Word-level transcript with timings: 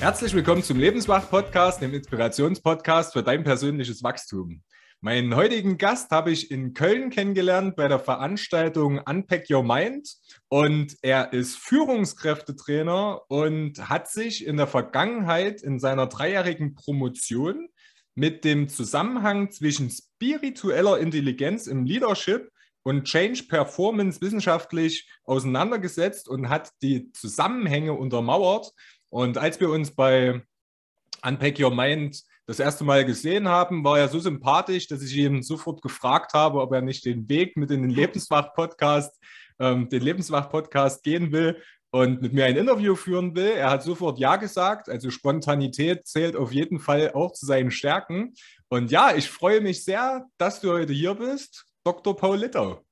Herzlich 0.00 0.32
willkommen 0.32 0.62
zum 0.62 0.78
Lebenswach-Podcast, 0.78 1.82
dem 1.82 1.92
Inspirationspodcast 1.92 3.14
für 3.14 3.24
dein 3.24 3.42
persönliches 3.42 4.04
Wachstum. 4.04 4.62
Meinen 5.00 5.34
heutigen 5.34 5.76
Gast 5.76 6.12
habe 6.12 6.30
ich 6.30 6.52
in 6.52 6.72
Köln 6.72 7.10
kennengelernt 7.10 7.74
bei 7.74 7.88
der 7.88 7.98
Veranstaltung 7.98 9.00
Unpack 9.04 9.50
Your 9.50 9.64
Mind 9.64 10.08
und 10.46 10.96
er 11.02 11.32
ist 11.32 11.56
Führungskräftetrainer 11.56 13.22
und 13.28 13.88
hat 13.88 14.08
sich 14.08 14.46
in 14.46 14.56
der 14.56 14.68
Vergangenheit 14.68 15.62
in 15.62 15.80
seiner 15.80 16.06
dreijährigen 16.06 16.76
Promotion 16.76 17.68
mit 18.14 18.44
dem 18.44 18.68
Zusammenhang 18.68 19.50
zwischen 19.50 19.90
spiritueller 19.90 20.98
Intelligenz 20.98 21.66
im 21.66 21.84
Leadership 21.84 22.52
und 22.84 23.04
Change 23.04 23.44
Performance 23.48 24.20
wissenschaftlich 24.20 25.10
auseinandergesetzt 25.24 26.28
und 26.28 26.48
hat 26.48 26.70
die 26.82 27.10
Zusammenhänge 27.12 27.94
untermauert 27.94 28.72
und 29.10 29.38
als 29.38 29.60
wir 29.60 29.70
uns 29.70 29.90
bei 29.90 30.42
Unpack 31.22 31.58
Your 31.58 31.74
Mind 31.74 32.22
das 32.46 32.60
erste 32.60 32.84
Mal 32.84 33.04
gesehen 33.04 33.48
haben, 33.48 33.84
war 33.84 33.98
er 33.98 34.08
so 34.08 34.18
sympathisch, 34.18 34.86
dass 34.88 35.02
ich 35.02 35.14
ihn 35.16 35.42
sofort 35.42 35.82
gefragt 35.82 36.32
habe, 36.32 36.60
ob 36.60 36.72
er 36.72 36.80
nicht 36.80 37.04
den 37.04 37.28
Weg 37.28 37.56
mit 37.56 37.70
in 37.70 37.82
den 37.82 37.90
Lebenswach-Podcast, 37.90 39.14
ähm, 39.58 39.88
den 39.88 40.02
Lebenswach-Podcast 40.02 41.02
gehen 41.02 41.30
will 41.30 41.62
und 41.90 42.22
mit 42.22 42.32
mir 42.32 42.46
ein 42.46 42.56
Interview 42.56 42.94
führen 42.94 43.34
will. 43.34 43.52
Er 43.52 43.70
hat 43.70 43.82
sofort 43.82 44.18
Ja 44.18 44.36
gesagt. 44.36 44.88
Also 44.88 45.10
Spontanität 45.10 46.06
zählt 46.06 46.36
auf 46.36 46.52
jeden 46.52 46.78
Fall 46.78 47.12
auch 47.12 47.32
zu 47.32 47.46
seinen 47.46 47.70
Stärken. 47.70 48.34
Und 48.68 48.90
ja, 48.90 49.14
ich 49.14 49.28
freue 49.28 49.60
mich 49.60 49.84
sehr, 49.84 50.26
dass 50.38 50.60
du 50.60 50.70
heute 50.72 50.92
hier 50.92 51.14
bist, 51.14 51.66
Dr. 51.84 52.16
Paul 52.16 52.38
Littau. 52.38 52.82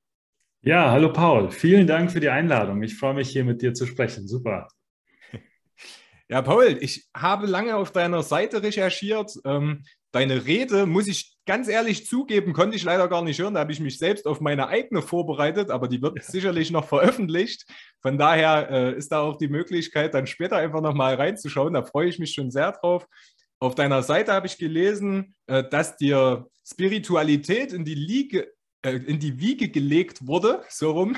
Ja, 0.61 0.91
hallo 0.91 1.13
Paul. 1.13 1.51
Vielen 1.51 1.87
Dank 1.87 2.11
für 2.11 2.19
die 2.19 2.29
Einladung. 2.29 2.81
Ich 2.83 2.97
freue 2.97 3.13
mich 3.13 3.29
hier 3.29 3.45
mit 3.45 3.61
dir 3.61 3.73
zu 3.73 3.85
sprechen. 3.85 4.27
Super. 4.27 4.67
Ja, 6.29 6.41
Paul, 6.41 6.77
ich 6.81 7.07
habe 7.15 7.47
lange 7.47 7.75
auf 7.75 7.91
deiner 7.91 8.21
Seite 8.21 8.61
recherchiert. 8.61 9.31
Ähm, 9.45 9.83
deine 10.11 10.45
Rede, 10.45 10.85
muss 10.85 11.07
ich 11.07 11.37
ganz 11.45 11.69
ehrlich 11.69 12.05
zugeben, 12.05 12.51
konnte 12.51 12.75
ich 12.75 12.83
leider 12.83 13.07
gar 13.07 13.23
nicht 13.23 13.39
hören. 13.39 13.53
Da 13.53 13.61
habe 13.61 13.71
ich 13.71 13.79
mich 13.79 13.97
selbst 13.97 14.27
auf 14.27 14.41
meine 14.41 14.67
eigene 14.67 15.01
vorbereitet, 15.01 15.71
aber 15.71 15.87
die 15.87 16.01
wird 16.01 16.17
ja. 16.17 16.23
sicherlich 16.23 16.69
noch 16.69 16.85
veröffentlicht. 16.85 17.65
Von 18.01 18.17
daher 18.17 18.69
äh, 18.69 18.97
ist 18.97 19.11
da 19.11 19.21
auch 19.21 19.37
die 19.37 19.47
Möglichkeit, 19.47 20.13
dann 20.13 20.27
später 20.27 20.57
einfach 20.57 20.81
nochmal 20.81 21.15
reinzuschauen. 21.15 21.73
Da 21.73 21.83
freue 21.83 22.09
ich 22.09 22.19
mich 22.19 22.33
schon 22.33 22.51
sehr 22.51 22.73
drauf. 22.73 23.07
Auf 23.59 23.75
deiner 23.75 24.03
Seite 24.03 24.33
habe 24.33 24.47
ich 24.47 24.57
gelesen, 24.57 25.33
äh, 25.47 25.63
dass 25.69 25.95
dir 25.95 26.47
Spiritualität 26.65 27.71
in 27.71 27.85
die 27.85 27.95
Liege 27.95 28.51
äh, 28.81 28.97
in 28.97 29.19
die 29.19 29.39
Wiege 29.39 29.69
gelegt 29.69 30.27
wurde, 30.27 30.61
so 30.69 30.91
rum. 30.91 31.15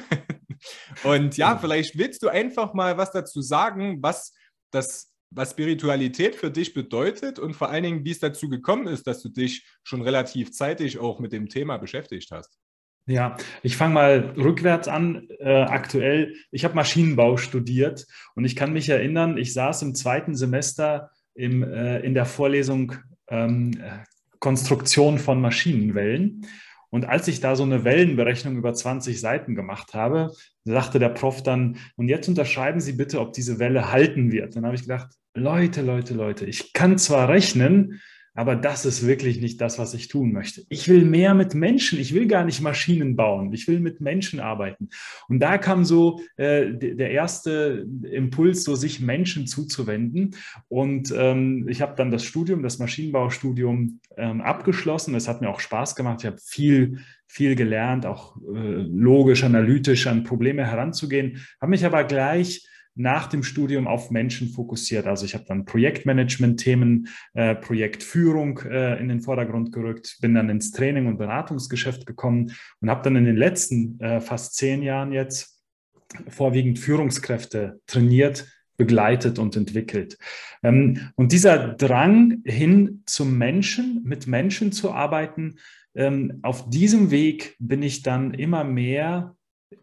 Und 1.04 1.38
ja, 1.38 1.58
vielleicht 1.58 1.98
willst 1.98 2.22
du 2.24 2.30
einfach 2.30 2.74
mal 2.74 2.98
was 2.98 3.12
dazu 3.12 3.42
sagen, 3.42 4.00
was 4.02 4.34
das, 4.72 5.14
was 5.32 5.52
Spiritualität 5.52 6.36
für 6.36 6.52
dich 6.52 6.74
bedeutet 6.74 7.40
und 7.40 7.54
vor 7.54 7.70
allen 7.70 7.84
Dingen, 7.84 8.06
wie 8.06 8.12
es 8.12 8.20
dazu 8.20 8.50
gekommen 8.50 8.88
ist, 8.88 9.06
dass 9.08 9.22
du 9.22 9.30
dich 9.30 9.66
schon 9.84 10.02
relativ 10.02 10.52
zeitig 10.52 11.00
auch 11.00 11.20
mit 11.20 11.34
dem 11.34 11.50
Thema 11.50 11.78
beschäftigt 11.78 12.32
hast. 12.32 12.58
Ja, 13.06 13.38
ich 13.64 13.76
fange 13.76 13.94
mal 13.96 14.34
rückwärts 14.38 14.88
an. 14.88 15.28
Äh, 15.40 15.64
aktuell, 15.64 16.36
ich 16.52 16.64
habe 16.64 16.76
Maschinenbau 16.76 17.38
studiert 17.38 18.06
und 18.36 18.46
ich 18.46 18.56
kann 18.56 18.72
mich 18.72 18.88
erinnern, 18.90 19.38
ich 19.38 19.54
saß 19.54 19.82
im 19.82 19.96
zweiten 19.96 20.36
Semester 20.36 21.10
im, 21.34 21.64
äh, 21.64 22.00
in 22.02 22.14
der 22.14 22.26
Vorlesung 22.26 22.94
ähm, 23.28 23.82
Konstruktion 24.40 25.18
von 25.18 25.42
Maschinenwellen. 25.42 26.46
Und 26.90 27.06
als 27.08 27.28
ich 27.28 27.40
da 27.40 27.56
so 27.56 27.64
eine 27.64 27.84
Wellenberechnung 27.84 28.58
über 28.58 28.74
20 28.74 29.20
Seiten 29.20 29.56
gemacht 29.56 29.94
habe, 29.94 30.32
sagte 30.64 31.00
der 31.00 31.10
Prof 31.10 31.44
dann, 31.44 31.78
und 31.96 32.08
jetzt 32.08 32.28
unterschreiben 32.28 32.80
Sie 32.80 32.94
bitte, 32.94 33.20
ob 33.20 33.34
diese 33.34 33.60
Welle 33.60 33.92
halten 33.92 34.32
wird. 34.32 34.56
Dann 34.56 34.66
habe 34.66 34.76
ich 34.76 34.82
gedacht, 34.82 35.10
Leute, 35.36 35.82
Leute, 35.82 36.14
Leute, 36.14 36.46
ich 36.46 36.74
kann 36.74 36.98
zwar 36.98 37.30
rechnen, 37.30 38.02
aber 38.34 38.56
das 38.56 38.86
ist 38.86 39.06
wirklich 39.06 39.42
nicht 39.42 39.60
das, 39.62 39.80
was 39.80 39.94
ich 39.94 40.08
tun 40.08 40.32
möchte. 40.32 40.64
Ich 40.70 40.88
will 40.88 41.06
mehr 41.06 41.34
mit 41.34 41.56
Menschen. 41.56 42.00
Ich 42.00 42.14
will 42.14 42.28
gar 42.28 42.46
nicht 42.46 42.62
Maschinen 42.62 43.16
bauen. 43.16 43.54
Ich 43.54 43.68
will 43.68 43.80
mit 43.80 44.02
Menschen 44.02 44.40
arbeiten. 44.40 44.90
Und 45.28 45.40
da 45.40 45.58
kam 45.58 45.86
so 45.86 46.22
äh, 46.38 46.72
der 46.74 47.12
erste 47.12 47.86
Impuls, 48.04 48.64
so 48.64 48.76
sich 48.76 49.00
Menschen 49.00 49.48
zuzuwenden. 49.48 50.36
Und 50.68 51.14
ähm, 51.16 51.68
ich 51.68 51.82
habe 51.82 51.96
dann 51.96 52.12
das 52.12 52.24
Studium, 52.24 52.64
das 52.64 52.80
Maschinenbaustudium 52.80 54.00
ähm, 54.18 54.42
abgeschlossen. 54.42 55.16
Es 55.16 55.28
hat 55.28 55.42
mir 55.42 55.50
auch 55.50 55.60
Spaß 55.60 55.96
gemacht. 55.96 56.20
Ich 56.22 56.28
habe 56.28 56.38
viel 56.38 57.00
viel 57.32 57.56
gelernt, 57.56 58.08
auch 58.08 58.38
äh, 58.38 58.82
logisch, 58.90 59.44
analytisch 59.44 60.08
an 60.08 60.24
Probleme 60.24 60.66
heranzugehen, 60.66 61.46
habe 61.62 61.70
mich 61.70 61.86
aber 61.86 62.04
gleich 62.04 62.68
nach 63.00 63.28
dem 63.28 63.44
Studium 63.44 63.88
auf 63.88 64.12
Menschen 64.12 64.50
fokussiert. 64.50 65.08
Also 65.08 65.26
ich 65.26 65.34
habe 65.34 65.46
dann 65.48 65.64
Projektmanagement-Themen, 65.64 67.08
äh, 67.34 67.56
Projektführung 67.56 68.60
äh, 68.60 69.00
in 69.00 69.08
den 69.08 69.22
Vordergrund 69.22 69.72
gerückt, 69.72 70.18
bin 70.20 70.36
dann 70.36 70.50
ins 70.50 70.72
Training- 70.72 71.08
und 71.08 71.18
Beratungsgeschäft 71.18 72.06
gekommen 72.06 72.52
und 72.82 72.90
habe 72.90 73.02
dann 73.04 73.16
in 73.16 73.24
den 73.24 73.38
letzten 73.38 73.98
äh, 74.02 74.20
fast 74.20 74.56
zehn 74.56 74.84
Jahren 74.84 75.14
jetzt 75.14 75.62
vorwiegend 76.28 76.78
Führungskräfte 76.78 77.80
trainiert, 77.88 78.48
begleitet 78.76 79.40
und 79.40 79.56
entwickelt. 79.56 80.18
Ähm, 80.62 81.12
und 81.16 81.32
dieser 81.32 81.70
Drang 81.70 82.42
hin 82.44 83.04
zum 83.06 83.38
Menschen, 83.38 84.02
mit 84.04 84.28
Menschen 84.28 84.74
zu 84.74 84.92
arbeiten, 84.92 85.56
ähm, 85.96 86.40
auf 86.42 86.70
diesem 86.70 87.12
Weg 87.12 87.56
bin 87.60 87.82
ich 87.82 88.04
dann 88.04 88.34
immer 88.34 88.66
mehr 88.66 89.38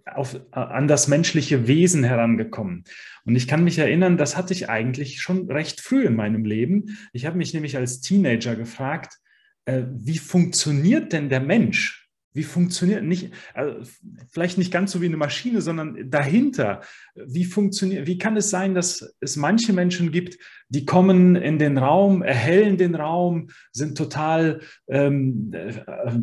auf, 0.05 0.41
an 0.51 0.89
das 0.89 1.09
menschliche 1.09 1.67
Wesen 1.67 2.05
herangekommen. 2.05 2.85
Und 3.25 3.37
ich 3.37 3.49
kann 3.49 3.65
mich 3.65 3.79
erinnern, 3.79 4.17
das 4.17 4.37
hatte 4.37 4.53
ich 4.53 4.69
eigentlich 4.69 5.21
schon 5.21 5.51
recht 5.51 5.81
früh 5.81 6.05
in 6.07 6.17
meinem 6.17 6.45
Leben. 6.45 6.99
Ich 7.13 7.27
habe 7.27 7.37
mich 7.37 7.55
nämlich 7.55 7.77
als 7.77 8.01
Teenager 8.01 8.57
gefragt, 8.57 9.19
äh, 9.65 9.83
wie 9.91 10.19
funktioniert 10.19 11.13
denn 11.13 11.29
der 11.29 11.41
Mensch? 11.41 12.06
Wie 12.37 12.43
funktioniert 12.43 13.03
nicht, 13.03 13.33
also 13.55 13.91
vielleicht 14.31 14.59
nicht 14.59 14.71
ganz 14.71 14.93
so 14.93 15.01
wie 15.01 15.07
eine 15.07 15.17
Maschine, 15.17 15.63
sondern 15.63 16.11
dahinter. 16.11 16.83
Wie 17.15 17.47
funktioniert, 17.47 18.07
wie 18.07 18.19
kann 18.19 18.37
es 18.37 18.51
sein, 18.51 18.75
dass 18.75 19.15
es 19.21 19.37
manche 19.37 19.73
Menschen 19.73 20.13
gibt, 20.13 20.39
die 20.69 20.85
kommen 20.85 21.35
in 21.35 21.59
den 21.59 21.79
Raum, 21.79 22.23
erhellen 22.23 22.77
den 22.77 22.95
Raum, 22.95 23.49
sind 23.73 23.97
total 23.97 24.61
ähm, 24.89 25.51
äh, 25.55 25.73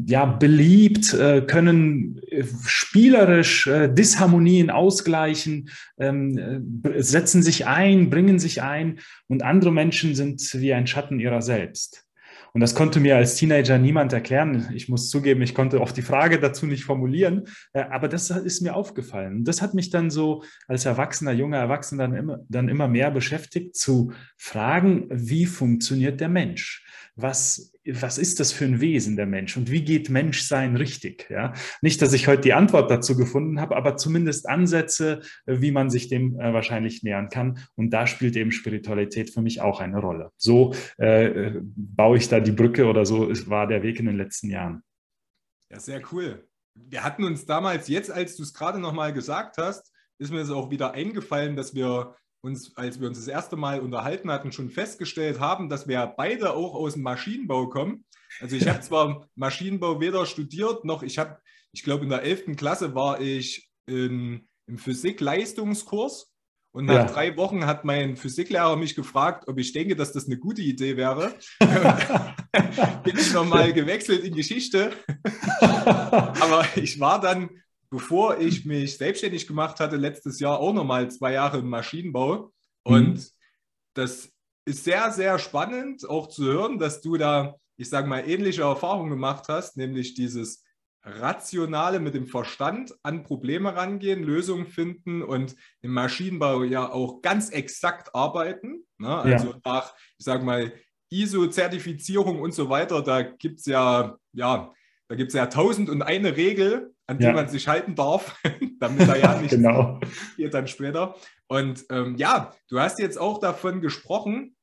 ja, 0.05 0.25
beliebt, 0.25 1.13
äh, 1.15 1.41
können 1.41 2.21
äh, 2.29 2.43
spielerisch 2.65 3.65
äh, 3.65 3.91
Disharmonien 3.91 4.69
ausgleichen, 4.69 5.69
ähm, 5.97 6.37
äh, 6.83 7.01
setzen 7.01 7.41
sich 7.41 7.65
ein, 7.65 8.11
bringen 8.11 8.37
sich 8.37 8.61
ein 8.61 8.99
und 9.27 9.41
andere 9.41 9.71
Menschen 9.71 10.13
sind 10.13 10.41
wie 10.53 10.73
ein 10.73 10.85
Schatten 10.85 11.19
ihrer 11.19 11.41
selbst. 11.41 12.05
Und 12.53 12.61
das 12.61 12.75
konnte 12.75 12.99
mir 12.99 13.17
als 13.17 13.35
Teenager 13.35 13.79
niemand 13.79 14.13
erklären. 14.13 14.69
Ich 14.75 14.87
muss 14.87 15.09
zugeben, 15.09 15.41
ich 15.41 15.55
konnte 15.55 15.81
auch 15.81 15.91
die 15.91 16.03
Frage 16.03 16.39
dazu 16.39 16.67
nicht 16.67 16.83
formulieren, 16.83 17.45
äh, 17.73 17.81
aber 17.81 18.07
das 18.07 18.29
ist 18.29 18.61
mir 18.61 18.75
aufgefallen. 18.75 19.43
Das 19.43 19.63
hat 19.63 19.73
mich 19.73 19.89
dann 19.89 20.11
so 20.11 20.43
als 20.67 20.85
Erwachsener, 20.85 21.31
junger 21.31 21.57
Erwachsener 21.57 22.07
dann 22.07 22.15
immer, 22.15 22.39
dann 22.49 22.69
immer 22.69 22.87
mehr 22.87 23.09
beschäftigt, 23.09 23.75
zu 23.75 24.13
fragen, 24.37 25.07
wie 25.09 25.47
funktioniert 25.47 26.21
der 26.21 26.29
Mensch? 26.29 26.85
Was 27.15 27.73
was 27.85 28.17
ist 28.17 28.39
das 28.39 28.51
für 28.53 28.65
ein 28.65 28.79
Wesen 28.79 29.17
der 29.17 29.25
Mensch 29.25 29.57
und 29.57 29.69
wie 29.69 29.83
geht 29.83 30.09
Menschsein 30.09 30.75
richtig? 30.75 31.27
Ja? 31.29 31.53
Nicht, 31.81 32.01
dass 32.01 32.13
ich 32.13 32.27
heute 32.27 32.41
die 32.41 32.53
Antwort 32.53 32.89
dazu 32.89 33.17
gefunden 33.17 33.59
habe, 33.59 33.75
aber 33.75 33.97
zumindest 33.97 34.47
Ansätze, 34.47 35.21
äh, 35.45 35.59
wie 35.59 35.71
man 35.71 35.89
sich 35.89 36.07
dem 36.07 36.39
äh, 36.39 36.53
wahrscheinlich 36.53 37.03
nähern 37.03 37.29
kann. 37.29 37.59
Und 37.75 37.91
da 37.91 38.07
spielt 38.07 38.35
eben 38.35 38.51
Spiritualität 38.51 39.31
für 39.31 39.41
mich 39.41 39.61
auch 39.61 39.81
eine 39.81 39.99
Rolle. 39.99 40.31
So 40.37 40.73
äh, 40.97 41.51
baue 41.61 42.17
ich 42.17 42.29
da 42.29 42.39
die 42.39 42.51
Brücke 42.51 42.85
oder 42.85 43.05
so 43.05 43.29
war 43.49 43.67
der 43.67 43.83
Weg 43.83 43.99
in 43.99 44.05
den 44.05 44.17
letzten 44.17 44.49
Jahren. 44.49 44.83
Ja, 45.69 45.79
sehr 45.79 46.01
cool. 46.11 46.47
Wir 46.75 47.03
hatten 47.03 47.23
uns 47.23 47.45
damals, 47.45 47.87
jetzt 47.87 48.11
als 48.11 48.35
du 48.35 48.43
es 48.43 48.53
gerade 48.53 48.79
nochmal 48.79 49.13
gesagt 49.13 49.57
hast, 49.57 49.91
ist 50.17 50.31
mir 50.31 50.39
es 50.39 50.49
auch 50.49 50.71
wieder 50.71 50.93
eingefallen, 50.93 51.55
dass 51.55 51.75
wir 51.75 52.15
uns, 52.43 52.75
als 52.75 52.99
wir 52.99 53.07
uns 53.07 53.17
das 53.17 53.27
erste 53.27 53.55
Mal 53.55 53.79
unterhalten 53.79 54.29
hatten, 54.29 54.51
schon 54.51 54.69
festgestellt 54.69 55.39
haben, 55.39 55.69
dass 55.69 55.87
wir 55.87 56.13
beide 56.17 56.53
auch 56.53 56.75
aus 56.75 56.93
dem 56.93 57.03
Maschinenbau 57.03 57.69
kommen. 57.69 58.03
Also 58.41 58.57
ich 58.57 58.67
habe 58.67 58.81
zwar 58.81 59.27
Maschinenbau 59.35 60.01
weder 60.01 60.25
studiert, 60.25 60.83
noch 60.83 61.03
ich 61.03 61.17
habe, 61.17 61.37
ich 61.71 61.83
glaube 61.83 62.03
in 62.03 62.09
der 62.09 62.23
11. 62.23 62.57
Klasse 62.57 62.95
war 62.95 63.21
ich 63.21 63.69
in, 63.85 64.47
im 64.67 64.77
Physik-Leistungskurs 64.77 66.33
und 66.73 66.85
nach 66.85 66.95
ja. 66.95 67.05
drei 67.05 67.37
Wochen 67.37 67.65
hat 67.65 67.85
mein 67.85 68.17
Physiklehrer 68.17 68.75
mich 68.75 68.95
gefragt, 68.95 69.47
ob 69.47 69.57
ich 69.57 69.71
denke, 69.71 69.95
dass 69.95 70.11
das 70.11 70.25
eine 70.25 70.37
gute 70.37 70.61
Idee 70.61 70.97
wäre. 70.97 71.35
Bin 73.03 73.17
ich 73.17 73.31
nochmal 73.31 73.71
gewechselt 73.71 74.23
in 74.23 74.35
Geschichte. 74.35 74.91
Aber 75.61 76.65
ich 76.75 76.99
war 76.99 77.21
dann 77.21 77.51
bevor 77.93 78.39
ich 78.39 78.65
mich 78.65 78.97
selbstständig 78.97 79.45
gemacht 79.45 79.79
hatte, 79.79 79.97
letztes 79.97 80.39
Jahr 80.39 80.59
auch 80.59 80.73
nochmal 80.73 81.11
zwei 81.11 81.33
Jahre 81.33 81.59
im 81.59 81.69
Maschinenbau. 81.69 82.51
Und 82.81 83.13
mhm. 83.13 83.25
das 83.93 84.31
ist 84.65 84.83
sehr, 84.83 85.11
sehr 85.11 85.37
spannend 85.37 86.09
auch 86.09 86.27
zu 86.27 86.43
hören, 86.43 86.79
dass 86.79 87.01
du 87.01 87.17
da, 87.17 87.55
ich 87.77 87.89
sage 87.89 88.07
mal, 88.07 88.27
ähnliche 88.27 88.63
Erfahrungen 88.63 89.11
gemacht 89.11 89.45
hast, 89.47 89.77
nämlich 89.77 90.15
dieses 90.15 90.63
rationale, 91.03 91.99
mit 91.99 92.15
dem 92.15 92.25
Verstand 92.25 92.95
an 93.03 93.21
Probleme 93.21 93.75
rangehen, 93.75 94.23
Lösungen 94.23 94.65
finden 94.65 95.21
und 95.21 95.55
im 95.81 95.91
Maschinenbau 95.91 96.63
ja 96.63 96.91
auch 96.91 97.21
ganz 97.21 97.51
exakt 97.51 98.15
arbeiten. 98.15 98.87
Ne? 98.97 99.15
Also 99.15 99.51
ja. 99.51 99.59
nach, 99.63 99.93
ich 100.17 100.25
sage 100.25 100.43
mal, 100.43 100.73
ISO-Zertifizierung 101.11 102.41
und 102.41 102.55
so 102.55 102.69
weiter, 102.69 103.03
da 103.03 103.21
gibt 103.21 103.59
es 103.59 103.67
ja, 103.67 104.17
ja, 104.31 104.73
da 105.07 105.15
gibt 105.15 105.27
es 105.27 105.35
ja 105.35 105.45
tausend 105.45 105.91
und 105.91 106.01
eine 106.01 106.37
Regel, 106.37 106.92
an 107.07 107.17
die 107.17 107.25
ja. 107.25 107.33
man 107.33 107.49
sich 107.49 107.67
halten 107.67 107.95
darf, 107.95 108.39
damit 108.79 109.07
da 109.07 109.15
ja 109.15 109.37
nicht 109.41 109.51
genau. 109.51 109.99
geht 110.37 110.53
dann 110.53 110.67
später. 110.67 111.15
Und 111.47 111.85
ähm, 111.89 112.15
ja, 112.17 112.53
du 112.69 112.79
hast 112.79 112.99
jetzt 112.99 113.17
auch 113.17 113.39
davon 113.39 113.81
gesprochen, 113.81 114.55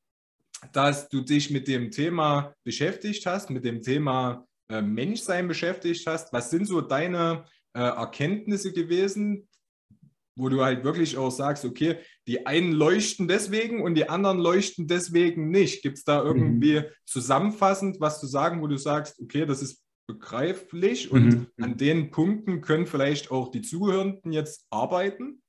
dass 0.73 1.09
du 1.09 1.23
dich 1.23 1.51
mit 1.51 1.69
dem 1.69 1.91
Thema 1.91 2.55
beschäftigt 2.65 3.25
hast, 3.27 3.51
mit 3.51 3.65
dem 3.65 3.83
Thema 3.83 4.47
äh, 4.69 4.83
Menschsein 4.83 5.49
beschäftigt 5.49 6.07
hast. 6.07 6.33
Was 6.33 6.51
sind 6.51 6.67
so 6.67 6.81
deine 6.81 7.45
äh, 7.73 7.81
Erkenntnisse 7.81 8.73
gewesen, 8.73 9.49
wo 10.37 10.49
du 10.49 10.63
halt 10.63 10.85
wirklich 10.85 11.17
auch 11.17 11.31
sagst, 11.31 11.65
okay, 11.65 11.99
die 12.27 12.47
einen 12.47 12.73
leuchten 12.73 13.29
deswegen 13.29 13.83
und 13.83 13.95
die 13.95 14.09
anderen 14.09 14.39
leuchten 14.39 14.87
deswegen 14.87 15.51
nicht. 15.51 15.83
Gibt 15.83 15.99
es 15.99 16.05
da 16.05 16.23
irgendwie 16.23 16.81
mhm. 16.81 16.85
zusammenfassend 17.05 18.01
was 18.01 18.21
zu 18.21 18.27
sagen, 18.27 18.63
wo 18.63 18.67
du 18.67 18.77
sagst, 18.77 19.21
okay, 19.21 19.45
das 19.47 19.63
ist 19.63 19.83
begreiflich 20.13 21.13
und 21.13 21.29
mhm. 21.29 21.47
an 21.61 21.77
den 21.77 22.11
Punkten 22.11 22.61
können 22.61 22.87
vielleicht 22.87 23.31
auch 23.31 23.51
die 23.51 23.63
Zuhörenden 23.63 24.33
jetzt 24.33 24.67
arbeiten? 24.71 25.41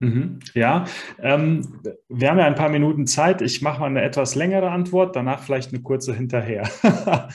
Mhm. 0.00 0.40
Ja, 0.54 0.86
ähm, 1.20 1.80
wir 2.08 2.30
haben 2.30 2.38
ja 2.38 2.46
ein 2.46 2.54
paar 2.54 2.68
Minuten 2.68 3.06
Zeit. 3.06 3.42
Ich 3.42 3.62
mache 3.62 3.80
mal 3.80 3.86
eine 3.86 4.02
etwas 4.02 4.34
längere 4.34 4.70
Antwort, 4.70 5.16
danach 5.16 5.42
vielleicht 5.42 5.72
eine 5.72 5.82
kurze 5.82 6.14
hinterher. 6.14 6.68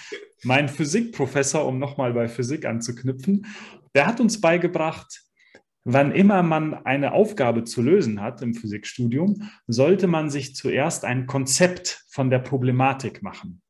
mein 0.43 0.69
Physikprofessor, 0.69 1.65
um 1.65 1.79
nochmal 1.79 2.13
bei 2.13 2.27
Physik 2.27 2.65
anzuknüpfen, 2.65 3.45
der 3.95 4.07
hat 4.07 4.19
uns 4.19 4.41
beigebracht, 4.41 5.23
wann 5.85 6.11
immer 6.11 6.43
man 6.43 6.73
eine 6.73 7.13
Aufgabe 7.13 7.63
zu 7.63 7.81
lösen 7.81 8.21
hat 8.21 8.41
im 8.41 8.53
Physikstudium, 8.53 9.49
sollte 9.67 10.07
man 10.07 10.29
sich 10.29 10.55
zuerst 10.55 11.05
ein 11.05 11.27
Konzept 11.27 12.05
von 12.09 12.29
der 12.29 12.39
Problematik 12.39 13.23
machen. 13.23 13.62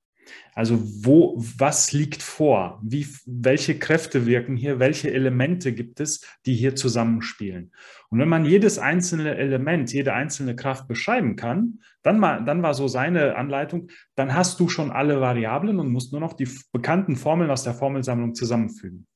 Also 0.56 0.80
wo, 1.06 1.36
was 1.38 1.94
liegt 1.94 2.22
vor? 2.22 2.80
Wie, 2.84 3.08
welche 3.26 3.78
Kräfte 3.80 4.26
wirken 4.26 4.56
hier? 4.56 4.80
Welche 4.80 5.12
Elemente 5.12 5.74
gibt 5.74 6.00
es, 6.00 6.26
die 6.46 6.54
hier 6.54 6.76
zusammenspielen? 6.76 7.72
Und 8.10 8.20
wenn 8.20 8.30
man 8.30 8.46
jedes 8.46 8.78
einzelne 8.78 9.36
Element, 9.36 9.92
jede 9.92 10.14
einzelne 10.14 10.56
Kraft 10.56 10.88
beschreiben 10.88 11.36
kann, 11.36 11.80
dann, 12.04 12.20
mal, 12.20 12.46
dann 12.46 12.62
war 12.62 12.76
so 12.76 12.88
seine 12.88 13.36
Anleitung, 13.36 13.90
dann 14.16 14.36
hast 14.36 14.60
du 14.60 14.70
schon 14.70 14.92
alle 14.92 15.20
Variablen 15.20 15.80
und 15.80 15.92
musst 15.92 16.12
nur 16.12 16.22
noch 16.22 16.34
die 16.34 16.48
bekannten 16.72 17.16
Formeln 17.16 17.50
aus 17.50 17.64
der 17.64 17.74
Formelsammlung 17.74 18.36
zusammenfügen. 18.36 19.08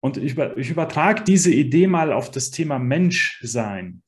Und 0.00 0.16
ich, 0.16 0.36
ich 0.36 0.70
übertrage 0.70 1.22
diese 1.24 1.52
Idee 1.52 1.86
mal 1.86 2.12
auf 2.12 2.30
das 2.30 2.50
Thema 2.50 2.78
Menschsein 2.78 4.02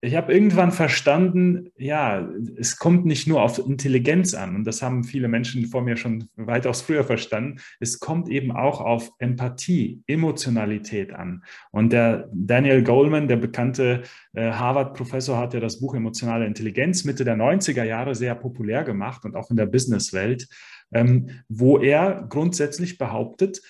ich 0.00 0.14
habe 0.14 0.32
irgendwann 0.32 0.70
verstanden, 0.70 1.72
ja, 1.76 2.28
es 2.56 2.76
kommt 2.76 3.04
nicht 3.04 3.26
nur 3.26 3.42
auf 3.42 3.58
Intelligenz 3.58 4.32
an, 4.32 4.54
und 4.54 4.64
das 4.64 4.80
haben 4.80 5.02
viele 5.02 5.26
Menschen 5.26 5.66
vor 5.66 5.82
mir 5.82 5.96
schon 5.96 6.28
weitaus 6.36 6.82
früher 6.82 7.02
verstanden, 7.02 7.60
es 7.80 7.98
kommt 7.98 8.28
eben 8.28 8.52
auch 8.52 8.80
auf 8.80 9.10
Empathie, 9.18 10.02
Emotionalität 10.06 11.12
an. 11.12 11.42
Und 11.72 11.92
der 11.92 12.28
Daniel 12.32 12.84
Goleman, 12.84 13.26
der 13.26 13.36
bekannte 13.36 14.02
äh, 14.34 14.52
Harvard-Professor, 14.52 15.36
hat 15.36 15.54
ja 15.54 15.60
das 15.60 15.80
Buch 15.80 15.96
Emotionale 15.96 16.46
Intelligenz 16.46 17.04
Mitte 17.04 17.24
der 17.24 17.36
90er 17.36 17.82
Jahre 17.82 18.14
sehr 18.14 18.36
populär 18.36 18.84
gemacht 18.84 19.24
und 19.24 19.34
auch 19.34 19.50
in 19.50 19.56
der 19.56 19.66
Businesswelt, 19.66 20.46
ähm, 20.92 21.30
wo 21.48 21.78
er 21.78 22.24
grundsätzlich 22.28 22.98
behauptet, 22.98 23.60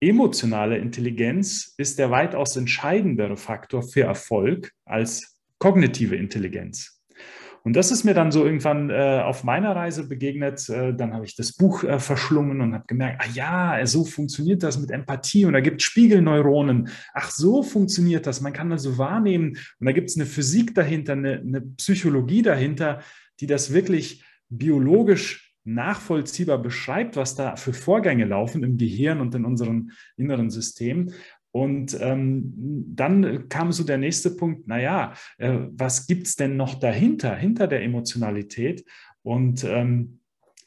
emotionale 0.00 0.76
Intelligenz 0.76 1.74
ist 1.78 1.98
der 1.98 2.10
weitaus 2.10 2.56
entscheidendere 2.56 3.38
Faktor 3.38 3.82
für 3.82 4.02
Erfolg 4.02 4.72
als 4.84 5.33
kognitive 5.58 6.16
Intelligenz. 6.16 6.94
Und 7.64 7.74
das 7.76 7.90
ist 7.90 8.04
mir 8.04 8.12
dann 8.12 8.30
so 8.30 8.44
irgendwann 8.44 8.90
äh, 8.90 9.22
auf 9.24 9.42
meiner 9.42 9.74
Reise 9.74 10.06
begegnet. 10.06 10.68
Äh, 10.68 10.94
dann 10.94 11.14
habe 11.14 11.24
ich 11.24 11.34
das 11.34 11.54
Buch 11.54 11.82
äh, 11.82 11.98
verschlungen 11.98 12.60
und 12.60 12.74
habe 12.74 12.84
gemerkt, 12.86 13.22
ah 13.24 13.30
ja, 13.32 13.86
so 13.86 14.04
funktioniert 14.04 14.62
das 14.62 14.78
mit 14.78 14.90
Empathie 14.90 15.46
und 15.46 15.54
da 15.54 15.60
gibt 15.60 15.80
es 15.80 15.86
Spiegelneuronen. 15.86 16.90
Ach, 17.14 17.30
so 17.30 17.62
funktioniert 17.62 18.26
das. 18.26 18.42
Man 18.42 18.52
kann 18.52 18.70
also 18.70 18.98
wahrnehmen 18.98 19.56
und 19.80 19.86
da 19.86 19.92
gibt 19.92 20.10
es 20.10 20.16
eine 20.16 20.26
Physik 20.26 20.74
dahinter, 20.74 21.14
eine, 21.14 21.38
eine 21.38 21.62
Psychologie 21.62 22.42
dahinter, 22.42 23.00
die 23.40 23.46
das 23.46 23.72
wirklich 23.72 24.22
biologisch 24.50 25.54
nachvollziehbar 25.64 26.58
beschreibt, 26.58 27.16
was 27.16 27.34
da 27.34 27.56
für 27.56 27.72
Vorgänge 27.72 28.26
laufen 28.26 28.62
im 28.62 28.76
Gehirn 28.76 29.22
und 29.22 29.34
in 29.34 29.46
unserem 29.46 29.90
inneren 30.18 30.50
System. 30.50 31.10
Und 31.54 31.96
ähm, 32.00 32.52
dann 32.96 33.48
kam 33.48 33.70
so 33.70 33.84
der 33.84 33.96
nächste 33.96 34.32
Punkt, 34.32 34.66
naja, 34.66 35.12
äh, 35.38 35.56
was 35.70 36.08
gibt 36.08 36.26
es 36.26 36.34
denn 36.34 36.56
noch 36.56 36.74
dahinter, 36.74 37.36
hinter 37.36 37.68
der 37.68 37.84
Emotionalität? 37.84 38.84
Und 39.22 39.62
ähm, 39.62 40.18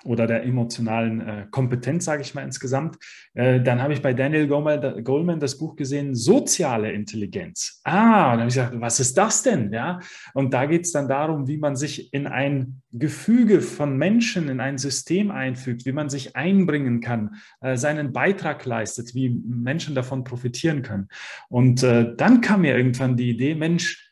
oder 0.03 0.27
der 0.27 0.44
emotionalen 0.44 1.21
äh, 1.21 1.45
Kompetenz, 1.49 2.05
sage 2.05 2.21
ich 2.21 2.35
mal 2.35 2.44
insgesamt. 2.44 2.97
Äh, 3.33 3.61
dann 3.61 3.81
habe 3.81 3.94
ich 3.94 4.01
bei 4.01 4.13
Daniel 4.13 4.47
Goleman, 4.47 5.39
das 5.39 5.57
Buch 5.57 5.75
gesehen, 5.75 6.15
Soziale 6.15 6.91
Intelligenz. 6.91 7.81
Ah, 7.83 8.31
dann 8.31 8.39
habe 8.39 8.49
ich 8.49 8.55
gesagt, 8.55 8.79
was 8.79 8.99
ist 8.99 9.17
das 9.17 9.44
denn? 9.44 9.73
Ja, 9.73 9.99
und 10.33 10.53
da 10.53 10.65
geht 10.65 10.85
es 10.85 10.91
dann 10.91 11.07
darum, 11.07 11.47
wie 11.47 11.57
man 11.57 11.75
sich 11.75 12.13
in 12.13 12.27
ein 12.27 12.81
Gefüge 12.91 13.61
von 13.61 13.97
Menschen, 13.97 14.49
in 14.49 14.59
ein 14.59 14.77
System 14.77 15.31
einfügt, 15.31 15.85
wie 15.85 15.91
man 15.91 16.09
sich 16.09 16.35
einbringen 16.35 17.01
kann, 17.01 17.35
äh, 17.61 17.75
seinen 17.77 18.13
Beitrag 18.13 18.65
leistet, 18.65 19.15
wie 19.15 19.29
Menschen 19.29 19.95
davon 19.95 20.23
profitieren 20.23 20.83
können. 20.83 21.07
Und 21.49 21.83
äh, 21.83 22.15
dann 22.15 22.41
kam 22.41 22.61
mir 22.61 22.77
irgendwann 22.77 23.17
die 23.17 23.29
Idee, 23.29 23.55
Mensch, 23.55 24.07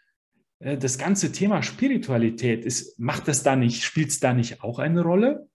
äh, 0.60 0.78
das 0.78 0.98
ganze 0.98 1.32
Thema 1.32 1.64
Spiritualität 1.64 2.66
ist, 2.66 3.00
macht 3.00 3.28
das 3.28 3.44
da 3.44 3.56
nicht, 3.56 3.84
spielt 3.84 4.10
es 4.10 4.20
da 4.20 4.34
nicht 4.34 4.64
auch 4.64 4.80
eine 4.80 5.02
Rolle? 5.02 5.48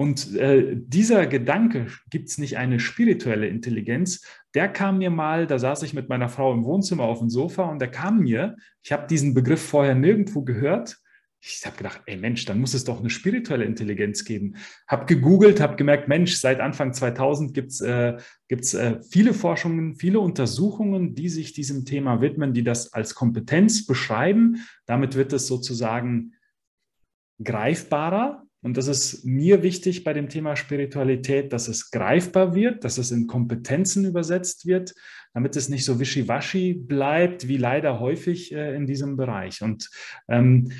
Und 0.00 0.36
äh, 0.36 0.76
dieser 0.76 1.26
Gedanke, 1.26 1.88
gibt 2.08 2.28
es 2.28 2.38
nicht 2.38 2.56
eine 2.56 2.78
spirituelle 2.78 3.48
Intelligenz, 3.48 4.24
der 4.54 4.68
kam 4.68 4.98
mir 4.98 5.10
mal, 5.10 5.48
da 5.48 5.58
saß 5.58 5.82
ich 5.82 5.92
mit 5.92 6.08
meiner 6.08 6.28
Frau 6.28 6.54
im 6.54 6.64
Wohnzimmer 6.64 7.02
auf 7.02 7.18
dem 7.18 7.28
Sofa 7.28 7.64
und 7.64 7.80
der 7.80 7.90
kam 7.90 8.20
mir, 8.20 8.54
ich 8.84 8.92
habe 8.92 9.08
diesen 9.08 9.34
Begriff 9.34 9.60
vorher 9.60 9.96
nirgendwo 9.96 10.42
gehört. 10.42 10.98
Ich 11.40 11.66
habe 11.66 11.76
gedacht, 11.76 12.02
ey 12.06 12.16
Mensch, 12.16 12.44
dann 12.44 12.60
muss 12.60 12.74
es 12.74 12.84
doch 12.84 13.00
eine 13.00 13.10
spirituelle 13.10 13.64
Intelligenz 13.64 14.24
geben. 14.24 14.54
Habe 14.86 15.06
gegoogelt, 15.06 15.60
habe 15.60 15.74
gemerkt, 15.74 16.06
Mensch, 16.06 16.36
seit 16.36 16.60
Anfang 16.60 16.92
2000 16.92 17.52
gibt 17.52 17.72
es 17.72 17.80
äh, 17.80 18.18
gibt's, 18.46 18.74
äh, 18.74 19.00
viele 19.02 19.34
Forschungen, 19.34 19.96
viele 19.96 20.20
Untersuchungen, 20.20 21.16
die 21.16 21.28
sich 21.28 21.54
diesem 21.54 21.84
Thema 21.84 22.20
widmen, 22.20 22.54
die 22.54 22.62
das 22.62 22.92
als 22.92 23.16
Kompetenz 23.16 23.84
beschreiben. 23.84 24.64
Damit 24.86 25.16
wird 25.16 25.32
es 25.32 25.48
sozusagen 25.48 26.34
greifbarer, 27.42 28.47
und 28.68 28.76
das 28.76 28.86
ist 28.86 29.24
mir 29.24 29.62
wichtig 29.62 30.04
bei 30.04 30.12
dem 30.12 30.28
Thema 30.28 30.54
Spiritualität, 30.54 31.54
dass 31.54 31.68
es 31.68 31.90
greifbar 31.90 32.54
wird, 32.54 32.84
dass 32.84 32.98
es 32.98 33.10
in 33.10 33.26
Kompetenzen 33.26 34.04
übersetzt 34.04 34.66
wird, 34.66 34.94
damit 35.32 35.56
es 35.56 35.70
nicht 35.70 35.86
so 35.86 35.98
wischiwaschi 35.98 36.74
bleibt, 36.74 37.48
wie 37.48 37.56
leider 37.56 37.98
häufig 37.98 38.52
äh, 38.52 38.76
in 38.76 38.86
diesem 38.86 39.16
Bereich. 39.16 39.62
Und 39.62 39.88
ähm, 40.28 40.70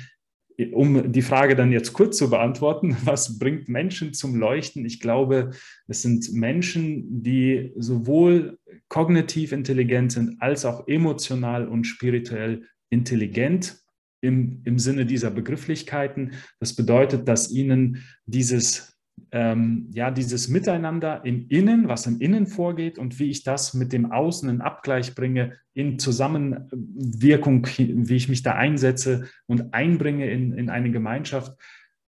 um 0.71 1.11
die 1.11 1.23
Frage 1.23 1.55
dann 1.55 1.71
jetzt 1.71 1.93
kurz 1.93 2.17
zu 2.17 2.29
beantworten, 2.29 2.95
was 3.05 3.39
bringt 3.39 3.69
Menschen 3.69 4.13
zum 4.13 4.35
Leuchten? 4.35 4.85
Ich 4.85 4.99
glaube, 4.99 5.49
es 5.87 6.03
sind 6.03 6.31
Menschen, 6.31 7.23
die 7.23 7.73
sowohl 7.75 8.59
kognitiv 8.87 9.51
intelligent 9.51 10.11
sind 10.11 10.39
als 10.43 10.63
auch 10.63 10.87
emotional 10.87 11.67
und 11.67 11.85
spirituell 11.85 12.67
intelligent 12.91 13.81
im, 14.21 14.61
im 14.65 14.79
Sinne 14.79 15.05
dieser 15.05 15.31
Begrifflichkeiten. 15.31 16.33
Das 16.59 16.75
bedeutet, 16.75 17.27
dass 17.27 17.51
ihnen 17.51 18.03
dieses, 18.25 18.97
ähm, 19.31 19.89
ja, 19.93 20.11
dieses 20.11 20.47
Miteinander 20.47 21.21
im 21.25 21.47
Innen, 21.49 21.87
was 21.87 22.07
im 22.07 22.19
Innen 22.19 22.47
vorgeht 22.47 22.97
und 22.97 23.19
wie 23.19 23.29
ich 23.29 23.43
das 23.43 23.73
mit 23.73 23.93
dem 23.93 24.11
Außen 24.11 24.49
in 24.49 24.61
Abgleich 24.61 25.15
bringe, 25.15 25.57
in 25.73 25.99
Zusammenwirkung, 25.99 27.65
wie 27.77 28.15
ich 28.15 28.29
mich 28.29 28.43
da 28.43 28.55
einsetze 28.55 29.29
und 29.47 29.73
einbringe 29.73 30.29
in, 30.29 30.53
in 30.53 30.69
eine 30.69 30.91
Gemeinschaft, 30.91 31.57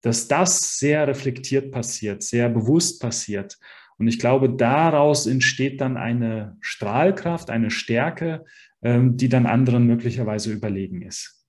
dass 0.02 0.29
das 0.29 0.79
sehr 0.79 1.07
reflektiert 1.07 1.73
passiert, 1.73 2.23
sehr 2.23 2.49
bewusst 2.49 3.00
passiert. 3.00 3.59
Und 3.99 4.09
ich 4.09 4.19
glaube, 4.19 4.49
daraus 4.49 5.26
entsteht 5.26 5.83
dann 5.83 5.99
eine 5.99 6.57
Strahlkraft, 6.61 7.50
eine 7.50 7.71
Stärke, 7.71 8.47
ähm, 8.83 9.19
die 9.19 9.29
dann 9.29 9.45
anderen 9.45 9.87
möglicherweise 9.87 10.50
überlegen 10.52 11.02
ist. 11.02 11.40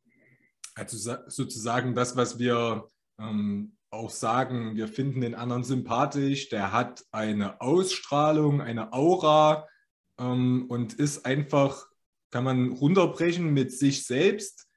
Also 0.75 1.16
sozusagen 1.28 1.96
das, 1.96 2.16
was 2.16 2.40
wir 2.40 2.88
ähm, 3.20 3.75
auch 3.90 4.10
sagen, 4.10 4.75
wir 4.75 4.88
finden 4.88 5.22
den 5.22 5.36
anderen 5.36 5.63
sympathisch, 5.63 6.50
der 6.50 6.72
hat 6.72 7.04
eine 7.12 7.60
Ausstrahlung, 7.60 8.62
eine 8.62 8.94
Aura 8.94 9.68
ähm, 10.18 10.66
und 10.70 10.94
ist 10.94 11.25
einfach, 11.25 11.88
kann 12.32 12.46
man 12.46 12.72
runterbrechen 12.72 13.54
mit 13.54 13.72
sich 13.72 14.06
selbst, 14.06 14.68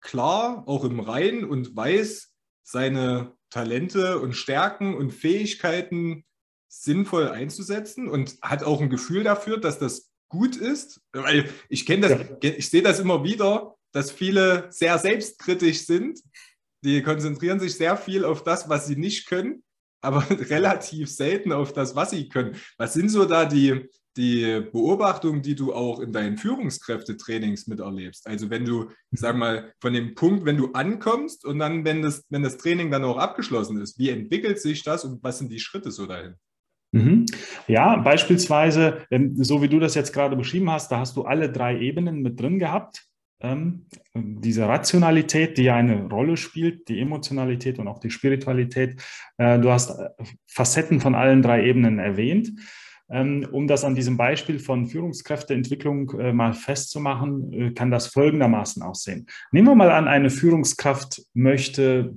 klar, 0.00 0.64
auch 0.66 0.84
im 0.84 1.00
Rein 1.00 1.44
und 1.44 1.76
weiß 1.76 2.34
seine 2.62 3.36
Talente 3.50 4.18
und 4.18 4.32
Stärken 4.34 4.96
und 4.96 5.12
Fähigkeiten 5.12 6.24
sinnvoll 6.68 7.28
einzusetzen 7.28 8.08
und 8.08 8.38
hat 8.40 8.62
auch 8.64 8.80
ein 8.80 8.88
Gefühl 8.88 9.24
dafür, 9.24 9.58
dass 9.58 9.78
das 9.78 10.10
gut 10.30 10.56
ist. 10.56 11.02
Weil 11.12 11.50
ich 11.68 11.84
kenne 11.84 12.08
das, 12.08 12.28
ja. 12.42 12.50
ich 12.56 12.70
sehe 12.70 12.80
das 12.80 12.98
immer 12.98 13.22
wieder, 13.22 13.76
dass 13.92 14.10
viele 14.10 14.66
sehr 14.70 14.98
selbstkritisch 14.98 15.86
sind. 15.86 16.20
Die 16.84 17.02
konzentrieren 17.02 17.60
sich 17.60 17.74
sehr 17.74 17.96
viel 17.96 18.24
auf 18.24 18.42
das, 18.42 18.68
was 18.68 18.86
sie 18.86 18.96
nicht 18.96 19.26
können, 19.26 19.62
aber 20.00 20.26
relativ 20.50 21.10
selten 21.10 21.52
auf 21.52 21.72
das, 21.72 21.94
was 21.94 22.10
sie 22.10 22.28
können. 22.28 22.56
Was 22.78 22.94
sind 22.94 23.08
so 23.08 23.24
da 23.24 23.44
die, 23.44 23.88
die 24.16 24.60
Beobachtungen, 24.72 25.42
die 25.42 25.54
du 25.54 25.72
auch 25.72 26.00
in 26.00 26.12
deinen 26.12 26.36
Führungskräftetrainings 26.36 27.68
miterlebst? 27.68 28.26
Also 28.26 28.50
wenn 28.50 28.64
du, 28.64 28.90
sag 29.12 29.36
mal, 29.36 29.72
von 29.80 29.92
dem 29.92 30.14
Punkt, 30.14 30.44
wenn 30.44 30.56
du 30.56 30.72
ankommst 30.72 31.44
und 31.44 31.58
dann, 31.58 31.84
wenn 31.84 32.02
das, 32.02 32.24
wenn 32.30 32.42
das 32.42 32.58
Training 32.58 32.90
dann 32.90 33.04
auch 33.04 33.18
abgeschlossen 33.18 33.80
ist, 33.80 33.98
wie 33.98 34.10
entwickelt 34.10 34.60
sich 34.60 34.82
das 34.82 35.04
und 35.04 35.22
was 35.22 35.38
sind 35.38 35.52
die 35.52 35.60
Schritte 35.60 35.92
so 35.92 36.06
dahin? 36.06 36.34
Mhm. 36.92 37.24
Ja, 37.68 37.96
beispielsweise, 37.96 39.06
so 39.36 39.62
wie 39.62 39.68
du 39.68 39.78
das 39.78 39.94
jetzt 39.94 40.12
gerade 40.12 40.36
beschrieben 40.36 40.70
hast, 40.70 40.92
da 40.92 40.98
hast 40.98 41.16
du 41.16 41.22
alle 41.22 41.50
drei 41.50 41.78
Ebenen 41.78 42.20
mit 42.20 42.38
drin 42.38 42.58
gehabt. 42.58 43.06
Ähm, 43.42 43.86
diese 44.14 44.68
Rationalität, 44.68 45.58
die 45.58 45.70
eine 45.70 46.04
Rolle 46.04 46.36
spielt, 46.36 46.88
die 46.88 47.00
Emotionalität 47.00 47.78
und 47.78 47.88
auch 47.88 47.98
die 47.98 48.10
Spiritualität. 48.10 49.02
Äh, 49.36 49.58
du 49.58 49.70
hast 49.70 49.90
äh, 49.90 50.10
Facetten 50.46 51.00
von 51.00 51.14
allen 51.14 51.42
drei 51.42 51.64
Ebenen 51.66 51.98
erwähnt. 51.98 52.52
Ähm, 53.10 53.46
um 53.50 53.66
das 53.66 53.84
an 53.84 53.94
diesem 53.94 54.16
Beispiel 54.16 54.58
von 54.58 54.86
Führungskräfteentwicklung 54.86 56.18
äh, 56.18 56.32
mal 56.32 56.54
festzumachen, 56.54 57.52
äh, 57.52 57.70
kann 57.72 57.90
das 57.90 58.06
folgendermaßen 58.06 58.82
aussehen. 58.82 59.26
Nehmen 59.50 59.68
wir 59.68 59.74
mal 59.74 59.90
an, 59.90 60.08
eine 60.08 60.30
Führungskraft 60.30 61.22
möchte 61.34 62.14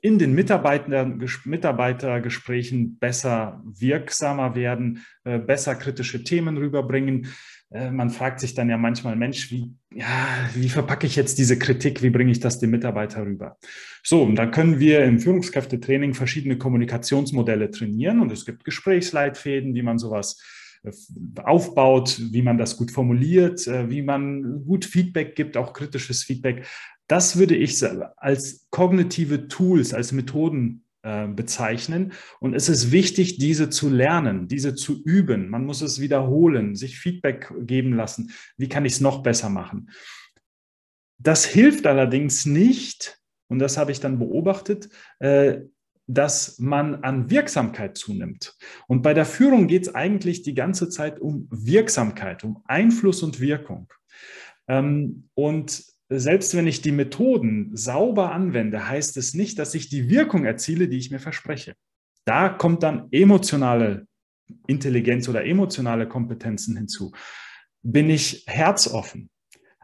in 0.00 0.18
den 0.18 0.34
Mitarbeiter, 0.34 1.06
Mitarbeitergesprächen 1.44 2.98
besser 2.98 3.62
wirksamer 3.64 4.54
werden, 4.54 5.04
äh, 5.24 5.38
besser 5.38 5.74
kritische 5.74 6.22
Themen 6.22 6.58
rüberbringen. 6.58 7.28
Äh, 7.74 7.90
man 7.90 8.10
fragt 8.10 8.40
sich 8.40 8.54
dann 8.54 8.70
ja 8.70 8.78
manchmal, 8.78 9.16
Mensch, 9.16 9.50
wie, 9.50 9.74
ja, 9.92 10.48
wie 10.54 10.68
verpacke 10.68 11.06
ich 11.06 11.16
jetzt 11.16 11.38
diese 11.38 11.58
Kritik? 11.58 12.02
Wie 12.02 12.10
bringe 12.10 12.30
ich 12.30 12.38
das 12.40 12.60
dem 12.60 12.70
Mitarbeiter 12.70 13.26
rüber? 13.26 13.58
So, 14.04 14.22
und 14.22 14.36
dann 14.36 14.52
können 14.52 14.78
wir 14.78 15.04
im 15.04 15.18
Führungskräftetraining 15.18 16.14
verschiedene 16.14 16.56
Kommunikationsmodelle 16.56 17.70
trainieren 17.72 18.20
und 18.20 18.30
es 18.30 18.46
gibt 18.46 18.64
Gesprächsleitfäden, 18.64 19.74
wie 19.74 19.82
man 19.82 19.98
sowas 19.98 20.40
äh, 20.84 20.92
aufbaut, 21.42 22.20
wie 22.30 22.42
man 22.42 22.58
das 22.58 22.76
gut 22.76 22.92
formuliert, 22.92 23.66
wie 23.66 24.02
man 24.02 24.64
gut 24.64 24.84
Feedback 24.84 25.34
gibt, 25.34 25.56
auch 25.56 25.72
kritisches 25.72 26.22
Feedback. 26.22 26.66
Das 27.08 27.38
würde 27.38 27.56
ich 27.56 27.84
als 28.16 28.66
kognitive 28.70 29.48
Tools, 29.48 29.92
als 29.92 30.12
Methoden 30.12 30.83
äh, 31.04 31.28
bezeichnen. 31.28 32.14
Und 32.40 32.54
es 32.54 32.70
ist 32.70 32.90
wichtig, 32.90 33.36
diese 33.36 33.68
zu 33.68 33.90
lernen, 33.90 34.48
diese 34.48 34.74
zu 34.74 35.02
üben. 35.04 35.50
Man 35.50 35.66
muss 35.66 35.82
es 35.82 36.00
wiederholen, 36.00 36.76
sich 36.76 36.98
Feedback 36.98 37.52
geben 37.60 37.92
lassen. 37.92 38.32
Wie 38.56 38.70
kann 38.70 38.86
ich 38.86 38.94
es 38.94 39.00
noch 39.02 39.22
besser 39.22 39.50
machen? 39.50 39.90
Das 41.18 41.44
hilft 41.44 41.86
allerdings 41.86 42.46
nicht, 42.46 43.20
und 43.48 43.58
das 43.58 43.76
habe 43.76 43.92
ich 43.92 44.00
dann 44.00 44.18
beobachtet, 44.18 44.88
äh, 45.18 45.60
dass 46.06 46.58
man 46.58 46.96
an 46.96 47.28
Wirksamkeit 47.28 47.98
zunimmt. 47.98 48.56
Und 48.88 49.02
bei 49.02 49.12
der 49.12 49.26
Führung 49.26 49.66
geht 49.66 49.82
es 49.82 49.94
eigentlich 49.94 50.42
die 50.42 50.54
ganze 50.54 50.88
Zeit 50.88 51.20
um 51.20 51.48
Wirksamkeit, 51.50 52.44
um 52.44 52.62
Einfluss 52.64 53.22
und 53.22 53.40
Wirkung. 53.40 53.92
Ähm, 54.68 55.28
und 55.34 55.84
selbst 56.08 56.54
wenn 56.56 56.66
ich 56.66 56.82
die 56.82 56.92
Methoden 56.92 57.70
sauber 57.74 58.32
anwende, 58.32 58.88
heißt 58.88 59.16
es 59.16 59.34
nicht, 59.34 59.58
dass 59.58 59.74
ich 59.74 59.88
die 59.88 60.08
Wirkung 60.08 60.44
erziele, 60.44 60.88
die 60.88 60.98
ich 60.98 61.10
mir 61.10 61.18
verspreche. 61.18 61.74
Da 62.24 62.48
kommt 62.48 62.82
dann 62.82 63.08
emotionale 63.10 64.06
Intelligenz 64.66 65.28
oder 65.28 65.44
emotionale 65.44 66.06
Kompetenzen 66.06 66.76
hinzu. 66.76 67.12
Bin 67.82 68.10
ich 68.10 68.44
herzoffen? 68.46 69.30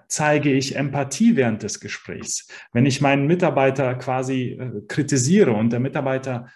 Zeige 0.09 0.53
ich 0.53 0.77
Empathie 0.77 1.37
während 1.37 1.63
des 1.63 1.81
Gesprächs? 1.81 2.49
Wenn 2.73 2.87
ich 2.87 3.01
meinen 3.01 3.27
Mitarbeiter 3.27 3.95
quasi 3.95 4.59
äh, 4.61 4.83
kritisiere 4.89 5.53
und 5.53 5.71
der 5.71 5.81
Mitarbeiter 5.81 6.49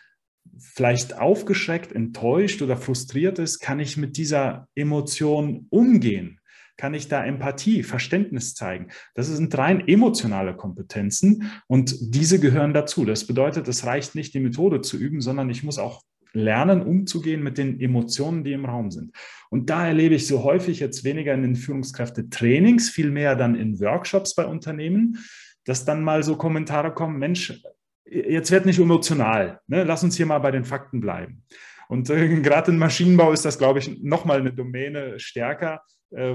vielleicht 0.59 1.17
aufgeschreckt, 1.19 1.93
enttäuscht 1.93 2.63
oder 2.63 2.77
frustriert 2.77 3.39
ist, 3.39 3.61
kann 3.61 3.81
ich 3.81 3.97
mit 3.97 4.17
dieser 4.17 4.69
Emotion 4.75 5.67
umgehen? 5.71 6.41
Kann 6.77 6.95
ich 6.95 7.09
da 7.09 7.25
Empathie, 7.25 7.83
Verständnis 7.83 8.55
zeigen. 8.55 8.89
Das 9.15 9.29
sind 9.29 9.57
rein 9.57 9.87
emotionale 9.87 10.55
Kompetenzen 10.57 11.51
und 11.67 11.97
diese 12.15 12.41
gehören 12.41 12.75
dazu. 12.75 13.05
Das 13.05 13.27
bedeutet, 13.27 13.69
es 13.69 13.87
reicht 13.87 14.15
nicht, 14.15 14.35
die 14.35 14.41
Methode 14.41 14.81
zu 14.81 14.97
üben, 14.97 15.21
sondern 15.21 15.51
ich 15.51 15.63
muss 15.63 15.79
auch 15.79 16.03
lernen, 16.33 16.83
umzugehen 16.83 17.43
mit 17.43 17.59
den 17.59 17.81
Emotionen, 17.81 18.45
die 18.45 18.53
im 18.53 18.65
Raum 18.65 18.91
sind. 18.91 19.13
Und 19.51 19.71
da 19.71 19.87
erlebe 19.87 20.17
ich 20.17 20.27
so 20.27 20.43
häufig 20.43 20.81
jetzt 20.81 21.05
weniger 21.05 21.33
in 21.33 21.43
den 21.43 21.57
Führungskräfte-Trainings, 21.57 22.91
viel 22.91 23.11
mehr 23.11 23.37
dann 23.37 23.55
in 23.55 23.81
Workshops 23.81 24.35
bei 24.35 24.45
Unternehmen, 24.45 25.19
dass 25.65 25.85
dann 25.85 26.03
mal 26.03 26.23
so 26.23 26.37
Kommentare 26.37 26.93
kommen, 26.93 27.19
Mensch, 27.19 27.63
jetzt 28.05 28.51
wird 28.51 28.67
nicht 28.67 28.79
emotional, 28.79 29.61
ne? 29.67 29.85
lass 29.85 30.05
uns 30.05 30.17
hier 30.17 30.27
mal 30.27 30.41
bei 30.41 30.51
den 30.51 30.65
Fakten 30.65 31.01
bleiben. 31.01 31.45
Und 31.89 32.11
äh, 32.11 32.29
gerade 32.43 32.73
im 32.73 32.79
Maschinenbau 32.79 33.33
ist 33.33 33.45
das, 33.45 33.59
glaube 33.59 33.79
ich, 33.79 34.03
nochmal 34.03 34.41
eine 34.41 34.53
Domäne 34.53 35.19
stärker, 35.19 35.83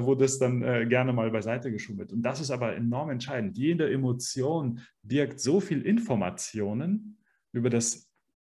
wo 0.01 0.15
das 0.15 0.39
dann 0.39 0.61
äh, 0.61 0.85
gerne 0.87 1.13
mal 1.13 1.31
beiseite 1.31 1.71
geschoben 1.71 1.99
wird. 1.99 2.13
Und 2.13 2.21
das 2.21 2.41
ist 2.41 2.51
aber 2.51 2.75
enorm 2.75 3.09
entscheidend. 3.09 3.57
Jede 3.57 3.91
Emotion 3.91 4.79
birgt 5.03 5.39
so 5.39 5.59
viel 5.59 5.81
Informationen 5.81 7.17
über 7.51 7.69
das 7.69 8.09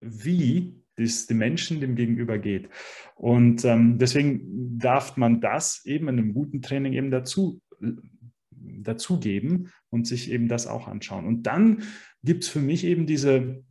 Wie 0.01 0.81
es 0.97 1.27
dem 1.27 1.39
Menschen 1.39 1.81
dem 1.81 1.95
Gegenüber 1.95 2.39
geht. 2.39 2.69
Und 3.15 3.65
ähm, 3.65 3.99
deswegen 3.99 4.79
darf 4.79 5.17
man 5.17 5.41
das 5.41 5.85
eben 5.87 6.09
in 6.09 6.19
einem 6.19 6.35
guten 6.35 6.61
Training 6.63 6.93
eben 6.93 7.11
dazu 7.11 7.61
dazugeben 8.83 9.71
und 9.89 10.07
sich 10.07 10.31
eben 10.31 10.49
das 10.49 10.67
auch 10.67 10.89
anschauen. 10.89 11.27
Und 11.27 11.45
dann 11.45 11.83
gibt 12.23 12.45
es 12.45 12.51
für 12.51 12.61
mich 12.61 12.85
eben 12.85 13.07
diese 13.07 13.65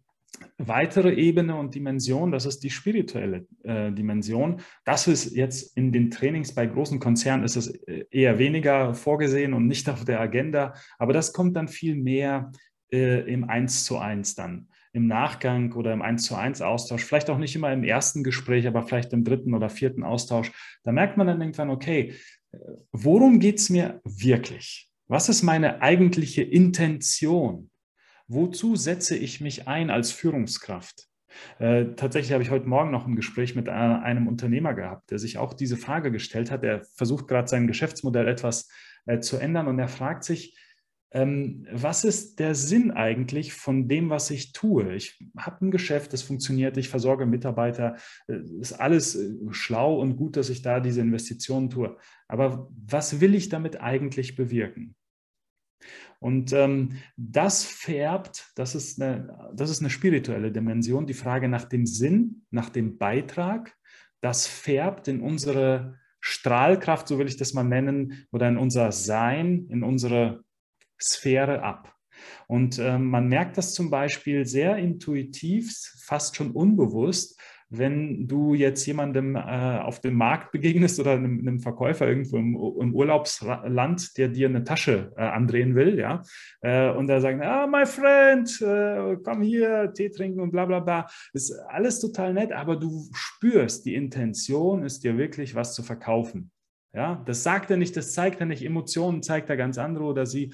weitere 0.57 1.13
Ebene 1.13 1.55
und 1.55 1.75
Dimension, 1.75 2.31
das 2.31 2.45
ist 2.45 2.63
die 2.63 2.69
spirituelle 2.69 3.47
äh, 3.63 3.91
Dimension. 3.91 4.61
Das 4.85 5.07
ist 5.07 5.35
jetzt 5.35 5.75
in 5.77 5.91
den 5.91 6.11
Trainings 6.11 6.53
bei 6.53 6.65
großen 6.65 6.99
Konzernen 6.99 7.43
ist 7.43 7.55
es 7.55 7.67
äh, 7.67 8.05
eher 8.11 8.37
weniger 8.39 8.93
vorgesehen 8.93 9.53
und 9.53 9.67
nicht 9.67 9.89
auf 9.89 10.05
der 10.05 10.19
Agenda, 10.19 10.73
aber 10.97 11.13
das 11.13 11.33
kommt 11.33 11.55
dann 11.55 11.67
viel 11.67 11.95
mehr 11.95 12.51
äh, 12.91 13.31
im 13.31 13.49
Eins 13.49 13.85
zu 13.85 13.97
eins 13.97 14.35
dann, 14.35 14.67
im 14.93 15.07
Nachgang 15.07 15.73
oder 15.73 15.93
im 15.93 16.01
Eins 16.01 16.23
zu 16.23 16.35
eins 16.35 16.61
Austausch, 16.61 17.03
vielleicht 17.03 17.29
auch 17.29 17.37
nicht 17.37 17.55
immer 17.55 17.71
im 17.71 17.83
ersten 17.83 18.23
Gespräch, 18.23 18.67
aber 18.67 18.83
vielleicht 18.83 19.13
im 19.13 19.23
dritten 19.23 19.53
oder 19.53 19.69
vierten 19.69 20.03
Austausch. 20.03 20.51
Da 20.83 20.91
merkt 20.91 21.17
man 21.17 21.27
dann 21.27 21.41
irgendwann, 21.41 21.69
okay, 21.69 22.13
äh, 22.51 22.57
worum 22.91 23.39
geht 23.39 23.59
es 23.59 23.69
mir 23.69 24.01
wirklich? 24.03 24.89
Was 25.07 25.29
ist 25.29 25.41
meine 25.41 25.81
eigentliche 25.81 26.43
Intention? 26.43 27.71
Wozu 28.29 28.75
setze 28.75 29.17
ich 29.17 29.41
mich 29.41 29.67
ein 29.67 29.89
als 29.89 30.11
Führungskraft? 30.11 31.07
Äh, 31.57 31.95
tatsächlich 31.95 32.31
habe 32.31 32.43
ich 32.43 32.51
heute 32.51 32.67
Morgen 32.67 32.91
noch 32.91 33.07
ein 33.07 33.15
Gespräch 33.15 33.55
mit 33.55 33.69
einem 33.69 34.27
Unternehmer 34.27 34.75
gehabt, 34.75 35.09
der 35.09 35.17
sich 35.17 35.39
auch 35.39 35.53
diese 35.53 35.77
Frage 35.77 36.11
gestellt 36.11 36.51
hat. 36.51 36.63
Er 36.63 36.83
versucht 36.95 37.27
gerade 37.27 37.47
sein 37.47 37.65
Geschäftsmodell 37.65 38.27
etwas 38.27 38.69
äh, 39.07 39.19
zu 39.19 39.37
ändern 39.37 39.67
und 39.67 39.79
er 39.79 39.87
fragt 39.87 40.23
sich, 40.23 40.55
ähm, 41.11 41.65
was 41.71 42.03
ist 42.03 42.39
der 42.39 42.53
Sinn 42.53 42.91
eigentlich 42.91 43.53
von 43.53 43.87
dem, 43.87 44.11
was 44.11 44.29
ich 44.29 44.51
tue? 44.51 44.93
Ich 44.93 45.19
habe 45.35 45.65
ein 45.65 45.71
Geschäft, 45.71 46.13
das 46.13 46.21
funktioniert, 46.21 46.77
ich 46.77 46.89
versorge 46.89 47.25
Mitarbeiter, 47.25 47.95
äh, 48.27 48.37
ist 48.59 48.73
alles 48.73 49.15
äh, 49.15 49.33
schlau 49.49 49.99
und 49.99 50.17
gut, 50.17 50.37
dass 50.37 50.51
ich 50.51 50.61
da 50.61 50.79
diese 50.79 51.01
Investitionen 51.01 51.71
tue. 51.71 51.97
Aber 52.27 52.69
was 52.85 53.21
will 53.21 53.33
ich 53.33 53.49
damit 53.49 53.81
eigentlich 53.81 54.35
bewirken? 54.35 54.95
Und 56.19 56.51
ähm, 56.51 56.97
das 57.15 57.63
färbt, 57.63 58.51
das 58.55 58.75
ist, 58.75 59.01
eine, 59.01 59.51
das 59.53 59.69
ist 59.69 59.79
eine 59.79 59.89
spirituelle 59.89 60.51
Dimension, 60.51 61.07
die 61.07 61.13
Frage 61.13 61.47
nach 61.47 61.65
dem 61.65 61.85
Sinn, 61.85 62.45
nach 62.51 62.69
dem 62.69 62.97
Beitrag, 62.97 63.75
das 64.21 64.47
färbt 64.47 65.07
in 65.07 65.21
unsere 65.21 65.97
Strahlkraft, 66.19 67.07
so 67.07 67.17
will 67.19 67.27
ich 67.27 67.37
das 67.37 67.53
mal 67.53 67.63
nennen, 67.63 68.27
oder 68.31 68.49
in 68.49 68.57
unser 68.57 68.91
Sein, 68.91 69.67
in 69.69 69.83
unsere 69.83 70.43
Sphäre 71.01 71.63
ab. 71.63 71.95
Und 72.47 72.79
äh, 72.79 72.97
man 72.97 73.27
merkt 73.27 73.57
das 73.57 73.73
zum 73.73 73.89
Beispiel 73.89 74.45
sehr 74.45 74.75
intuitiv, 74.77 75.71
fast 76.03 76.35
schon 76.35 76.51
unbewusst, 76.51 77.39
wenn 77.69 78.27
du 78.27 78.55
jetzt 78.55 78.85
jemandem 78.85 79.35
äh, 79.35 79.39
auf 79.79 80.01
dem 80.01 80.15
Markt 80.15 80.51
begegnest 80.51 80.99
oder 80.99 81.11
einem, 81.11 81.39
einem 81.39 81.59
Verkäufer 81.59 82.07
irgendwo 82.07 82.37
im, 82.37 82.55
im, 82.55 82.95
Urlaubsland, 82.95 84.17
der 84.17 84.29
dir 84.29 84.49
eine 84.49 84.63
Tasche 84.63 85.13
äh, 85.15 85.21
andrehen 85.21 85.75
will, 85.75 85.99
ja, 85.99 86.23
äh, 86.61 86.89
und 86.89 87.07
da 87.07 87.21
sagen, 87.21 87.43
ah, 87.43 87.67
my 87.67 87.85
friend, 87.85 88.61
äh, 88.61 89.17
komm 89.23 89.41
hier, 89.43 89.93
Tee 89.93 90.09
trinken 90.09 90.39
und 90.39 90.51
bla 90.51 90.65
bla 90.65 90.79
bla, 90.79 91.07
ist 91.33 91.51
alles 91.67 91.99
total 91.99 92.33
nett, 92.33 92.51
aber 92.51 92.75
du 92.75 93.07
spürst, 93.13 93.85
die 93.85 93.93
Intention 93.93 94.83
ist 94.83 95.03
dir 95.03 95.17
wirklich 95.17 95.53
was 95.53 95.75
zu 95.75 95.83
verkaufen. 95.83 96.51
Ja, 96.91 97.23
das 97.27 97.43
sagt 97.43 97.69
er 97.69 97.77
nicht, 97.77 97.95
das 97.95 98.13
zeigt 98.13 98.39
er 98.39 98.47
nicht, 98.47 98.65
Emotionen 98.65 99.21
zeigt 99.21 99.47
er 99.49 99.57
ganz 99.57 99.77
andere 99.77 100.05
oder 100.05 100.25
sie, 100.25 100.53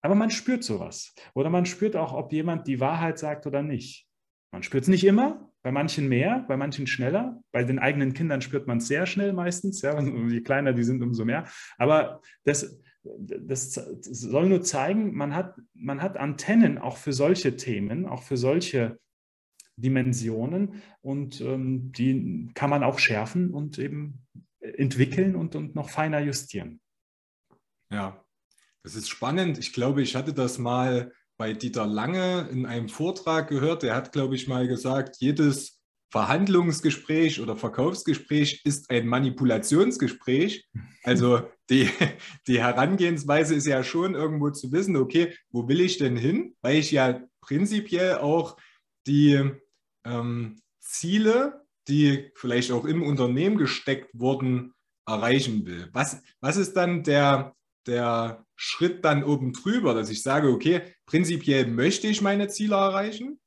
aber 0.00 0.14
man 0.14 0.30
spürt 0.30 0.64
sowas. 0.64 1.14
Oder 1.34 1.50
man 1.50 1.66
spürt 1.66 1.96
auch, 1.96 2.14
ob 2.14 2.32
jemand 2.32 2.66
die 2.66 2.80
Wahrheit 2.80 3.18
sagt 3.18 3.46
oder 3.46 3.62
nicht. 3.62 4.06
Man 4.52 4.62
spürt 4.62 4.84
es 4.84 4.88
nicht 4.88 5.04
immer, 5.04 5.50
bei 5.66 5.72
manchen 5.72 6.08
mehr, 6.08 6.44
bei 6.46 6.56
manchen 6.56 6.86
schneller. 6.86 7.42
Bei 7.50 7.64
den 7.64 7.80
eigenen 7.80 8.14
Kindern 8.14 8.40
spürt 8.40 8.68
man 8.68 8.78
es 8.78 8.86
sehr 8.86 9.04
schnell 9.04 9.32
meistens. 9.32 9.82
Ja, 9.82 10.00
je 10.00 10.40
kleiner 10.40 10.72
die 10.72 10.84
sind, 10.84 11.02
umso 11.02 11.24
mehr. 11.24 11.48
Aber 11.76 12.20
das, 12.44 12.80
das 13.02 13.74
soll 13.74 14.48
nur 14.48 14.62
zeigen, 14.62 15.16
man 15.16 15.34
hat, 15.34 15.56
man 15.74 16.02
hat 16.02 16.18
Antennen 16.18 16.78
auch 16.78 16.96
für 16.96 17.12
solche 17.12 17.56
Themen, 17.56 18.06
auch 18.06 18.22
für 18.22 18.36
solche 18.36 19.00
Dimensionen 19.74 20.82
und 21.00 21.40
ähm, 21.40 21.90
die 21.90 22.48
kann 22.54 22.70
man 22.70 22.84
auch 22.84 23.00
schärfen 23.00 23.50
und 23.50 23.76
eben 23.80 24.24
entwickeln 24.60 25.34
und, 25.34 25.56
und 25.56 25.74
noch 25.74 25.90
feiner 25.90 26.20
justieren. 26.20 26.80
Ja, 27.90 28.24
das 28.84 28.94
ist 28.94 29.08
spannend. 29.08 29.58
Ich 29.58 29.72
glaube, 29.72 30.00
ich 30.00 30.14
hatte 30.14 30.32
das 30.32 30.58
mal 30.58 31.10
bei 31.36 31.52
Dieter 31.52 31.86
Lange 31.86 32.48
in 32.50 32.66
einem 32.66 32.88
Vortrag 32.88 33.48
gehört. 33.48 33.82
Der 33.82 33.94
hat, 33.94 34.12
glaube 34.12 34.34
ich, 34.34 34.48
mal 34.48 34.66
gesagt, 34.66 35.16
jedes 35.20 35.80
Verhandlungsgespräch 36.10 37.40
oder 37.40 37.56
Verkaufsgespräch 37.56 38.62
ist 38.64 38.90
ein 38.90 39.06
Manipulationsgespräch. 39.06 40.66
Also 41.02 41.42
die, 41.68 41.90
die 42.46 42.60
Herangehensweise 42.60 43.54
ist 43.54 43.66
ja 43.66 43.82
schon 43.82 44.14
irgendwo 44.14 44.50
zu 44.50 44.72
wissen, 44.72 44.96
okay, 44.96 45.34
wo 45.50 45.68
will 45.68 45.80
ich 45.80 45.98
denn 45.98 46.16
hin? 46.16 46.54
Weil 46.62 46.76
ich 46.76 46.90
ja 46.90 47.20
prinzipiell 47.40 48.18
auch 48.18 48.56
die 49.06 49.50
ähm, 50.04 50.60
Ziele, 50.80 51.66
die 51.88 52.30
vielleicht 52.34 52.72
auch 52.72 52.84
im 52.84 53.02
Unternehmen 53.02 53.58
gesteckt 53.58 54.10
wurden, 54.12 54.72
erreichen 55.06 55.66
will. 55.66 55.88
Was, 55.92 56.22
was 56.40 56.56
ist 56.56 56.74
dann 56.76 57.02
der, 57.02 57.54
der 57.86 58.45
Schritt 58.56 59.04
dann 59.04 59.22
oben 59.22 59.52
drüber, 59.52 59.94
dass 59.94 60.10
ich 60.10 60.22
sage, 60.22 60.50
okay, 60.50 60.82
prinzipiell 61.04 61.66
möchte 61.66 62.08
ich 62.08 62.22
meine 62.22 62.48
Ziele 62.48 62.74
erreichen, 62.74 63.38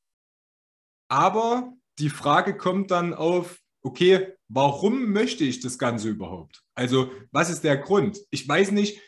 aber 1.10 1.74
die 1.98 2.10
Frage 2.10 2.56
kommt 2.56 2.92
dann 2.92 3.14
auf, 3.14 3.60
okay, 3.82 4.36
warum 4.48 5.12
möchte 5.12 5.44
ich 5.44 5.60
das 5.60 5.78
Ganze 5.78 6.10
überhaupt? 6.10 6.64
Also, 6.76 7.12
was 7.32 7.50
ist 7.50 7.64
der 7.64 7.78
Grund? 7.78 8.20
Ich 8.30 8.48
weiß 8.48 8.72
nicht, 8.72 9.02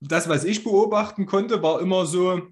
das, 0.00 0.28
was 0.28 0.44
ich 0.44 0.62
beobachten 0.62 1.26
konnte, 1.26 1.62
war 1.62 1.80
immer 1.80 2.06
so, 2.06 2.48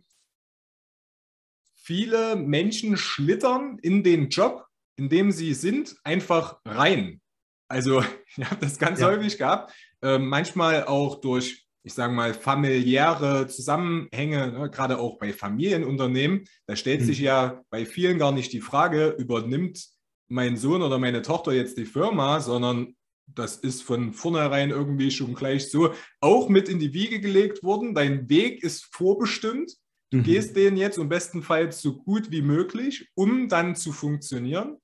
viele 1.87 2.35
Menschen 2.35 2.97
schlittern 2.97 3.79
in 3.81 4.03
den 4.03 4.29
Job, 4.29 4.67
in 4.97 5.09
dem 5.09 5.31
sie 5.31 5.55
sind, 5.55 5.97
einfach 6.03 6.59
rein. 6.65 7.21
Also, 7.69 8.03
ich 8.37 8.45
habe 8.45 8.57
das 8.61 8.79
ganz 8.79 9.01
ja. 9.01 9.07
häufig 9.07 9.39
gehabt, 9.39 9.73
äh, 10.03 10.19
manchmal 10.19 10.85
auch 10.85 11.21
durch 11.21 11.66
ich 11.87 11.95
sage 11.95 12.12
mal, 12.12 12.35
familiäre 12.35 13.47
Zusammenhänge, 13.47 14.50
ne, 14.50 14.71
gerade 14.71 14.99
auch 14.99 15.19
bei 15.19 15.33
Familienunternehmen, 15.33 16.43
da 16.66 16.75
stellt 16.75 17.02
mhm. 17.02 17.05
sich 17.05 17.21
ja 17.21 17.62
bei 17.71 17.87
vielen 17.87 18.19
gar 18.19 18.33
nicht 18.33 18.52
die 18.52 18.61
Frage, 18.61 19.14
übernimmt 19.19 19.87
mein 20.26 20.57
Sohn 20.57 20.83
oder 20.83 20.99
meine 20.99 21.23
Tochter 21.23 21.52
jetzt 21.52 21.78
die 21.78 21.85
Firma, 21.85 22.40
sondern 22.40 22.97
das 23.28 23.59
ist 23.59 23.83
von 23.83 24.12
vornherein 24.12 24.71
irgendwie 24.71 25.12
schon 25.12 25.35
gleich 25.37 25.71
so 25.71 25.95
auch 26.21 26.49
mit 26.49 26.69
in 26.69 26.81
die 26.81 26.93
Wiege 26.93 27.21
gelegt 27.21 27.62
worden. 27.62 27.95
Dein 27.95 28.28
Weg 28.28 28.64
ist 28.64 28.93
vorbestimmt. 28.93 29.73
Du 30.11 30.19
mhm. 30.19 30.23
gehst 30.25 30.57
den 30.57 30.76
jetzt 30.76 30.99
im 30.99 31.09
besten 31.09 31.45
Fall 31.45 31.71
so 31.71 31.99
gut 31.99 32.33
wie 32.33 32.43
möglich, 32.43 33.09
um 33.14 33.49
dann 33.49 33.76
zu 33.76 33.93
funktionieren. 33.93 34.78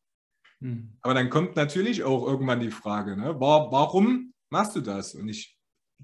Mhm. 0.60 0.98
Aber 1.00 1.14
dann 1.14 1.30
kommt 1.30 1.56
natürlich 1.56 2.04
auch 2.04 2.24
irgendwann 2.28 2.60
die 2.60 2.70
Frage, 2.70 3.16
ne, 3.16 3.34
warum 3.40 4.32
machst 4.50 4.76
du 4.76 4.80
das? 4.80 5.16
Und 5.16 5.28
ich 5.28 5.58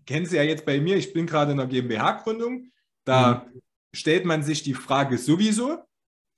kennen 0.06 0.26
Sie 0.26 0.36
ja 0.36 0.42
jetzt 0.42 0.64
bei 0.66 0.80
mir, 0.80 0.96
ich 0.96 1.12
bin 1.12 1.26
gerade 1.26 1.52
in 1.52 1.60
einer 1.60 1.68
GmbH-Gründung. 1.68 2.70
Da 3.04 3.46
mhm. 3.52 3.60
stellt 3.94 4.24
man 4.24 4.42
sich 4.42 4.62
die 4.62 4.74
Frage 4.74 5.18
sowieso. 5.18 5.78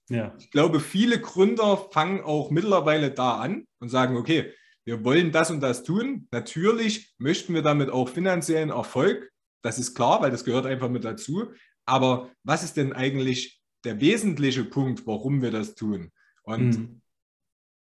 Ja. 0.09 0.35
Ich 0.38 0.50
glaube, 0.50 0.81
viele 0.81 1.21
Gründer 1.21 1.76
fangen 1.93 2.23
auch 2.23 2.50
mittlerweile 2.50 3.11
da 3.11 3.38
an 3.38 3.67
und 3.79 3.88
sagen, 3.88 4.17
okay, 4.17 4.52
wir 4.85 5.05
wollen 5.05 5.31
das 5.31 5.50
und 5.50 5.61
das 5.61 5.85
tun. 5.85 6.26
Natürlich 6.33 7.14
möchten 7.19 7.55
wir 7.55 7.62
damit 7.62 7.91
auch 7.91 8.08
finanziellen 8.08 8.71
Erfolg. 8.71 9.30
Das 9.63 9.78
ist 9.78 9.95
klar, 9.95 10.21
weil 10.21 10.30
das 10.30 10.45
gehört 10.45 10.67
einfach 10.67 10.89
mit 10.89 11.04
dazu. 11.04 11.52
Aber 11.87 12.30
was 12.45 12.65
ist 12.65 12.76
denn 12.76 12.93
eigentlich 12.93 13.61
der 13.85 14.00
wesentliche 14.00 14.65
Punkt, 14.65 15.06
warum 15.06 15.43
wir 15.43 15.50
das 15.50 15.75
tun? 15.75 16.11
Und 16.43 16.78
mhm. 16.78 17.00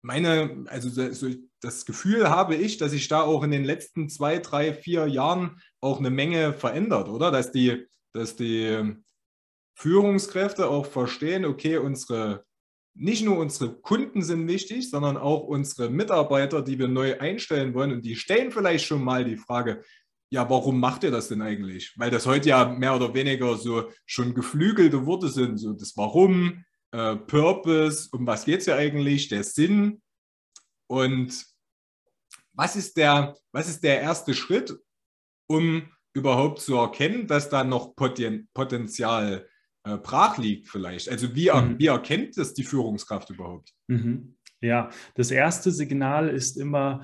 Meine, 0.02 0.64
also 0.68 0.88
so, 1.12 1.28
das 1.60 1.84
Gefühl 1.84 2.28
habe 2.28 2.54
ich, 2.54 2.78
dass 2.78 2.92
sich 2.92 3.08
da 3.08 3.22
auch 3.22 3.42
in 3.42 3.50
den 3.50 3.64
letzten 3.64 4.08
zwei, 4.08 4.38
drei, 4.38 4.72
vier 4.72 5.06
Jahren 5.06 5.60
auch 5.80 5.98
eine 5.98 6.10
Menge 6.10 6.52
verändert, 6.52 7.08
oder? 7.08 7.30
Dass 7.30 7.52
die, 7.52 7.86
dass 8.12 8.36
die 8.36 8.94
Führungskräfte 9.74 10.68
auch 10.68 10.86
verstehen, 10.86 11.44
okay, 11.44 11.78
unsere, 11.78 12.44
nicht 12.94 13.24
nur 13.24 13.38
unsere 13.38 13.74
Kunden 13.80 14.22
sind 14.22 14.48
wichtig, 14.48 14.90
sondern 14.90 15.16
auch 15.16 15.44
unsere 15.44 15.88
Mitarbeiter, 15.88 16.62
die 16.62 16.78
wir 16.78 16.88
neu 16.88 17.18
einstellen 17.18 17.74
wollen. 17.74 17.92
Und 17.92 18.04
die 18.04 18.16
stellen 18.16 18.50
vielleicht 18.50 18.86
schon 18.86 19.04
mal 19.04 19.24
die 19.24 19.36
Frage, 19.36 19.82
ja, 20.30 20.48
warum 20.50 20.78
macht 20.78 21.04
ihr 21.04 21.10
das 21.10 21.28
denn 21.28 21.42
eigentlich? 21.42 21.94
Weil 21.96 22.10
das 22.10 22.26
heute 22.26 22.50
ja 22.50 22.68
mehr 22.68 22.94
oder 22.94 23.14
weniger 23.14 23.56
so 23.56 23.90
schon 24.04 24.34
geflügelte 24.34 25.06
Worte 25.06 25.28
sind, 25.28 25.56
so 25.58 25.72
das 25.72 25.96
Warum, 25.96 26.64
äh, 26.92 27.16
Purpose, 27.16 28.08
um 28.12 28.26
was 28.26 28.44
geht 28.44 28.60
es 28.60 28.66
ja 28.66 28.76
eigentlich, 28.76 29.28
der 29.28 29.44
Sinn. 29.44 30.00
Und 30.86 31.46
was 32.52 32.76
ist, 32.76 32.96
der, 32.96 33.36
was 33.52 33.68
ist 33.68 33.84
der 33.84 34.00
erste 34.00 34.34
Schritt, 34.34 34.76
um 35.48 35.90
überhaupt 36.14 36.60
zu 36.60 36.76
erkennen, 36.76 37.26
dass 37.26 37.48
da 37.48 37.62
noch 37.62 37.94
Poten 37.94 38.48
Potenzial 38.54 39.48
äh, 39.84 39.96
brach 39.98 40.38
liegt 40.38 40.68
vielleicht? 40.68 41.08
Also 41.08 41.34
wie, 41.34 41.50
mhm. 41.50 41.78
wie 41.78 41.86
erkennt 41.86 42.36
das 42.36 42.54
die 42.54 42.64
Führungskraft 42.64 43.30
überhaupt? 43.30 43.72
Mhm. 43.86 44.36
Ja, 44.60 44.90
das 45.14 45.30
erste 45.30 45.70
Signal 45.70 46.28
ist 46.28 46.56
immer 46.56 47.02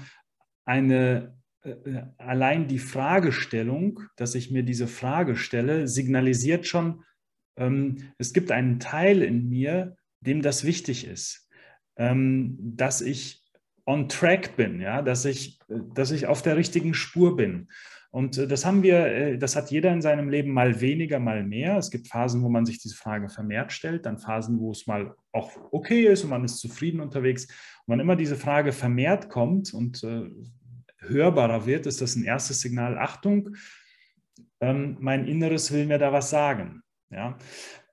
eine, 0.64 1.38
äh, 1.62 1.70
äh, 1.70 2.02
allein 2.18 2.66
die 2.66 2.78
Fragestellung, 2.78 4.00
dass 4.16 4.34
ich 4.34 4.50
mir 4.50 4.62
diese 4.62 4.88
Frage 4.88 5.36
stelle, 5.36 5.86
signalisiert 5.86 6.66
schon, 6.66 7.04
es 7.56 8.32
gibt 8.32 8.50
einen 8.50 8.80
Teil 8.80 9.22
in 9.22 9.48
mir, 9.48 9.96
dem 10.20 10.42
das 10.42 10.64
wichtig 10.64 11.06
ist, 11.06 11.48
ähm, 11.96 12.58
dass 12.58 13.00
ich 13.00 13.44
on 13.86 14.08
track 14.08 14.56
bin, 14.56 14.80
ja, 14.80 15.02
dass 15.02 15.24
ich, 15.24 15.58
dass 15.68 16.10
ich 16.10 16.26
auf 16.26 16.42
der 16.42 16.56
richtigen 16.56 16.94
Spur 16.94 17.36
bin. 17.36 17.68
Und 18.14 18.38
äh, 18.38 18.46
das 18.46 18.64
haben 18.64 18.84
wir, 18.84 19.06
äh, 19.06 19.38
das 19.38 19.56
hat 19.56 19.72
jeder 19.72 19.92
in 19.92 20.00
seinem 20.00 20.28
Leben 20.28 20.52
mal 20.52 20.80
weniger, 20.80 21.18
mal 21.18 21.42
mehr. 21.42 21.76
Es 21.76 21.90
gibt 21.90 22.06
Phasen, 22.06 22.42
wo 22.42 22.48
man 22.48 22.64
sich 22.64 22.78
diese 22.78 22.94
Frage 22.94 23.28
vermehrt 23.28 23.72
stellt, 23.72 24.06
dann 24.06 24.18
Phasen, 24.18 24.60
wo 24.60 24.70
es 24.70 24.86
mal 24.86 25.16
auch 25.32 25.50
okay 25.72 26.06
ist 26.06 26.22
und 26.22 26.30
man 26.30 26.44
ist 26.44 26.58
zufrieden 26.58 27.00
unterwegs. 27.00 27.46
Und 27.46 27.88
wann 27.88 28.00
immer 28.00 28.14
diese 28.14 28.36
Frage 28.36 28.70
vermehrt 28.70 29.28
kommt 29.28 29.74
und 29.74 30.04
äh, 30.04 30.30
hörbarer 30.98 31.66
wird, 31.66 31.86
ist 31.86 32.00
das 32.00 32.14
ein 32.14 32.24
erstes 32.24 32.60
Signal, 32.60 32.96
Achtung, 32.98 33.56
ähm, 34.60 34.96
mein 35.00 35.26
Inneres 35.26 35.72
will 35.72 35.86
mir 35.86 35.98
da 35.98 36.12
was 36.12 36.30
sagen. 36.30 36.83
Ja? 37.14 37.38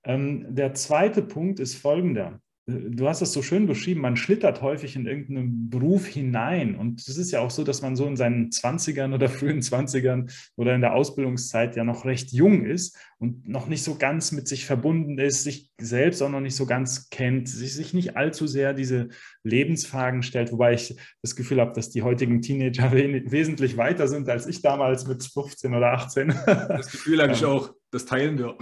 Ähm, 0.03 0.53
der 0.53 0.73
zweite 0.73 1.21
Punkt 1.21 1.59
ist 1.59 1.75
folgender 1.75 2.41
du 2.67 3.07
hast 3.07 3.21
es 3.21 3.33
so 3.33 3.41
schön 3.41 3.65
beschrieben, 3.65 4.01
man 4.01 4.15
schlittert 4.15 4.61
häufig 4.61 4.95
in 4.95 5.05
irgendeinen 5.05 5.69
Beruf 5.69 6.05
hinein. 6.05 6.75
Und 6.75 7.01
es 7.01 7.17
ist 7.17 7.31
ja 7.31 7.39
auch 7.39 7.49
so, 7.49 7.63
dass 7.63 7.81
man 7.81 7.95
so 7.95 8.05
in 8.05 8.15
seinen 8.15 8.49
20ern 8.49 9.13
oder 9.13 9.29
frühen 9.29 9.61
20ern 9.61 10.31
oder 10.55 10.75
in 10.75 10.81
der 10.81 10.93
Ausbildungszeit 10.93 11.75
ja 11.75 11.83
noch 11.83 12.05
recht 12.05 12.31
jung 12.31 12.65
ist 12.65 12.97
und 13.17 13.47
noch 13.47 13.67
nicht 13.67 13.83
so 13.83 13.95
ganz 13.95 14.31
mit 14.31 14.47
sich 14.47 14.65
verbunden 14.65 15.17
ist, 15.17 15.43
sich 15.43 15.69
selbst 15.79 16.21
auch 16.21 16.29
noch 16.29 16.39
nicht 16.39 16.55
so 16.55 16.65
ganz 16.65 17.09
kennt, 17.09 17.49
sich, 17.49 17.73
sich 17.73 17.93
nicht 17.93 18.15
allzu 18.15 18.47
sehr 18.47 18.73
diese 18.73 19.09
Lebensfragen 19.43 20.21
stellt, 20.21 20.51
wobei 20.51 20.73
ich 20.73 20.95
das 21.21 21.35
Gefühl 21.35 21.59
habe, 21.61 21.73
dass 21.73 21.89
die 21.89 22.03
heutigen 22.03 22.41
Teenager 22.41 22.91
wesentlich 22.91 23.77
weiter 23.77 24.07
sind 24.07 24.29
als 24.29 24.47
ich 24.47 24.61
damals 24.61 25.07
mit 25.07 25.23
15 25.23 25.73
oder 25.73 25.93
18. 25.93 26.27
Das 26.45 26.91
Gefühl 26.91 27.21
habe 27.21 27.33
ich 27.33 27.43
auch, 27.45 27.73
das 27.91 28.05
teilen 28.05 28.37
wir. 28.37 28.55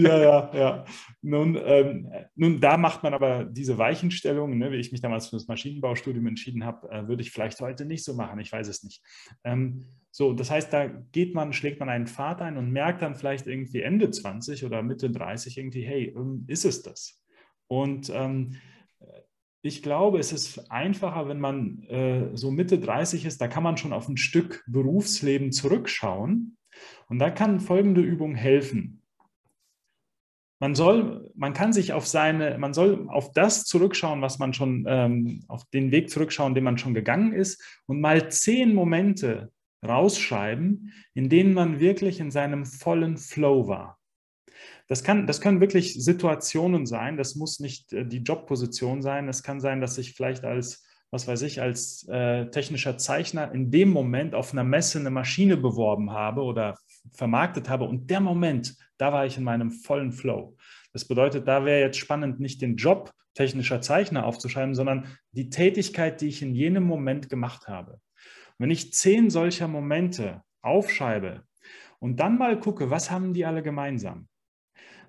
Ja, 0.00 0.16
ja, 0.16 0.50
ja. 0.54 0.84
Nun, 1.22 1.58
ähm, 1.60 2.08
nun, 2.36 2.60
da 2.60 2.76
macht 2.76 3.02
man 3.02 3.14
aber 3.14 3.44
diese 3.44 3.78
Weichenstellung, 3.78 4.56
ne, 4.56 4.70
wie 4.70 4.76
ich 4.76 4.92
mich 4.92 5.00
damals 5.00 5.26
für 5.28 5.34
das 5.36 5.48
Maschinenbaustudium 5.48 6.24
entschieden 6.28 6.64
habe, 6.64 6.88
äh, 6.90 7.08
würde 7.08 7.22
ich 7.22 7.32
vielleicht 7.32 7.60
heute 7.60 7.84
nicht 7.84 8.04
so 8.04 8.14
machen. 8.14 8.38
Ich 8.38 8.52
weiß 8.52 8.68
es 8.68 8.84
nicht. 8.84 9.02
Ähm, 9.42 9.86
so, 10.12 10.34
das 10.34 10.52
heißt, 10.52 10.72
da 10.72 10.86
geht 10.86 11.34
man, 11.34 11.52
schlägt 11.52 11.80
man 11.80 11.88
einen 11.88 12.06
Pfad 12.06 12.40
ein 12.42 12.56
und 12.56 12.70
merkt 12.70 13.02
dann 13.02 13.16
vielleicht 13.16 13.48
irgendwie 13.48 13.82
Ende 13.82 14.08
20 14.08 14.64
oder 14.64 14.82
Mitte 14.84 15.10
30 15.10 15.58
irgendwie, 15.58 15.82
hey, 15.82 16.14
ähm, 16.16 16.44
ist 16.46 16.64
es 16.64 16.82
das? 16.82 17.20
Und 17.66 18.08
ähm, 18.14 18.54
ich 19.62 19.82
glaube, 19.82 20.20
es 20.20 20.30
ist 20.32 20.70
einfacher, 20.70 21.28
wenn 21.28 21.40
man 21.40 21.82
äh, 21.88 22.36
so 22.36 22.52
Mitte 22.52 22.78
30 22.78 23.24
ist, 23.24 23.40
da 23.40 23.48
kann 23.48 23.64
man 23.64 23.76
schon 23.76 23.92
auf 23.92 24.08
ein 24.08 24.16
Stück 24.16 24.64
Berufsleben 24.68 25.50
zurückschauen. 25.50 26.56
Und 27.08 27.18
da 27.18 27.30
kann 27.30 27.58
folgende 27.58 28.00
Übung 28.00 28.36
helfen. 28.36 28.97
Man 30.60 30.74
soll, 30.74 31.30
man 31.34 31.52
kann 31.52 31.72
sich 31.72 31.92
auf 31.92 32.06
seine, 32.06 32.58
man 32.58 32.74
soll 32.74 33.06
auf 33.08 33.32
das 33.32 33.64
zurückschauen, 33.64 34.22
was 34.22 34.38
man 34.38 34.52
schon, 34.52 34.84
ähm, 34.88 35.44
auf 35.46 35.64
den 35.72 35.92
Weg 35.92 36.10
zurückschauen, 36.10 36.54
den 36.54 36.64
man 36.64 36.78
schon 36.78 36.94
gegangen 36.94 37.32
ist 37.32 37.62
und 37.86 38.00
mal 38.00 38.30
zehn 38.30 38.74
Momente 38.74 39.52
rausschreiben, 39.86 40.92
in 41.14 41.28
denen 41.28 41.54
man 41.54 41.78
wirklich 41.78 42.18
in 42.18 42.30
seinem 42.30 42.66
vollen 42.66 43.16
Flow 43.16 43.68
war. 43.68 43.98
Das, 44.88 45.04
kann, 45.04 45.26
das 45.26 45.40
können 45.40 45.60
wirklich 45.60 46.02
Situationen 46.02 46.86
sein. 46.86 47.16
Das 47.16 47.36
muss 47.36 47.60
nicht 47.60 47.92
äh, 47.92 48.06
die 48.06 48.18
Jobposition 48.18 49.02
sein. 49.02 49.28
Es 49.28 49.42
kann 49.42 49.60
sein, 49.60 49.80
dass 49.80 49.98
ich 49.98 50.14
vielleicht 50.14 50.44
als, 50.44 50.84
was 51.10 51.28
weiß 51.28 51.42
ich, 51.42 51.60
als 51.60 52.08
äh, 52.08 52.46
technischer 52.50 52.96
Zeichner 52.98 53.52
in 53.52 53.70
dem 53.70 53.90
Moment 53.90 54.34
auf 54.34 54.52
einer 54.52 54.64
Messe 54.64 54.98
eine 54.98 55.10
Maschine 55.10 55.56
beworben 55.56 56.10
habe 56.10 56.42
oder 56.42 56.74
vermarktet 57.12 57.68
habe. 57.68 57.84
Und 57.84 58.10
der 58.10 58.20
Moment, 58.20 58.76
da 58.98 59.12
war 59.12 59.26
ich 59.26 59.38
in 59.38 59.44
meinem 59.44 59.70
vollen 59.70 60.12
Flow. 60.12 60.56
Das 60.92 61.06
bedeutet, 61.06 61.46
da 61.46 61.64
wäre 61.64 61.80
jetzt 61.80 61.98
spannend, 61.98 62.40
nicht 62.40 62.60
den 62.60 62.76
Job 62.76 63.12
technischer 63.34 63.80
Zeichner 63.80 64.26
aufzuschreiben, 64.26 64.74
sondern 64.74 65.06
die 65.32 65.48
Tätigkeit, 65.48 66.20
die 66.20 66.28
ich 66.28 66.42
in 66.42 66.54
jenem 66.54 66.82
Moment 66.82 67.28
gemacht 67.28 67.68
habe. 67.68 67.92
Und 67.92 68.00
wenn 68.58 68.70
ich 68.70 68.92
zehn 68.92 69.30
solcher 69.30 69.68
Momente 69.68 70.42
aufschreibe 70.60 71.44
und 72.00 72.18
dann 72.18 72.36
mal 72.36 72.58
gucke, 72.58 72.90
was 72.90 73.10
haben 73.10 73.32
die 73.32 73.44
alle 73.44 73.62
gemeinsam, 73.62 74.28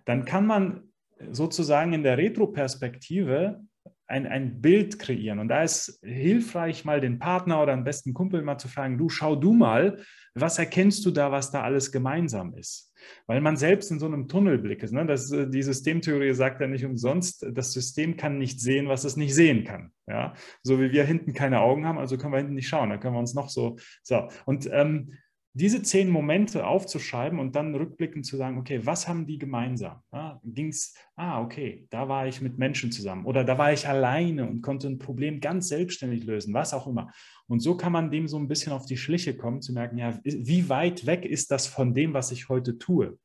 dann 0.05 0.25
kann 0.25 0.45
man 0.45 0.91
sozusagen 1.31 1.93
in 1.93 2.03
der 2.03 2.17
Retroperspektive 2.17 3.61
ein, 4.07 4.25
ein 4.25 4.61
Bild 4.61 4.99
kreieren. 4.99 5.39
Und 5.39 5.49
da 5.49 5.63
ist 5.63 5.99
hilfreich, 6.03 6.85
mal 6.85 7.01
den 7.01 7.19
Partner 7.19 7.61
oder 7.61 7.75
den 7.75 7.83
besten 7.83 8.13
Kumpel 8.13 8.41
mal 8.41 8.57
zu 8.57 8.67
fragen, 8.67 8.97
du 8.97 9.09
schau 9.09 9.35
du 9.35 9.53
mal, 9.53 10.03
was 10.33 10.57
erkennst 10.57 11.05
du 11.05 11.11
da, 11.11 11.31
was 11.31 11.51
da 11.51 11.63
alles 11.63 11.91
gemeinsam 11.91 12.53
ist? 12.53 12.88
Weil 13.27 13.41
man 13.41 13.57
selbst 13.57 13.91
in 13.91 13.99
so 13.99 14.05
einem 14.05 14.27
Tunnelblick 14.27 14.83
ist. 14.83 14.91
Ne? 14.91 15.05
Das, 15.05 15.31
äh, 15.31 15.49
die 15.49 15.61
Systemtheorie 15.61 16.33
sagt 16.33 16.61
ja 16.61 16.67
nicht 16.67 16.85
umsonst, 16.85 17.45
das 17.51 17.73
System 17.73 18.17
kann 18.17 18.37
nicht 18.37 18.59
sehen, 18.59 18.87
was 18.87 19.03
es 19.03 19.17
nicht 19.17 19.35
sehen 19.35 19.63
kann. 19.63 19.91
Ja? 20.07 20.33
So 20.63 20.79
wie 20.79 20.91
wir 20.91 21.03
hinten 21.03 21.33
keine 21.33 21.61
Augen 21.61 21.85
haben, 21.85 21.97
also 21.97 22.17
können 22.17 22.33
wir 22.33 22.39
hinten 22.39 22.55
nicht 22.55 22.67
schauen. 22.67 22.89
Da 22.89 22.97
können 22.97 23.15
wir 23.15 23.19
uns 23.19 23.33
noch 23.33 23.49
so. 23.49 23.77
so. 24.03 24.27
Und 24.45 24.69
ähm, 24.71 25.13
diese 25.53 25.81
zehn 25.81 26.09
Momente 26.09 26.65
aufzuschreiben 26.65 27.39
und 27.39 27.55
dann 27.55 27.73
rückblickend 27.73 28.25
zu 28.25 28.37
sagen, 28.37 28.57
okay, 28.59 28.85
was 28.85 29.07
haben 29.07 29.25
die 29.25 29.39
gemeinsam? 29.39 30.01
Ja, 30.13 30.39
Ging 30.43 30.67
es, 30.67 30.93
ah, 31.15 31.41
okay, 31.41 31.87
da 31.89 32.07
war 32.07 32.27
ich 32.27 32.39
mit 32.39 32.57
Menschen 32.57 32.91
zusammen 32.91 33.25
oder 33.25 33.43
da 33.43 33.57
war 33.57 33.73
ich 33.73 33.87
alleine 33.87 34.47
und 34.47 34.61
konnte 34.61 34.87
ein 34.87 34.99
Problem 34.99 35.39
ganz 35.39 35.69
selbstständig 35.69 36.23
lösen, 36.23 36.53
was 36.53 36.73
auch 36.73 36.87
immer. 36.87 37.11
Und 37.47 37.61
so 37.61 37.75
kann 37.75 37.91
man 37.91 38.11
dem 38.11 38.27
so 38.27 38.37
ein 38.37 38.47
bisschen 38.47 38.73
auf 38.73 38.85
die 38.85 38.97
Schliche 38.97 39.35
kommen, 39.35 39.61
zu 39.61 39.73
merken, 39.73 39.97
ja, 39.97 40.19
wie 40.23 40.69
weit 40.69 41.05
weg 41.05 41.25
ist 41.25 41.49
das 41.51 41.65
von 41.65 41.93
dem, 41.93 42.13
was 42.13 42.31
ich 42.31 42.47
heute 42.49 42.77
tue? 42.77 43.17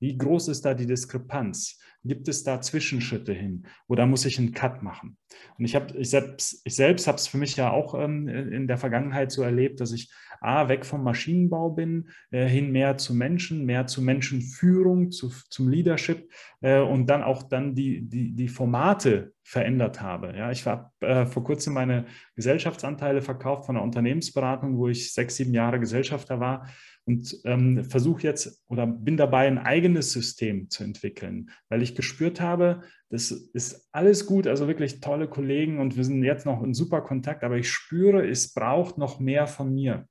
Wie 0.00 0.18
groß 0.18 0.48
ist 0.48 0.64
da 0.64 0.74
die 0.74 0.86
Diskrepanz? 0.86 1.78
Gibt 2.04 2.28
es 2.28 2.42
da 2.42 2.60
Zwischenschritte 2.60 3.32
hin 3.32 3.66
oder 3.86 4.06
muss 4.06 4.24
ich 4.24 4.38
einen 4.38 4.52
Cut 4.52 4.82
machen? 4.82 5.16
Und 5.58 5.64
ich, 5.64 5.76
hab, 5.76 5.94
ich 5.94 6.10
selbst, 6.10 6.60
ich 6.64 6.74
selbst 6.74 7.06
habe 7.06 7.16
es 7.16 7.28
für 7.28 7.38
mich 7.38 7.56
ja 7.56 7.70
auch 7.70 7.94
ähm, 7.94 8.28
in 8.28 8.66
der 8.66 8.78
Vergangenheit 8.78 9.30
so 9.30 9.42
erlebt, 9.42 9.80
dass 9.80 9.92
ich 9.92 10.10
A, 10.40 10.68
weg 10.68 10.84
vom 10.84 11.04
Maschinenbau 11.04 11.70
bin, 11.70 12.10
äh, 12.32 12.46
hin 12.46 12.72
mehr 12.72 12.98
zu 12.98 13.14
Menschen, 13.14 13.64
mehr 13.64 13.86
zu 13.86 14.02
Menschenführung, 14.02 15.12
zu, 15.12 15.30
zum 15.48 15.68
Leadership 15.68 16.28
äh, 16.60 16.80
und 16.80 17.06
dann 17.06 17.22
auch 17.22 17.44
dann 17.44 17.76
die, 17.76 18.02
die, 18.08 18.32
die 18.32 18.48
Formate 18.48 19.32
verändert 19.44 20.00
habe. 20.00 20.34
Ja, 20.36 20.50
ich 20.50 20.66
habe 20.66 20.90
äh, 21.00 21.26
vor 21.26 21.44
kurzem 21.44 21.74
meine 21.74 22.06
Gesellschaftsanteile 22.34 23.22
verkauft 23.22 23.66
von 23.66 23.76
einer 23.76 23.84
Unternehmensberatung, 23.84 24.76
wo 24.76 24.88
ich 24.88 25.12
sechs, 25.12 25.36
sieben 25.36 25.54
Jahre 25.54 25.78
Gesellschafter 25.78 26.40
war 26.40 26.66
und 27.04 27.36
ähm, 27.44 27.84
versuche 27.84 28.22
jetzt 28.22 28.62
oder 28.68 28.86
bin 28.86 29.16
dabei, 29.16 29.46
ein 29.46 29.58
eigenes 29.58 30.12
System 30.12 30.70
zu 30.70 30.84
entwickeln, 30.84 31.50
weil 31.68 31.82
ich 31.82 31.94
gespürt 31.94 32.40
habe, 32.40 32.82
das 33.10 33.30
ist 33.30 33.88
alles 33.92 34.26
gut, 34.26 34.46
also 34.46 34.68
wirklich 34.68 35.00
tolle 35.00 35.28
Kollegen 35.28 35.80
und 35.80 35.96
wir 35.96 36.04
sind 36.04 36.22
jetzt 36.22 36.46
noch 36.46 36.62
in 36.62 36.74
super 36.74 37.02
Kontakt, 37.02 37.44
aber 37.44 37.56
ich 37.56 37.70
spüre, 37.70 38.26
es 38.26 38.54
braucht 38.54 38.98
noch 38.98 39.20
mehr 39.20 39.46
von 39.46 39.74
mir. 39.74 40.06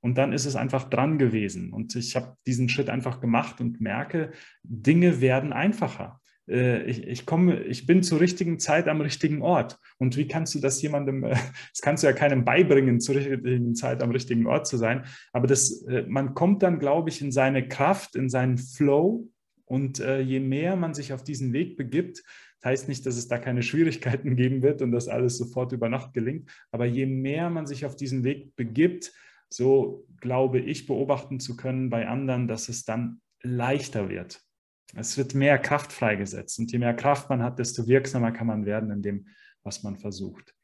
Und 0.00 0.18
dann 0.18 0.32
ist 0.32 0.44
es 0.44 0.54
einfach 0.54 0.88
dran 0.88 1.18
gewesen. 1.18 1.72
Und 1.72 1.96
ich 1.96 2.14
habe 2.14 2.36
diesen 2.46 2.68
Schritt 2.68 2.90
einfach 2.90 3.20
gemacht 3.20 3.60
und 3.60 3.80
merke, 3.80 4.30
Dinge 4.62 5.20
werden 5.20 5.52
einfacher. 5.52 6.20
Äh, 6.48 6.84
ich, 6.84 7.06
ich, 7.06 7.26
komme, 7.26 7.62
ich 7.64 7.86
bin 7.86 8.02
zur 8.02 8.20
richtigen 8.20 8.58
Zeit 8.58 8.88
am 8.88 9.00
richtigen 9.00 9.42
Ort. 9.42 9.78
Und 9.98 10.16
wie 10.16 10.28
kannst 10.28 10.54
du 10.54 10.60
das 10.60 10.80
jemandem, 10.80 11.24
äh, 11.24 11.30
das 11.30 11.80
kannst 11.82 12.02
du 12.02 12.06
ja 12.06 12.12
keinem 12.12 12.44
beibringen, 12.44 13.00
zur 13.00 13.16
richtigen 13.16 13.74
Zeit 13.74 14.02
am 14.02 14.10
richtigen 14.10 14.46
Ort 14.46 14.66
zu 14.66 14.76
sein. 14.76 15.04
Aber 15.32 15.46
das, 15.46 15.82
äh, 15.82 16.04
man 16.08 16.34
kommt 16.34 16.62
dann, 16.62 16.78
glaube 16.78 17.10
ich, 17.10 17.20
in 17.20 17.32
seine 17.32 17.68
Kraft, 17.68 18.16
in 18.16 18.28
seinen 18.28 18.58
Flow. 18.58 19.28
Und 19.68 19.98
je 19.98 20.38
mehr 20.38 20.76
man 20.76 20.94
sich 20.94 21.12
auf 21.12 21.24
diesen 21.24 21.52
Weg 21.52 21.76
begibt, 21.76 22.22
das 22.60 22.70
heißt 22.70 22.88
nicht, 22.88 23.04
dass 23.04 23.16
es 23.16 23.26
da 23.26 23.36
keine 23.36 23.64
Schwierigkeiten 23.64 24.36
geben 24.36 24.62
wird 24.62 24.80
und 24.80 24.92
dass 24.92 25.08
alles 25.08 25.38
sofort 25.38 25.72
über 25.72 25.88
Nacht 25.88 26.14
gelingt. 26.14 26.48
Aber 26.70 26.86
je 26.86 27.04
mehr 27.04 27.50
man 27.50 27.66
sich 27.66 27.84
auf 27.84 27.96
diesen 27.96 28.22
Weg 28.22 28.54
begibt, 28.54 29.12
so 29.48 30.06
glaube 30.20 30.60
ich 30.60 30.86
beobachten 30.86 31.40
zu 31.40 31.56
können 31.56 31.90
bei 31.90 32.06
anderen, 32.06 32.46
dass 32.46 32.68
es 32.68 32.84
dann 32.84 33.20
leichter 33.42 34.08
wird. 34.08 34.45
Es 34.94 35.16
wird 35.16 35.34
mehr 35.34 35.58
Kraft 35.58 35.92
freigesetzt 35.92 36.58
und 36.58 36.70
je 36.70 36.78
mehr 36.78 36.94
Kraft 36.94 37.28
man 37.28 37.42
hat, 37.42 37.58
desto 37.58 37.86
wirksamer 37.86 38.32
kann 38.32 38.46
man 38.46 38.66
werden 38.66 38.90
in 38.90 39.02
dem, 39.02 39.28
was 39.62 39.82
man 39.82 39.96
versucht. 39.96 40.54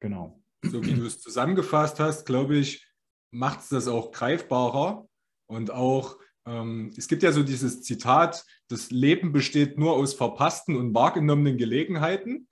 Genau. 0.00 0.42
So 0.62 0.84
wie 0.84 0.94
du 0.94 1.04
es 1.04 1.20
zusammengefasst 1.20 2.00
hast, 2.00 2.26
glaube 2.26 2.56
ich, 2.56 2.86
macht 3.30 3.60
es 3.60 3.68
das 3.68 3.88
auch 3.88 4.12
greifbarer 4.12 5.08
und 5.46 5.70
auch, 5.70 6.18
ähm, 6.46 6.92
es 6.96 7.08
gibt 7.08 7.22
ja 7.22 7.32
so 7.32 7.42
dieses 7.42 7.82
Zitat, 7.82 8.44
das 8.68 8.90
Leben 8.90 9.32
besteht 9.32 9.78
nur 9.78 9.94
aus 9.94 10.14
verpassten 10.14 10.76
und 10.76 10.94
wahrgenommenen 10.94 11.58
Gelegenheiten. 11.58 12.48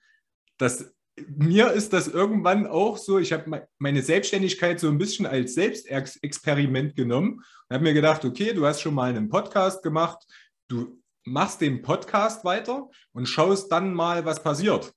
Das 0.58 0.94
mir 1.16 1.70
ist 1.72 1.92
das 1.92 2.08
irgendwann 2.08 2.66
auch 2.66 2.96
so, 2.96 3.18
ich 3.18 3.32
habe 3.32 3.68
meine 3.78 4.02
Selbstständigkeit 4.02 4.80
so 4.80 4.88
ein 4.88 4.98
bisschen 4.98 5.26
als 5.26 5.54
Selbstexperiment 5.54 6.96
genommen 6.96 7.34
und 7.68 7.74
habe 7.74 7.84
mir 7.84 7.94
gedacht, 7.94 8.24
okay, 8.24 8.52
du 8.52 8.66
hast 8.66 8.80
schon 8.80 8.94
mal 8.94 9.10
einen 9.10 9.28
Podcast 9.28 9.82
gemacht, 9.82 10.26
du 10.68 11.00
machst 11.24 11.60
den 11.60 11.82
Podcast 11.82 12.44
weiter 12.44 12.90
und 13.12 13.26
schaust 13.26 13.70
dann 13.72 13.94
mal, 13.94 14.24
was 14.24 14.42
passiert. 14.42 14.92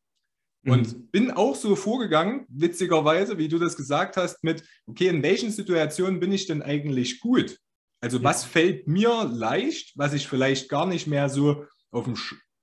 Mhm. 0.64 0.72
Und 0.72 1.12
bin 1.12 1.32
auch 1.32 1.56
so 1.56 1.76
vorgegangen, 1.76 2.46
witzigerweise, 2.50 3.38
wie 3.38 3.48
du 3.48 3.60
das 3.60 3.78
gesagt 3.78 4.18
hast, 4.18 4.44
mit, 4.44 4.64
okay, 4.86 5.08
in 5.08 5.24
welchen 5.24 5.52
Situationen 5.52 6.20
bin 6.20 6.32
ich 6.32 6.48
denn 6.48 6.62
eigentlich 6.62 7.20
gut? 7.20 7.60
Also 8.02 8.18
ja. 8.18 8.24
was 8.24 8.44
fällt 8.44 8.88
mir 8.88 9.26
leicht, 9.26 9.98
was 9.98 10.14
ich 10.14 10.28
vielleicht 10.28 10.70
gar 10.70 10.86
nicht 10.86 11.08
mehr 11.08 11.30
so 11.30 11.66
auf 11.92 12.06
dem 12.06 12.16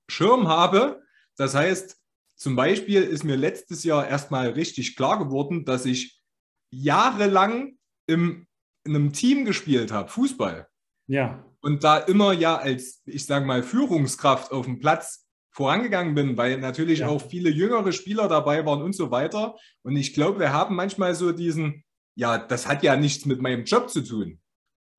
Schirm 0.09 0.47
habe? 0.47 1.01
Das 1.35 1.55
heißt, 1.55 1.97
zum 2.37 2.55
Beispiel 2.55 3.01
ist 3.01 3.23
mir 3.23 3.35
letztes 3.35 3.83
Jahr 3.83 4.07
erstmal 4.07 4.49
richtig 4.49 4.95
klar 4.95 5.19
geworden, 5.19 5.65
dass 5.65 5.85
ich 5.85 6.21
jahrelang 6.71 7.77
im, 8.07 8.47
in 8.83 8.95
einem 8.95 9.13
Team 9.13 9.45
gespielt 9.45 9.91
habe, 9.91 10.09
Fußball. 10.09 10.67
Ja 11.07 11.43
und 11.65 11.83
da 11.83 11.97
immer 11.97 12.31
ja 12.31 12.57
als, 12.57 13.01
ich 13.07 13.25
sage 13.25 13.43
mal, 13.43 13.63
Führungskraft 13.63 14.51
auf 14.51 14.65
dem 14.65 14.77
Platz 14.77 15.25
vorangegangen 15.49 16.13
bin, 16.13 16.37
weil 16.37 16.59
natürlich 16.59 16.99
ja. 16.99 17.07
auch 17.07 17.19
viele 17.27 17.49
jüngere 17.49 17.91
Spieler 17.91 18.27
dabei 18.27 18.63
waren 18.67 18.83
und 18.83 18.93
so 18.93 19.09
weiter. 19.09 19.55
Und 19.81 19.95
ich 19.95 20.13
glaube, 20.13 20.39
wir 20.39 20.53
haben 20.53 20.75
manchmal 20.75 21.15
so 21.15 21.31
diesen, 21.31 21.83
ja, 22.15 22.37
das 22.37 22.67
hat 22.67 22.83
ja 22.83 22.95
nichts 22.95 23.25
mit 23.25 23.41
meinem 23.41 23.63
Job 23.63 23.89
zu 23.89 24.01
tun. 24.01 24.39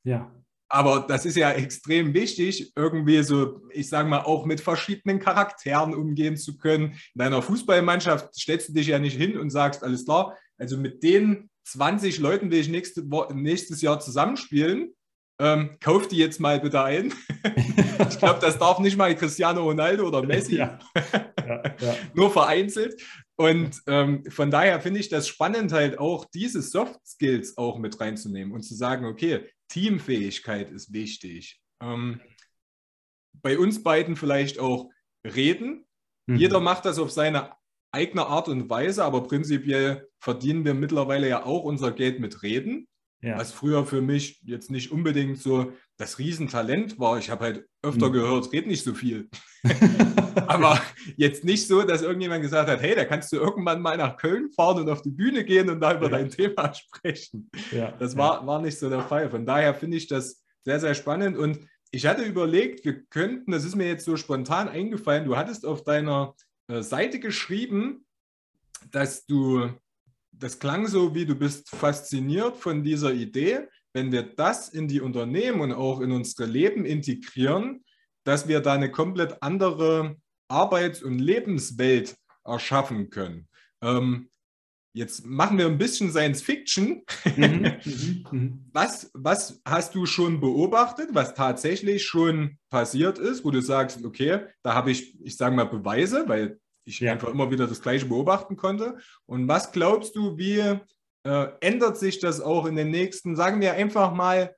Ja. 0.03 0.35
Aber 0.69 1.07
das 1.07 1.25
ist 1.25 1.37
ja 1.37 1.53
extrem 1.53 2.13
wichtig, 2.15 2.73
irgendwie 2.75 3.23
so, 3.23 3.61
ich 3.71 3.89
sage 3.89 4.09
mal, 4.09 4.23
auch 4.23 4.45
mit 4.45 4.61
verschiedenen 4.61 5.21
Charakteren 5.21 5.95
umgehen 5.95 6.37
zu 6.37 6.57
können. 6.57 6.95
In 7.15 7.19
deiner 7.21 7.43
Fußballmannschaft 7.43 8.35
stellst 8.35 8.71
du 8.71 8.73
dich 8.73 8.89
ja 8.89 8.99
nicht 8.99 9.17
hin 9.17 9.39
und 9.39 9.51
sagst, 9.51 9.85
alles 9.85 10.05
klar, 10.05 10.37
also 10.59 10.77
mit 10.77 11.05
den 11.05 11.49
20 11.63 12.19
Leuten 12.19 12.51
will 12.51 12.59
ich 12.59 12.69
nächste, 12.69 13.07
nächstes 13.33 13.83
Jahr 13.83 14.01
zusammenspielen 14.01 14.96
ähm, 15.39 15.77
kauft 15.81 16.13
die 16.13 16.17
jetzt 16.17 16.41
mal 16.41 16.61
bitte 16.61 16.83
ein. 16.83 17.13
ich 18.09 18.19
glaube, 18.19 18.41
das 18.41 18.59
darf 18.59 18.79
nicht 18.79 18.97
mal 18.97 19.15
Cristiano 19.15 19.63
Ronaldo 19.63 20.09
oder 20.09 20.23
Messi. 20.23 20.57
Ja. 20.57 20.79
Ja, 21.47 21.63
ja. 21.79 21.95
Nur 22.13 22.33
vereinzelt. 22.33 23.01
Und 23.37 23.81
ähm, 23.87 24.25
von 24.29 24.51
daher 24.51 24.81
finde 24.81 24.99
ich 24.99 25.09
das 25.09 25.29
spannend, 25.29 25.71
halt 25.71 25.97
auch 25.97 26.25
diese 26.25 26.61
Soft 26.61 26.99
Skills 27.07 27.57
auch 27.57 27.79
mit 27.79 28.01
reinzunehmen 28.01 28.53
und 28.53 28.63
zu 28.63 28.75
sagen, 28.75 29.05
okay, 29.05 29.49
Teamfähigkeit 29.69 30.73
ist 30.73 30.93
wichtig. 30.93 31.61
Ähm, 31.81 32.21
bei 33.43 33.61
uns 33.61 33.85
beiden 33.85 34.17
vielleicht 34.17 34.59
auch 34.59 34.91
reden. 35.25 35.87
Mhm. 36.27 36.37
Jeder 36.37 36.59
macht 36.59 36.85
das 36.85 36.99
auf 36.99 37.13
seine 37.13 37.53
eigene 37.93 38.27
Art 38.27 38.49
und 38.49 38.69
Weise, 38.69 39.05
aber 39.05 39.23
prinzipiell 39.23 40.09
verdienen 40.19 40.65
wir 40.65 40.75
mittlerweile 40.75 41.29
ja 41.29 41.45
auch 41.45 41.63
unser 41.63 41.93
Geld 41.93 42.19
mit 42.19 42.43
Reden. 42.43 42.89
Ja. 43.23 43.39
Was 43.39 43.53
früher 43.53 43.87
für 43.87 44.03
mich 44.03 44.41
jetzt 44.45 44.71
nicht 44.71 44.93
unbedingt 44.93 45.39
so 45.39 45.73
das 45.97 46.19
Riesentalent 46.19 46.99
war. 46.99 47.19
Ich 47.19 47.31
habe 47.31 47.45
halt 47.45 47.69
öfter 47.83 48.09
mhm. 48.09 48.13
gehört, 48.13 48.53
red 48.53 48.67
nicht 48.67 48.85
so 48.85 48.95
viel. 48.95 49.29
Aber 50.47 50.81
jetzt 51.17 51.45
nicht 51.45 51.67
so, 51.67 51.83
dass 51.83 52.03
irgendjemand 52.03 52.43
gesagt 52.43 52.69
hat, 52.69 52.81
hey, 52.81 52.95
da 52.95 53.05
kannst 53.05 53.33
du 53.33 53.37
irgendwann 53.37 53.81
mal 53.81 53.97
nach 53.97 54.17
Köln 54.17 54.51
fahren 54.53 54.81
und 54.81 54.91
auf 54.91 55.03
die 55.03 55.11
Bühne 55.11 55.45
gehen 55.45 55.71
und 55.71 55.81
da 55.81 55.95
über 55.95 56.11
ja. 56.11 56.19
dein 56.19 56.31
Thema 56.31 56.73
sprechen. 56.75 57.51
Ja. 57.73 57.93
Das 57.93 58.17
war, 58.17 58.47
war 58.47 58.61
nicht 58.61 58.79
so 58.79 58.91
der 58.91 59.03
Fall. 59.03 59.31
Von 59.31 59.47
daher 59.47 59.75
finde 59.75 59.97
ich 59.97 60.09
das 60.09 60.45
sehr, 60.65 60.81
sehr 60.81 60.95
spannend. 60.95 61.37
Und 61.37 61.61
ich 61.91 62.07
hatte 62.07 62.23
überlegt, 62.23 62.85
wir 62.85 63.05
könnten, 63.07 63.53
das 63.53 63.65
ist 63.65 63.77
mir 63.77 63.87
jetzt 63.87 64.05
so 64.05 64.17
spontan 64.17 64.69
eingefallen, 64.69 65.25
du 65.25 65.37
hattest 65.37 65.65
auf 65.65 65.85
deiner 65.85 66.35
äh, 66.69 66.83
Seite 66.83 67.19
geschrieben, 67.19 68.05
dass 68.91 69.25
du 69.27 69.71
das 70.39 70.59
klang 70.59 70.87
so, 70.87 71.15
wie 71.15 71.27
du 71.27 71.35
bist 71.35 71.69
fasziniert 71.71 72.57
von 72.57 72.83
dieser 72.83 73.13
Idee, 73.13 73.69
wenn 73.93 74.13
wir 74.13 74.23
das 74.23 74.69
in 74.69 74.89
die 74.89 75.01
Unternehmen 75.01 75.61
und 75.61 75.73
auch 75.73 76.01
in 76.01 76.13
unsere 76.13 76.49
Leben 76.49 76.85
integrieren, 76.85 77.85
dass 78.25 78.49
wir 78.49 78.61
da 78.61 78.75
eine 78.75 78.91
komplett 78.91 79.43
andere 79.43 80.17
Arbeits- 80.49 81.03
und 81.03 81.19
Lebenswelt 81.19 82.17
erschaffen 82.45 83.11
können. 83.11 83.49
Ähm, 83.83 84.29
Jetzt 84.97 85.27
machen 85.27 85.59
wir 85.59 85.67
ein 85.67 85.77
bisschen 85.77 86.11
Science 86.11 86.41
Fiction. 86.41 87.03
Mhm, 87.37 87.73
mhm, 87.85 88.27
mhm, 88.31 88.65
was, 88.73 89.11
was 89.13 89.61
hast 89.67 89.95
du 89.95 90.07
schon 90.07 90.41
beobachtet, 90.41 91.11
was 91.13 91.35
tatsächlich 91.35 92.07
schon 92.07 92.57
passiert 92.71 93.19
ist, 93.19 93.45
wo 93.45 93.51
du 93.51 93.61
sagst, 93.61 94.03
okay, 94.07 94.47
da 94.63 94.73
habe 94.73 94.91
ich, 94.91 95.21
ich 95.21 95.37
sage 95.37 95.55
mal, 95.55 95.67
Beweise, 95.67 96.27
weil 96.29 96.59
ich 96.87 97.01
ja. 97.01 97.13
einfach 97.13 97.29
immer 97.29 97.51
wieder 97.51 97.67
das 97.67 97.83
Gleiche 97.83 98.07
beobachten 98.07 98.57
konnte. 98.57 98.99
Und 99.27 99.49
was 99.49 99.73
glaubst 99.73 100.17
du, 100.17 100.39
wie 100.39 100.61
äh, 101.25 101.49
ändert 101.61 101.99
sich 101.99 102.21
das 102.21 102.41
auch 102.41 102.67
in 102.67 102.77
den 102.77 102.91
nächsten, 102.91 103.37
sagen 103.37 103.61
wir 103.61 103.75
einfach 103.75 104.15
mal, 104.15 104.55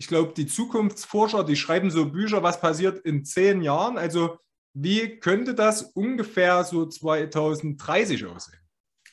ich 0.00 0.06
glaube, 0.06 0.32
die 0.36 0.46
Zukunftsforscher, 0.46 1.42
die 1.42 1.56
schreiben 1.56 1.90
so 1.90 2.10
Bücher, 2.10 2.42
was 2.42 2.60
passiert 2.60 2.98
in 3.00 3.24
zehn 3.24 3.62
Jahren. 3.62 3.98
Also 3.98 4.38
wie 4.74 5.18
könnte 5.18 5.54
das 5.54 5.82
ungefähr 5.82 6.62
so 6.62 6.86
2030 6.86 8.26
aussehen? 8.26 8.60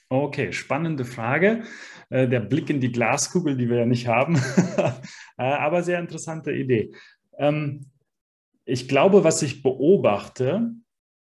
Okay, 0.10 0.52
spannende 0.52 1.06
Frage. 1.06 1.64
Äh, 2.10 2.28
der 2.28 2.42
Blick 2.42 2.70
in 2.70 2.82
die 2.82 2.92
Glaskugel, 2.92 3.58
die 3.58 3.70
wir 3.70 3.78
ja 3.78 3.86
nicht 3.86 4.08
haben, 4.08 4.36
äh, 4.78 4.92
aber 5.38 5.82
sehr 5.82 6.00
interessante 6.00 6.52
Idee. 6.52 6.94
Ähm, 7.40 7.90
ich 8.66 8.88
glaube, 8.88 9.24
was 9.24 9.42
ich 9.42 9.64
beobachte, 9.64 10.72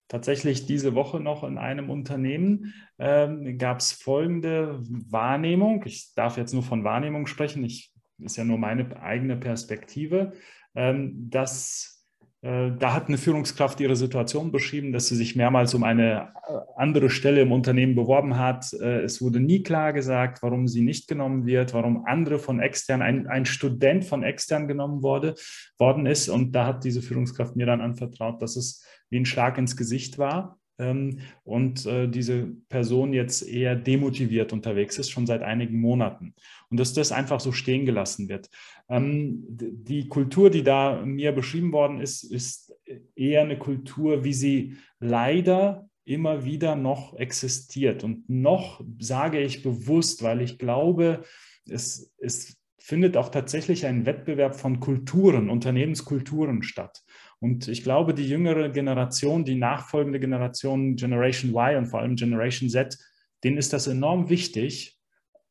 tatsächlich 0.08 0.66
diese 0.66 0.96
Woche 0.96 1.20
noch 1.20 1.44
in 1.44 1.58
einem 1.58 1.90
Unternehmen, 1.90 2.74
ähm, 2.98 3.58
gab 3.58 3.80
es 3.80 3.92
folgende 3.92 4.80
Wahrnehmung. 4.82 5.84
Ich 5.86 6.14
darf 6.16 6.38
jetzt 6.38 6.54
nur 6.54 6.64
von 6.64 6.84
Wahrnehmung 6.84 7.28
sprechen, 7.28 7.64
ich, 7.64 7.92
ist 8.20 8.38
ja 8.38 8.44
nur 8.44 8.58
meine 8.58 9.02
eigene 9.02 9.38
Perspektive, 9.38 10.34
ähm, 10.76 11.30
dass 11.30 11.97
da 12.44 12.94
hat 12.94 13.08
eine 13.08 13.18
Führungskraft 13.18 13.80
ihre 13.80 13.96
Situation 13.96 14.52
beschrieben, 14.52 14.92
dass 14.92 15.08
sie 15.08 15.16
sich 15.16 15.36
mehrmals 15.36 15.74
um 15.74 15.84
eine 15.84 16.34
äh, 16.48 16.54
andere 16.76 17.10
Stelle 17.10 17.42
im 17.42 17.52
Unternehmen 17.52 17.96
beworben 17.96 18.38
hat. 18.38 18.74
Äh, 18.74 19.02
es 19.02 19.22
wurde 19.22 19.40
nie 19.40 19.64
klar 19.64 19.92
gesagt, 19.92 20.44
warum 20.44 20.68
sie 20.68 20.82
nicht 20.82 21.08
genommen 21.08 21.48
wird, 21.48 21.74
warum 21.74 22.06
andere 22.06 22.38
von 22.38 22.60
extern, 22.60 23.02
ein, 23.02 23.26
ein 23.26 23.46
Student 23.46 24.06
von 24.06 24.22
extern 24.22 24.68
genommen 24.68 25.02
wurde, 25.02 25.34
worden 25.80 26.06
ist. 26.06 26.30
Und 26.30 26.52
da 26.52 26.68
hat 26.68 26.84
diese 26.84 27.02
Führungskraft 27.02 27.56
mir 27.56 27.66
dann 27.66 27.82
anvertraut, 27.82 28.40
dass 28.42 28.56
es 28.56 28.86
wie 29.10 29.20
ein 29.20 29.26
Schlag 29.26 29.58
ins 29.58 29.76
Gesicht 29.76 30.20
war 30.20 30.57
ähm, 30.80 31.20
und 31.44 31.86
äh, 31.86 32.08
diese 32.08 32.48
Person 32.70 33.14
jetzt 33.14 33.48
eher 33.48 33.76
demotiviert 33.76 34.54
unterwegs 34.54 34.98
ist, 34.98 35.10
schon 35.10 35.26
seit 35.26 35.42
einigen 35.42 35.80
Monaten. 35.80 36.34
Und 36.70 36.80
dass 36.80 36.94
das 36.94 37.12
einfach 37.12 37.40
so 37.40 37.52
stehen 37.52 37.86
gelassen 37.86 38.30
wird. 38.30 38.50
Ähm, 38.90 39.44
die 39.48 40.08
Kultur, 40.08 40.50
die 40.50 40.64
da 40.64 41.04
mir 41.06 41.32
beschrieben 41.32 41.72
worden 41.72 42.00
ist, 42.00 42.24
ist 42.24 42.74
eher 43.16 43.42
eine 43.42 43.58
Kultur, 43.58 44.24
wie 44.24 44.34
sie 44.34 44.78
leider 45.00 45.90
immer 46.06 46.46
wieder 46.46 46.76
noch 46.76 47.16
existiert. 47.18 48.04
Und 48.04 48.30
noch 48.30 48.82
sage 49.00 49.42
ich 49.42 49.62
bewusst, 49.62 50.24
weil 50.24 50.42
ich 50.42 50.58
glaube, 50.58 51.24
es, 51.68 52.14
es 52.20 52.58
findet 52.78 53.18
auch 53.18 53.30
tatsächlich 53.30 53.86
ein 53.86 54.06
Wettbewerb 54.06 54.56
von 54.56 54.80
Kulturen, 54.80 55.50
Unternehmenskulturen 55.50 56.64
statt. 56.64 57.04
Und 57.40 57.68
ich 57.68 57.84
glaube, 57.84 58.14
die 58.14 58.28
jüngere 58.28 58.70
Generation, 58.70 59.46
die 59.46 59.56
nachfolgende 59.56 60.20
Generation, 60.20 60.96
Generation 60.96 61.52
Y 61.52 61.78
und 61.78 61.86
vor 61.86 62.00
allem 62.00 62.16
Generation 62.16 62.70
Z, 62.70 62.98
denen 63.44 63.58
ist 63.58 63.74
das 63.74 63.88
enorm 63.88 64.30
wichtig, 64.30 64.98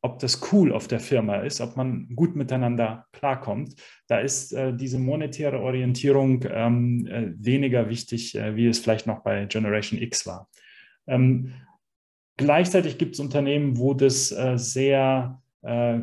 ob 0.01 0.19
das 0.19 0.51
cool 0.51 0.73
auf 0.73 0.87
der 0.87 0.99
Firma 0.99 1.37
ist, 1.37 1.59
ob 1.59 1.75
man 1.75 2.07
gut 2.15 2.35
miteinander 2.35 3.07
klarkommt. 3.13 3.75
Da 4.07 4.19
ist 4.19 4.53
äh, 4.53 4.75
diese 4.75 4.99
monetäre 4.99 5.59
Orientierung 5.59 6.43
ähm, 6.49 7.07
äh, 7.07 7.33
weniger 7.37 7.89
wichtig, 7.89 8.35
äh, 8.35 8.55
wie 8.55 8.67
es 8.67 8.79
vielleicht 8.79 9.07
noch 9.07 9.23
bei 9.23 9.45
Generation 9.45 9.99
X 9.99 10.27
war. 10.27 10.49
Ähm, 11.07 11.53
gleichzeitig 12.37 12.97
gibt 12.97 13.15
es 13.15 13.19
Unternehmen, 13.19 13.77
wo 13.77 13.93
das 13.93 14.31
äh, 14.31 14.57
sehr, 14.57 15.41
äh, 15.63 15.99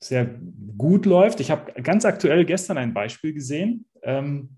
sehr 0.00 0.26
gut 0.76 1.06
läuft. 1.06 1.40
Ich 1.40 1.50
habe 1.50 1.80
ganz 1.82 2.04
aktuell 2.04 2.44
gestern 2.44 2.76
ein 2.76 2.92
Beispiel 2.92 3.32
gesehen. 3.32 3.86
Ähm, 4.02 4.57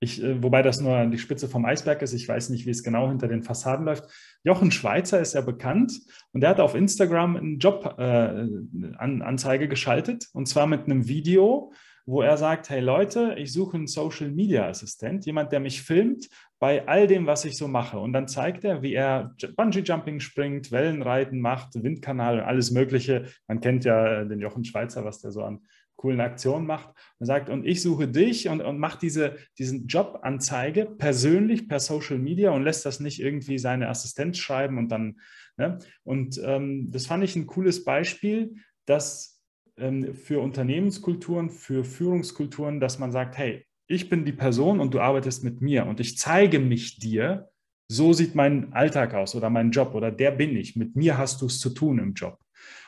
ich, 0.00 0.22
äh, 0.22 0.42
wobei 0.42 0.62
das 0.62 0.80
nur 0.80 1.06
die 1.06 1.18
Spitze 1.18 1.48
vom 1.48 1.64
Eisberg 1.64 2.02
ist. 2.02 2.12
Ich 2.12 2.28
weiß 2.28 2.50
nicht, 2.50 2.66
wie 2.66 2.70
es 2.70 2.82
genau 2.82 3.08
hinter 3.08 3.28
den 3.28 3.42
Fassaden 3.42 3.86
läuft. 3.86 4.04
Jochen 4.42 4.70
Schweizer 4.70 5.20
ist 5.20 5.34
ja 5.34 5.40
bekannt 5.40 6.00
und 6.32 6.42
der 6.42 6.50
hat 6.50 6.60
auf 6.60 6.74
Instagram 6.74 7.36
eine 7.36 7.56
Jobanzeige 7.56 9.64
äh, 9.64 9.68
geschaltet 9.68 10.28
und 10.32 10.46
zwar 10.46 10.66
mit 10.66 10.84
einem 10.84 11.08
Video, 11.08 11.72
wo 12.06 12.20
er 12.20 12.36
sagt, 12.36 12.68
hey 12.68 12.80
Leute, 12.80 13.34
ich 13.38 13.52
suche 13.52 13.78
einen 13.78 13.86
Social 13.86 14.30
Media 14.30 14.68
Assistent, 14.68 15.24
jemand, 15.24 15.52
der 15.52 15.60
mich 15.60 15.80
filmt 15.80 16.28
bei 16.58 16.86
all 16.86 17.06
dem, 17.06 17.26
was 17.26 17.46
ich 17.46 17.56
so 17.56 17.66
mache. 17.66 17.98
Und 17.98 18.12
dann 18.12 18.28
zeigt 18.28 18.64
er, 18.64 18.82
wie 18.82 18.94
er 18.94 19.34
Bungee 19.56 19.80
Jumping 19.80 20.20
springt, 20.20 20.70
Wellenreiten 20.70 21.40
macht, 21.40 21.82
Windkanal 21.82 22.40
und 22.40 22.44
alles 22.44 22.70
Mögliche. 22.70 23.26
Man 23.48 23.60
kennt 23.60 23.84
ja 23.84 24.24
den 24.24 24.40
Jochen 24.40 24.64
Schweizer, 24.64 25.04
was 25.04 25.20
der 25.20 25.30
so 25.30 25.42
an 25.42 25.60
coolen 25.96 26.20
Aktionen 26.20 26.66
macht 26.66 26.94
und 27.18 27.26
sagt, 27.26 27.48
und 27.48 27.66
ich 27.66 27.82
suche 27.82 28.08
dich 28.08 28.48
und, 28.48 28.60
und 28.60 28.78
macht 28.78 29.02
diese 29.02 29.36
diesen 29.58 29.86
Jobanzeige 29.86 30.86
persönlich 30.86 31.68
per 31.68 31.80
Social 31.80 32.18
Media 32.18 32.50
und 32.50 32.62
lässt 32.62 32.84
das 32.84 33.00
nicht 33.00 33.20
irgendwie 33.20 33.58
seine 33.58 33.88
Assistenz 33.88 34.38
schreiben 34.38 34.78
und 34.78 34.88
dann, 34.90 35.20
ne? 35.56 35.78
Und 36.02 36.40
ähm, 36.44 36.90
das 36.90 37.06
fand 37.06 37.24
ich 37.24 37.36
ein 37.36 37.46
cooles 37.46 37.84
Beispiel, 37.84 38.56
dass 38.86 39.42
ähm, 39.76 40.14
für 40.14 40.40
Unternehmenskulturen, 40.40 41.50
für 41.50 41.84
Führungskulturen, 41.84 42.80
dass 42.80 42.98
man 42.98 43.12
sagt, 43.12 43.38
hey, 43.38 43.66
ich 43.86 44.08
bin 44.08 44.24
die 44.24 44.32
Person 44.32 44.80
und 44.80 44.94
du 44.94 45.00
arbeitest 45.00 45.44
mit 45.44 45.60
mir 45.60 45.86
und 45.86 46.00
ich 46.00 46.16
zeige 46.18 46.58
mich 46.58 46.98
dir, 46.98 47.50
so 47.88 48.12
sieht 48.12 48.34
mein 48.34 48.72
Alltag 48.72 49.14
aus 49.14 49.34
oder 49.34 49.50
mein 49.50 49.70
Job 49.70 49.94
oder 49.94 50.10
der 50.10 50.30
bin 50.30 50.56
ich. 50.56 50.74
Mit 50.74 50.96
mir 50.96 51.18
hast 51.18 51.42
du 51.42 51.46
es 51.46 51.60
zu 51.60 51.70
tun 51.70 51.98
im 51.98 52.14
Job. 52.14 52.38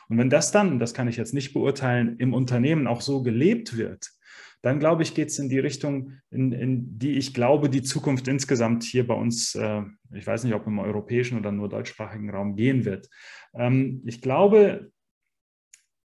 Und 0.09 0.17
wenn 0.17 0.29
das 0.29 0.51
dann, 0.51 0.79
das 0.79 0.93
kann 0.93 1.07
ich 1.07 1.17
jetzt 1.17 1.33
nicht 1.33 1.53
beurteilen, 1.53 2.17
im 2.17 2.33
Unternehmen 2.33 2.87
auch 2.87 3.01
so 3.01 3.21
gelebt 3.21 3.77
wird, 3.77 4.11
dann 4.61 4.79
glaube 4.79 5.03
ich, 5.03 5.13
geht 5.13 5.29
es 5.29 5.39
in 5.39 5.49
die 5.49 5.59
Richtung, 5.59 6.13
in, 6.31 6.51
in, 6.51 6.97
die 6.97 7.11
ich 7.11 7.33
glaube, 7.33 7.69
die 7.69 7.83
Zukunft 7.83 8.27
insgesamt 8.27 8.83
hier 8.83 9.05
bei 9.05 9.13
uns, 9.13 9.55
äh, 9.55 9.83
ich 10.13 10.25
weiß 10.25 10.43
nicht, 10.43 10.53
ob 10.53 10.65
im 10.65 10.79
europäischen 10.79 11.37
oder 11.37 11.51
nur 11.51 11.69
deutschsprachigen 11.69 12.29
Raum 12.29 12.55
gehen 12.55 12.83
wird. 12.83 13.09
Ähm, 13.53 14.01
ich 14.05 14.21
glaube, 14.21 14.91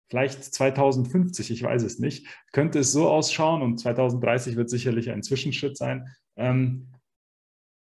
vielleicht 0.09 0.43
2050, 0.43 1.51
ich 1.51 1.63
weiß 1.63 1.83
es 1.83 1.99
nicht, 1.99 2.27
könnte 2.53 2.79
es 2.79 2.93
so 2.93 3.09
ausschauen 3.09 3.63
und 3.63 3.79
2030 3.79 4.57
wird 4.57 4.71
sicherlich 4.71 5.11
ein 5.11 5.23
Zwischenschritt 5.23 5.77
sein. 5.77 6.09
Ähm, 6.37 6.89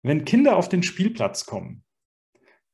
wenn 0.01 0.25
Kinder 0.25 0.55
auf 0.55 0.69
den 0.69 0.81
Spielplatz 0.81 1.45
kommen, 1.45 1.83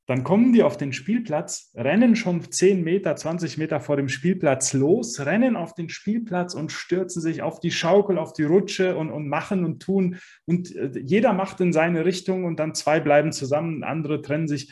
dann 0.08 0.24
kommen 0.24 0.54
die 0.54 0.62
auf 0.62 0.78
den 0.78 0.94
Spielplatz, 0.94 1.72
rennen 1.74 2.16
schon 2.16 2.52
10 2.52 2.84
Meter, 2.84 3.16
20 3.16 3.58
Meter 3.58 3.80
vor 3.80 3.98
dem 3.98 4.08
Spielplatz 4.08 4.74
los, 4.74 5.20
rennen 5.26 5.56
auf 5.56 5.74
den 5.74 5.90
Spielplatz 5.90 6.54
und 6.54 6.72
stürzen 6.72 7.22
sich 7.22 7.42
auf 7.42 7.60
die 7.60 7.72
Schaukel, 7.72 8.20
auf 8.20 8.34
die 8.34 8.44
Rutsche 8.44 8.96
und, 8.98 9.10
und 9.10 9.28
machen 9.28 9.66
und 9.66 9.82
tun. 9.82 10.18
Und 10.46 10.76
äh, 10.76 10.92
jeder 11.04 11.34
macht 11.34 11.60
in 11.60 11.74
seine 11.74 12.06
Richtung 12.06 12.46
und 12.46 12.60
dann 12.60 12.76
zwei 12.76 13.00
bleiben 13.00 13.32
zusammen, 13.32 13.84
andere 13.84 14.22
trennen 14.22 14.48
sich. 14.48 14.72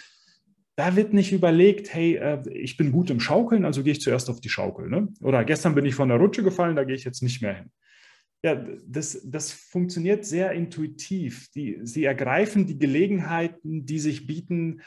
Da 0.75 0.95
wird 0.95 1.13
nicht 1.13 1.31
überlegt, 1.31 1.91
hey, 1.91 2.15
äh, 2.15 2.47
ich 2.51 2.77
bin 2.77 2.91
gut 2.91 3.09
im 3.09 3.19
Schaukeln, 3.19 3.65
also 3.65 3.81
gehe 3.81 3.93
ich 3.93 4.01
zuerst 4.01 4.29
auf 4.29 4.39
die 4.39 4.49
Schaukel. 4.49 4.87
Ne? 4.87 5.07
Oder 5.21 5.43
gestern 5.45 5.73
bin 5.73 5.85
ich 5.85 5.95
von 5.95 6.09
der 6.09 6.19
Rutsche 6.19 6.43
gefallen, 6.43 6.75
da 6.75 6.83
gehe 6.83 6.95
ich 6.95 7.05
jetzt 7.05 7.23
nicht 7.23 7.41
mehr 7.41 7.55
hin. 7.55 7.71
Ja, 8.45 8.55
das, 8.85 9.21
das 9.25 9.51
funktioniert 9.51 10.25
sehr 10.25 10.51
intuitiv. 10.51 11.49
Die, 11.55 11.79
sie 11.83 12.03
ergreifen 12.03 12.67
die 12.67 12.77
Gelegenheiten, 12.77 13.85
die 13.85 13.99
sich 13.99 14.27
bieten 14.27 14.81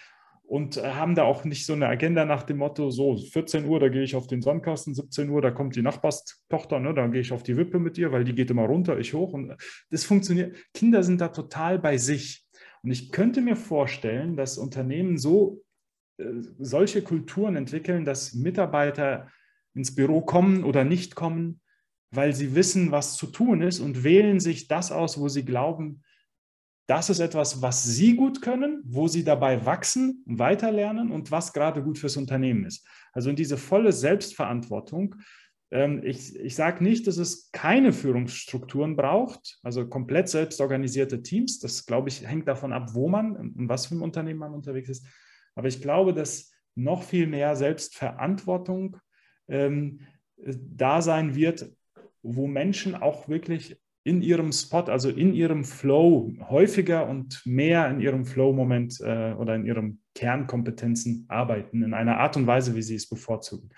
und 0.47 0.77
äh, 0.77 0.93
haben 0.93 1.15
da 1.15 1.25
auch 1.25 1.45
nicht 1.45 1.67
so 1.67 1.73
eine 1.73 1.89
Agenda 1.89 2.25
nach 2.25 2.45
dem 2.45 2.59
Motto, 2.59 2.91
so 2.91 3.17
14 3.17 3.67
Uhr, 3.67 3.81
da 3.81 3.89
gehe 3.89 4.03
ich 4.03 4.15
auf 4.15 4.27
den 4.27 4.43
Sandkasten, 4.43 4.95
17 4.95 5.29
Uhr, 5.29 5.43
da 5.43 5.51
kommt 5.51 5.77
die 5.77 5.83
Nachbarstochter, 5.83 6.79
ne, 6.79 6.95
da 6.95 7.07
gehe 7.09 7.21
ich 7.21 7.33
auf 7.33 7.43
die 7.43 7.57
Wippe 7.57 7.79
mit 7.79 7.99
ihr, 7.99 8.13
weil 8.13 8.25
die 8.25 8.35
geht 8.35 8.51
immer 8.51 8.65
runter, 8.65 8.99
ich 8.99 9.13
hoch. 9.13 9.33
Und 9.33 9.57
das 9.91 10.05
funktioniert. 10.05 10.57
Kinder 10.73 11.03
sind 11.03 11.21
da 11.21 11.29
total 11.29 11.79
bei 11.79 11.99
sich. 11.99 12.47
Und 12.83 12.93
ich 12.93 13.11
könnte 13.11 13.41
mir 13.41 13.57
vorstellen, 13.57 14.37
dass 14.37 14.59
Unternehmen 14.59 15.19
so 15.19 15.65
äh, 16.19 16.25
solche 16.59 17.03
Kulturen 17.03 17.57
entwickeln, 17.57 18.05
dass 18.05 18.33
Mitarbeiter 18.33 19.29
ins 19.75 19.95
Büro 19.95 20.21
kommen 20.21 20.65
oder 20.65 20.85
nicht 20.85 21.17
kommen, 21.17 21.61
weil 22.13 22.33
sie 22.33 22.55
wissen, 22.55 22.93
was 22.93 23.17
zu 23.17 23.27
tun 23.27 23.63
ist 23.63 23.81
und 23.81 24.05
wählen 24.05 24.39
sich 24.39 24.69
das 24.69 24.93
aus, 24.93 25.19
wo 25.19 25.29
sie 25.29 25.45
glauben, 25.45 26.03
das 26.87 27.11
ist 27.11 27.19
etwas, 27.19 27.63
was 27.63 27.83
Sie 27.83 28.15
gut 28.15 28.41
können, 28.41 28.83
wo 28.85 29.09
Sie 29.09 29.25
dabei 29.25 29.67
wachsen, 29.67 30.23
weiterlernen 30.27 31.11
und 31.11 31.31
was 31.31 31.53
gerade 31.53 31.83
gut 31.83 31.99
fürs 31.99 32.17
Unternehmen 32.17 32.65
ist. 32.65 32.87
Also 33.13 33.31
in 33.31 33.37
diese 33.37 33.57
volle 33.57 33.93
Selbstverantwortung. 33.93 35.17
Ähm, 35.73 36.03
ich, 36.05 36.37
ich 36.37 36.55
sage 36.55 36.85
nicht, 36.85 37.07
dass 37.09 37.17
es 37.17 37.51
keine 37.51 37.93
Führungsstrukturen 37.93 38.95
braucht, 38.95 39.59
also 39.65 39.89
komplett 39.89 40.29
selbstorganisierte 40.29 41.23
Teams. 41.23 41.59
Das, 41.59 41.87
glaube 41.87 42.09
ich, 42.09 42.25
hängt 42.25 42.47
davon 42.47 42.73
ab, 42.73 42.91
wo 42.95 43.09
man 43.09 43.35
und 43.35 43.69
was 43.69 43.87
für 43.87 43.97
ein 43.97 44.03
Unternehmen 44.03 44.39
man 44.39 44.55
unterwegs 44.55 44.89
ist. 44.89 45.07
Aber 45.57 45.67
ich 45.67 45.83
glaube, 45.83 46.15
dass 46.15 46.53
noch 46.77 47.03
viel 47.03 47.27
mehr 47.27 47.57
Selbstverantwortung 47.57 48.99
ähm, 49.49 50.01
äh, 50.37 50.55
da 50.55 51.03
sein 51.03 51.35
wird, 51.35 51.73
wo 52.23 52.47
Menschen 52.47 52.95
auch 52.95 53.29
wirklich 53.29 53.81
in 54.07 54.23
ihrem 54.23 54.53
Spot, 54.53 54.83
also 54.83 55.11
in 55.11 55.35
ihrem 55.35 55.65
Flow, 55.65 56.33
häufiger 56.49 57.09
und 57.09 57.43
mehr 57.45 57.91
in 57.91 58.01
ihrem 58.01 58.25
Flow-Moment 58.25 59.01
äh, 59.01 59.33
oder 59.33 59.57
in 59.57 59.67
ihren 59.67 60.01
Kernkompetenzen 60.15 61.25
arbeiten, 61.27 61.83
in 61.83 61.93
einer 61.93 62.19
Art 62.19 62.37
und 62.37 62.47
Weise, 62.47 62.77
wie 62.77 62.83
sie 62.83 62.95
es 62.95 63.09
bevorzugen. 63.09 63.71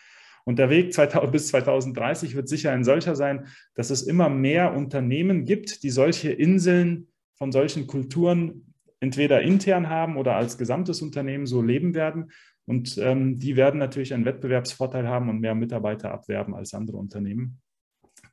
Und 0.44 0.58
der 0.58 0.68
Weg 0.68 0.92
2000, 0.92 1.32
bis 1.32 1.48
2030 1.48 2.36
wird 2.36 2.46
sicher 2.46 2.72
ein 2.72 2.84
solcher 2.84 3.16
sein, 3.16 3.46
dass 3.74 3.88
es 3.88 4.02
immer 4.02 4.28
mehr 4.28 4.74
Unternehmen 4.74 5.46
gibt, 5.46 5.82
die 5.82 5.88
solche 5.88 6.30
Inseln 6.30 7.08
von 7.38 7.50
solchen 7.50 7.86
Kulturen 7.86 8.74
entweder 9.00 9.40
intern 9.40 9.88
haben 9.88 10.18
oder 10.18 10.36
als 10.36 10.58
gesamtes 10.58 11.00
Unternehmen 11.00 11.46
so 11.46 11.62
leben 11.62 11.94
werden. 11.94 12.32
Und 12.66 12.98
ähm, 12.98 13.38
die 13.38 13.56
werden 13.56 13.80
natürlich 13.80 14.12
einen 14.12 14.26
Wettbewerbsvorteil 14.26 15.08
haben 15.08 15.30
und 15.30 15.40
mehr 15.40 15.54
Mitarbeiter 15.54 16.12
abwerben 16.12 16.54
als 16.54 16.74
andere 16.74 16.98
Unternehmen. 16.98 17.62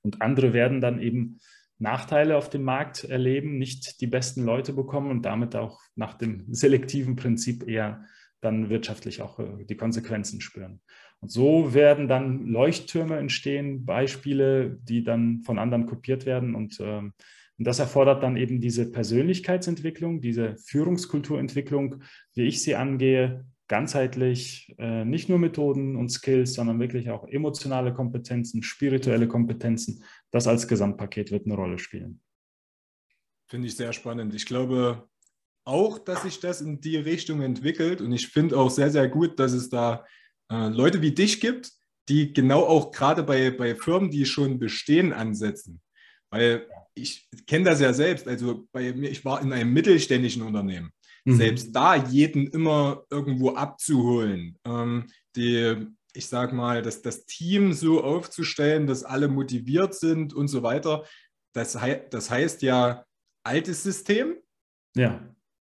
Und 0.02 0.22
andere 0.22 0.52
werden 0.52 0.82
dann 0.82 1.00
eben 1.00 1.40
Nachteile 1.78 2.38
auf 2.38 2.50
dem 2.50 2.64
Markt 2.64 3.04
erleben, 3.04 3.58
nicht 3.58 4.02
die 4.02 4.08
besten 4.08 4.44
Leute 4.44 4.74
bekommen 4.74 5.12
und 5.12 5.24
damit 5.24 5.56
auch 5.56 5.82
nach 5.96 6.14
dem 6.14 6.46
selektiven 6.54 7.16
Prinzip 7.16 7.68
eher 7.68 8.06
dann 8.42 8.70
wirtschaftlich 8.70 9.22
auch 9.22 9.40
äh, 9.40 9.66
die 9.66 9.76
Konsequenzen 9.76 10.42
spüren. 10.42 10.82
Und 11.20 11.32
so 11.32 11.74
werden 11.74 12.08
dann 12.08 12.46
Leuchttürme 12.46 13.18
entstehen, 13.18 13.86
Beispiele, 13.86 14.78
die 14.84 15.04
dann 15.04 15.42
von 15.42 15.58
anderen 15.58 15.86
kopiert 15.86 16.26
werden. 16.26 16.56
Und, 16.56 16.78
ähm, 16.80 17.14
und 17.58 17.66
das 17.66 17.80
erfordert 17.80 18.22
dann 18.22 18.38
eben 18.38 18.62
diese 18.62 18.92
Persönlichkeitsentwicklung, 18.92 20.22
diese 20.22 20.56
Führungskulturentwicklung, 20.58 22.04
wie 22.34 22.44
ich 22.44 22.62
sie 22.62 22.76
angehe, 22.76 23.46
ganzheitlich, 23.68 24.76
äh, 24.78 25.06
nicht 25.06 25.30
nur 25.30 25.40
Methoden 25.40 25.96
und 25.96 26.10
Skills, 26.10 26.54
sondern 26.54 26.80
wirklich 26.80 27.10
auch 27.10 27.28
emotionale 27.28 27.94
Kompetenzen, 27.94 28.64
spirituelle 28.64 29.28
Kompetenzen. 29.28 30.04
Das 30.32 30.48
als 30.48 30.68
Gesamtpaket 30.68 31.32
wird 31.32 31.46
eine 31.46 31.56
Rolle 31.56 31.80
spielen. 31.80 32.22
Finde 33.48 33.68
ich 33.68 33.76
sehr 33.76 33.94
spannend. 33.94 34.34
Ich 34.36 34.46
glaube 34.46 35.08
auch, 35.64 35.98
dass 35.98 36.24
sich 36.24 36.40
das 36.40 36.62
in 36.62 36.80
die 36.80 36.98
Richtung 36.98 37.42
entwickelt 37.42 38.02
und 38.02 38.12
ich 38.12 38.28
finde 38.28 38.58
auch 38.58 38.70
sehr, 38.70 38.92
sehr 38.92 39.08
gut, 39.08 39.40
dass 39.40 39.54
es 39.54 39.70
da 39.70 40.06
äh, 40.52 40.68
Leute 40.68 41.02
wie 41.02 41.12
dich 41.12 41.42
gibt, 41.42 41.72
die 42.08 42.34
genau 42.34 42.64
auch 42.64 42.92
gerade 42.92 43.24
bei, 43.24 43.50
bei 43.50 43.76
Firmen, 43.76 44.12
die 44.12 44.26
schon 44.26 44.60
bestehen, 44.60 45.12
ansetzen. 45.12 45.82
Weil 46.30 46.68
ich 46.94 47.28
kenne 47.48 47.66
das 47.66 47.80
ja 47.80 47.94
selbst. 47.94 48.28
Also 48.28 48.68
bei 48.72 48.94
mir, 48.94 49.10
ich 49.10 49.26
war 49.26 49.42
in 49.42 49.54
einem 49.54 49.74
mittelständischen 49.74 50.44
Unternehmen 50.44 50.92
mhm. 51.26 51.36
selbst 51.36 51.76
da 51.76 51.96
jeden 51.96 52.48
immer 52.48 53.04
irgendwo 53.10 53.52
abzuholen. 53.52 54.58
Ähm, 54.66 55.08
die, 55.36 55.88
ich 56.14 56.28
sag 56.28 56.54
mal, 56.54 56.82
das, 56.82 57.02
das 57.02 57.26
Team 57.26 57.74
so 57.74 58.04
aufzustellen, 58.04 58.88
dass 58.88 59.04
alle 59.04 59.28
motiviert 59.28 59.94
sind 59.94 60.34
und 60.34 60.48
so 60.48 60.64
weiter. 60.64 61.04
Das, 61.54 61.80
hei 61.80 62.06
das 62.10 62.30
heißt 62.30 62.62
ja 62.62 63.06
altes 63.44 63.84
System, 63.84 64.36
ja. 64.96 65.22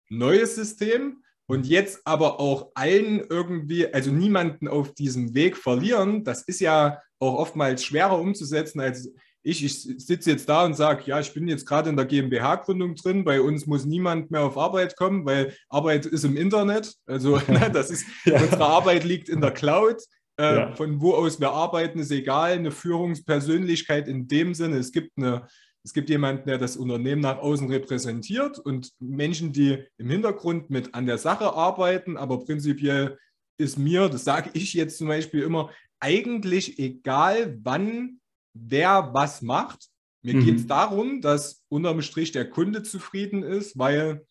neues 0.09 0.55
System 0.55 1.23
und 1.47 1.65
jetzt 1.67 2.01
aber 2.05 2.39
auch 2.39 2.71
allen 2.75 3.19
irgendwie, 3.29 3.93
also 3.93 4.11
niemanden 4.11 4.67
auf 4.67 4.93
diesem 4.93 5.33
Weg 5.33 5.57
verlieren. 5.57 6.23
Das 6.23 6.43
ist 6.43 6.61
ja 6.61 7.01
auch 7.19 7.35
oftmals 7.35 7.83
schwerer 7.83 8.19
umzusetzen, 8.19 8.79
als 8.79 9.11
ich, 9.43 9.63
ich 9.65 10.05
sitze 10.05 10.31
jetzt 10.31 10.47
da 10.47 10.65
und 10.65 10.75
sage, 10.75 11.03
ja, 11.05 11.19
ich 11.19 11.33
bin 11.33 11.47
jetzt 11.47 11.65
gerade 11.65 11.89
in 11.89 11.95
der 11.95 12.05
GmbH-Gründung 12.05 12.95
drin, 12.95 13.23
bei 13.23 13.41
uns 13.41 13.65
muss 13.65 13.85
niemand 13.85 14.29
mehr 14.29 14.41
auf 14.41 14.57
Arbeit 14.57 14.95
kommen, 14.95 15.25
weil 15.25 15.55
Arbeit 15.69 16.05
ist 16.05 16.23
im 16.23 16.37
Internet. 16.37 16.93
Also 17.05 17.37
ne, 17.47 17.71
das 17.73 17.89
ist, 17.89 18.05
ja. 18.25 18.39
unsere 18.39 18.65
Arbeit 18.65 19.03
liegt 19.03 19.29
in 19.29 19.41
der 19.41 19.51
Cloud. 19.51 20.01
Äh, 20.37 20.55
ja. 20.55 20.75
Von 20.75 21.01
wo 21.01 21.13
aus 21.13 21.39
wir 21.39 21.51
arbeiten, 21.51 21.99
ist 21.99 22.11
egal. 22.11 22.53
Eine 22.53 22.71
Führungspersönlichkeit 22.71 24.07
in 24.07 24.27
dem 24.27 24.53
Sinne, 24.53 24.77
es 24.77 24.91
gibt 24.91 25.17
eine, 25.17 25.47
es 25.83 25.93
gibt 25.93 26.09
jemanden, 26.09 26.47
der 26.47 26.59
das 26.59 26.77
Unternehmen 26.77 27.21
nach 27.21 27.39
außen 27.39 27.67
repräsentiert 27.67 28.59
und 28.59 28.91
Menschen, 28.99 29.51
die 29.51 29.83
im 29.97 30.09
Hintergrund 30.09 30.69
mit 30.69 30.93
an 30.93 31.07
der 31.07 31.17
Sache 31.17 31.53
arbeiten, 31.53 32.17
aber 32.17 32.43
prinzipiell 32.45 33.17
ist 33.57 33.79
mir, 33.79 34.07
das 34.07 34.23
sage 34.23 34.51
ich 34.53 34.73
jetzt 34.73 34.99
zum 34.99 35.07
Beispiel 35.07 35.41
immer, 35.41 35.71
eigentlich 35.99 36.79
egal, 36.79 37.57
wann 37.63 38.20
wer 38.53 39.13
was 39.13 39.41
macht. 39.41 39.87
Mir 40.23 40.35
mhm. 40.35 40.45
geht 40.45 40.55
es 40.57 40.67
darum, 40.67 41.21
dass 41.21 41.63
unterm 41.69 42.01
Strich 42.01 42.31
der 42.31 42.49
Kunde 42.49 42.83
zufrieden 42.83 43.43
ist, 43.43 43.77
weil 43.77 44.25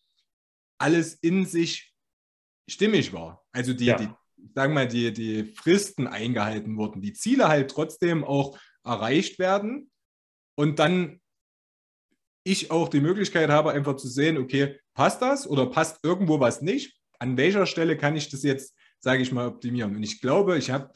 alles 0.77 1.15
in 1.15 1.45
sich 1.45 1.93
stimmig 2.69 3.13
war. 3.13 3.43
Also 3.51 3.73
die, 3.73 3.85
ja. 3.85 3.97
die 3.97 4.09
sagen 4.55 4.73
mal, 4.73 4.87
die, 4.87 5.13
die 5.13 5.45
Fristen 5.45 6.07
eingehalten 6.07 6.77
wurden, 6.77 7.01
die 7.01 7.13
Ziele 7.13 7.47
halt 7.47 7.71
trotzdem 7.71 8.23
auch 8.23 8.57
erreicht 8.83 9.39
werden 9.39 9.91
und 10.55 10.79
dann 10.79 11.19
ich 12.43 12.71
auch 12.71 12.89
die 12.89 13.01
Möglichkeit 13.01 13.49
habe, 13.49 13.71
einfach 13.71 13.95
zu 13.97 14.07
sehen, 14.07 14.37
okay, 14.37 14.79
passt 14.93 15.21
das 15.21 15.47
oder 15.47 15.67
passt 15.67 15.99
irgendwo 16.03 16.39
was 16.39 16.61
nicht? 16.61 16.97
An 17.19 17.37
welcher 17.37 17.67
Stelle 17.67 17.97
kann 17.97 18.15
ich 18.15 18.29
das 18.29 18.41
jetzt, 18.43 18.75
sage 18.99 19.21
ich 19.21 19.31
mal, 19.31 19.47
optimieren? 19.47 19.95
Und 19.95 20.03
ich 20.03 20.21
glaube, 20.21 20.57
ich 20.57 20.71
habe 20.71 20.91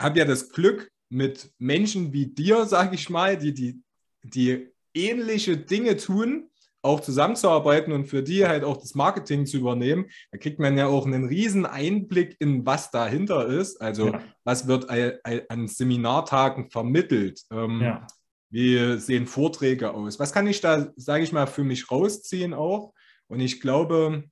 hab 0.00 0.16
ja 0.16 0.26
das 0.26 0.50
Glück, 0.50 0.90
mit 1.14 1.50
Menschen 1.58 2.12
wie 2.12 2.26
dir, 2.26 2.66
sage 2.66 2.96
ich 2.96 3.08
mal, 3.08 3.38
die, 3.38 3.54
die, 3.54 3.80
die 4.22 4.68
ähnliche 4.92 5.56
Dinge 5.56 5.96
tun, 5.96 6.50
auch 6.82 7.00
zusammenzuarbeiten 7.00 7.92
und 7.94 8.06
für 8.06 8.22
die 8.22 8.46
halt 8.46 8.62
auch 8.62 8.76
das 8.76 8.94
Marketing 8.94 9.46
zu 9.46 9.56
übernehmen. 9.56 10.06
Da 10.32 10.38
kriegt 10.38 10.58
man 10.58 10.76
ja 10.76 10.86
auch 10.86 11.06
einen 11.06 11.24
riesen 11.24 11.64
Einblick 11.64 12.36
in, 12.40 12.66
was 12.66 12.90
dahinter 12.90 13.46
ist. 13.46 13.80
Also 13.80 14.08
ja. 14.08 14.20
was 14.44 14.66
wird 14.66 14.90
an 14.90 15.68
Seminartagen 15.68 16.70
vermittelt? 16.70 17.42
Ähm, 17.50 17.80
ja. 17.80 18.06
Wie 18.50 18.98
sehen 18.98 19.26
Vorträge 19.26 19.94
aus? 19.94 20.18
Was 20.18 20.32
kann 20.32 20.46
ich 20.46 20.60
da, 20.60 20.92
sage 20.96 21.24
ich 21.24 21.32
mal, 21.32 21.46
für 21.46 21.64
mich 21.64 21.90
rausziehen 21.90 22.52
auch? 22.52 22.92
Und 23.28 23.40
ich 23.40 23.60
glaube, 23.60 24.24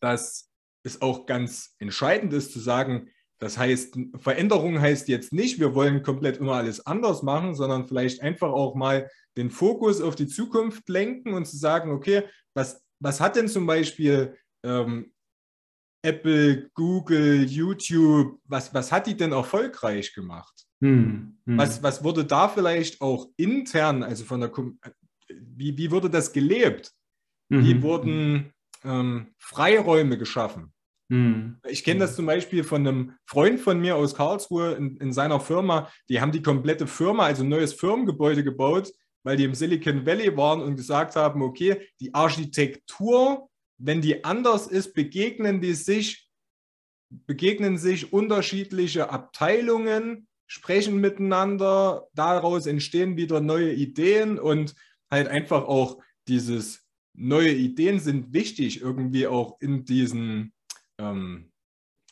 dass 0.00 0.50
es 0.82 1.02
auch 1.02 1.26
ganz 1.26 1.74
entscheidend 1.78 2.32
ist 2.32 2.52
zu 2.52 2.58
sagen, 2.58 3.10
das 3.40 3.56
heißt, 3.56 3.98
Veränderung 4.18 4.80
heißt 4.80 5.08
jetzt 5.08 5.32
nicht, 5.32 5.58
wir 5.58 5.74
wollen 5.74 6.02
komplett 6.02 6.36
immer 6.36 6.56
alles 6.56 6.86
anders 6.86 7.22
machen, 7.22 7.54
sondern 7.54 7.88
vielleicht 7.88 8.20
einfach 8.20 8.50
auch 8.50 8.74
mal 8.74 9.10
den 9.36 9.50
Fokus 9.50 10.02
auf 10.02 10.14
die 10.14 10.26
Zukunft 10.26 10.88
lenken 10.90 11.32
und 11.32 11.46
zu 11.46 11.56
sagen, 11.56 11.90
okay, 11.90 12.24
was, 12.54 12.84
was 13.00 13.18
hat 13.18 13.36
denn 13.36 13.48
zum 13.48 13.66
Beispiel 13.66 14.36
ähm, 14.62 15.12
Apple, 16.02 16.70
Google, 16.74 17.44
YouTube, 17.44 18.38
was, 18.44 18.74
was 18.74 18.92
hat 18.92 19.06
die 19.06 19.16
denn 19.16 19.32
erfolgreich 19.32 20.14
gemacht? 20.14 20.66
Hm, 20.82 21.38
hm. 21.46 21.58
Was, 21.58 21.82
was 21.82 22.04
wurde 22.04 22.26
da 22.26 22.48
vielleicht 22.48 23.00
auch 23.00 23.30
intern, 23.38 24.02
also 24.02 24.24
von 24.24 24.40
der, 24.40 24.52
wie, 25.28 25.76
wie 25.78 25.90
wurde 25.90 26.10
das 26.10 26.32
gelebt? 26.32 26.92
Mhm. 27.48 27.64
Wie 27.64 27.82
wurden 27.82 28.52
ähm, 28.84 29.34
Freiräume 29.38 30.18
geschaffen? 30.18 30.74
Hm. 31.10 31.58
Ich 31.68 31.82
kenne 31.82 32.00
das 32.00 32.14
zum 32.14 32.26
Beispiel 32.26 32.62
von 32.62 32.86
einem 32.86 33.14
Freund 33.26 33.60
von 33.60 33.80
mir 33.80 33.96
aus 33.96 34.14
Karlsruhe 34.14 34.74
in, 34.74 34.96
in, 34.98 35.12
seiner 35.12 35.40
Firma. 35.40 35.90
Die 36.08 36.20
haben 36.20 36.30
die 36.30 36.42
komplette 36.42 36.86
Firma, 36.86 37.24
also 37.24 37.42
ein 37.42 37.48
neues 37.48 37.74
Firmengebäude 37.74 38.44
gebaut, 38.44 38.92
weil 39.24 39.36
die 39.36 39.44
im 39.44 39.54
Silicon 39.54 40.06
Valley 40.06 40.36
waren 40.36 40.62
und 40.62 40.76
gesagt 40.76 41.16
haben, 41.16 41.42
okay, 41.42 41.88
die 42.00 42.14
Architektur, 42.14 43.48
wenn 43.76 44.00
die 44.00 44.24
anders 44.24 44.68
ist, 44.68 44.94
begegnen 44.94 45.60
die 45.60 45.74
sich, 45.74 46.28
begegnen 47.26 47.76
sich 47.76 48.12
unterschiedliche 48.12 49.10
Abteilungen, 49.10 50.28
sprechen 50.46 51.00
miteinander, 51.00 52.06
daraus 52.14 52.66
entstehen 52.66 53.16
wieder 53.16 53.40
neue 53.40 53.72
Ideen 53.72 54.38
und 54.38 54.76
halt 55.10 55.26
einfach 55.26 55.64
auch 55.64 56.00
dieses 56.28 56.86
neue 57.14 57.52
Ideen 57.52 57.98
sind 57.98 58.32
wichtig 58.32 58.80
irgendwie 58.80 59.26
auch 59.26 59.60
in 59.60 59.84
diesen 59.84 60.52
ähm, 61.00 61.50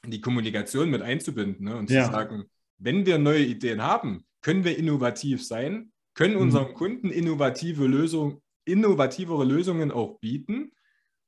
die 0.05 0.21
Kommunikation 0.21 0.91
mit 0.91 1.03
einzubinden 1.03 1.65
ne? 1.67 1.77
und 1.77 1.91
ja. 1.91 2.05
zu 2.05 2.13
sagen, 2.13 2.45
wenn 2.79 3.07
wir 3.07 3.19
neue 3.19 3.45
Ideen 3.45 3.83
haben, 3.83 4.25
können 4.43 4.65
wir 4.65 4.79
innovativ 4.79 5.45
sein, 5.45 5.93
können 6.15 6.35
mhm. 6.35 6.43
unseren 6.43 6.75
Kunden 6.75 7.11
innovative 7.11 7.87
Lösungen, 7.87 8.41
innovativere 8.65 9.45
Lösungen 9.45 9.91
auch 9.91 10.19
bieten 10.21 10.73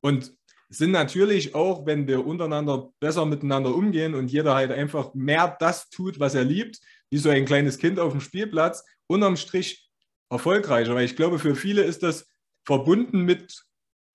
und 0.01 0.33
sind 0.69 0.93
natürlich 0.93 1.55
auch, 1.55 1.85
wenn 1.85 2.07
wir 2.07 2.25
untereinander 2.25 2.93
besser 3.01 3.27
miteinander 3.27 3.75
umgehen 3.75 4.15
und 4.15 4.31
jeder 4.31 4.55
halt 4.55 4.71
einfach 4.71 5.15
mehr 5.15 5.57
das 5.59 5.91
tut, 5.91 6.21
was 6.21 6.37
er 6.37 6.45
liebt, 6.45 6.79
wie 7.11 7.19
so 7.19 7.29
ein 7.29 7.45
kleines 7.45 7.79
Kind 7.79 7.99
auf 7.99 8.13
dem 8.13 8.21
Spielplatz, 8.21 8.85
unterm 9.09 9.37
Strich 9.37 9.91
erfolgreicher. 10.31 10.95
Weil 10.95 11.05
ich 11.05 11.17
glaube, 11.17 11.41
für 11.41 11.57
viele 11.57 11.83
ist 11.83 12.05
das 12.05 12.29
verbunden 12.65 13.23
mit 13.23 13.65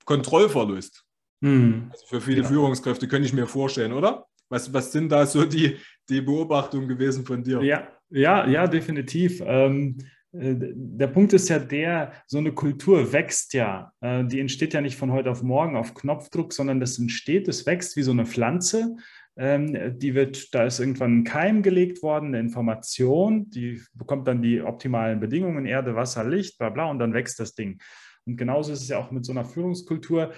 Kontrollverlust. 0.06 1.05
Hm. 1.46 1.89
Also 1.91 2.06
für 2.08 2.22
viele 2.22 2.41
ja. 2.41 2.48
Führungskräfte 2.48 3.08
könnte 3.08 3.28
ich 3.28 3.34
mir 3.34 3.46
vorstellen, 3.46 3.93
oder? 3.93 4.26
Was, 4.50 4.74
was 4.74 4.91
sind 4.91 5.12
da 5.12 5.26
so 5.28 5.46
die, 5.46 5.78
die 6.10 6.22
Beobachtungen 6.22 6.88
gewesen 6.88 7.24
von 7.24 7.43
dir? 7.43 7.62
Ja, 7.62 7.88
ja, 8.10 8.48
ja, 8.48 8.66
definitiv. 8.66 9.43
Ähm, 9.46 9.98
äh, 10.34 10.56
der 10.58 11.08
Punkt 11.08 11.34
ist 11.34 11.50
ja 11.50 11.60
der, 11.60 12.14
so 12.26 12.39
eine 12.39 12.52
Kultur 12.52 13.14
wächst 13.14 13.54
ja. 13.54 13.91
Äh, 14.02 14.26
die 14.26 14.39
entsteht 14.39 14.74
ja 14.74 14.82
nicht 14.82 14.98
von 14.98 15.12
heute 15.12 15.30
auf 15.30 15.43
morgen 15.43 15.76
auf 15.76 15.93
Knopfdruck, 15.93 16.52
sondern 16.52 16.80
das 16.80 16.98
entsteht, 16.98 17.48
es 17.48 17.68
wächst 17.68 17.96
wie 17.96 18.04
so 18.04 18.12
eine 18.12 18.26
Pflanze. 18.26 18.96
ähm, 19.38 20.00
die 20.00 20.16
wird, 20.16 20.54
da 20.56 20.66
ist 20.66 20.80
irgendwann 20.80 21.20
ein 21.20 21.24
Keim 21.26 21.62
gelegt 21.62 22.02
worden, 22.02 22.30
eine 22.30 22.39
Information, 22.39 23.52
die 23.52 23.82
bekommt 23.93 24.28
dann 24.28 24.41
die 24.41 24.62
optimalen 24.62 25.20
Bedingungen, 25.20 25.68
Erde, 25.68 25.93
Wasser, 25.96 26.24
Licht, 26.24 26.58
bla 26.58 26.70
bla, 26.70 26.89
und 26.89 26.98
dann 26.98 27.14
wächst 27.14 27.39
das 27.39 27.54
Ding. 27.54 27.80
Und 28.26 28.38
genauso 28.38 28.74
ist 28.74 28.82
es 28.82 28.88
ja 28.88 28.98
auch 28.98 29.12
mit 29.12 29.26
so 29.26 29.32
einer 29.32 29.46
Führungskultur. 29.46 30.32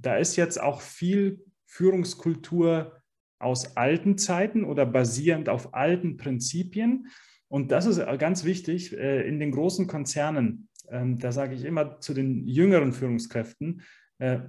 Äh, 0.00 0.02
da 0.02 0.16
ist 0.16 0.36
jetzt 0.36 0.60
auch 0.60 0.80
viel 0.80 1.44
Führungskultur 1.66 3.00
aus 3.38 3.76
alten 3.76 4.18
Zeiten 4.18 4.64
oder 4.64 4.84
basierend 4.84 5.48
auf 5.48 5.74
alten 5.74 6.16
Prinzipien. 6.16 7.08
Und 7.48 7.72
das 7.72 7.86
ist 7.86 8.00
ganz 8.18 8.44
wichtig 8.44 8.96
äh, 8.96 9.26
in 9.26 9.40
den 9.40 9.50
großen 9.50 9.86
Konzernen. 9.86 10.68
Ähm, 10.90 11.18
da 11.18 11.32
sage 11.32 11.54
ich 11.54 11.64
immer 11.64 12.00
zu 12.00 12.14
den 12.14 12.46
jüngeren 12.46 12.92
Führungskräften, 12.92 13.82
äh, 14.18 14.40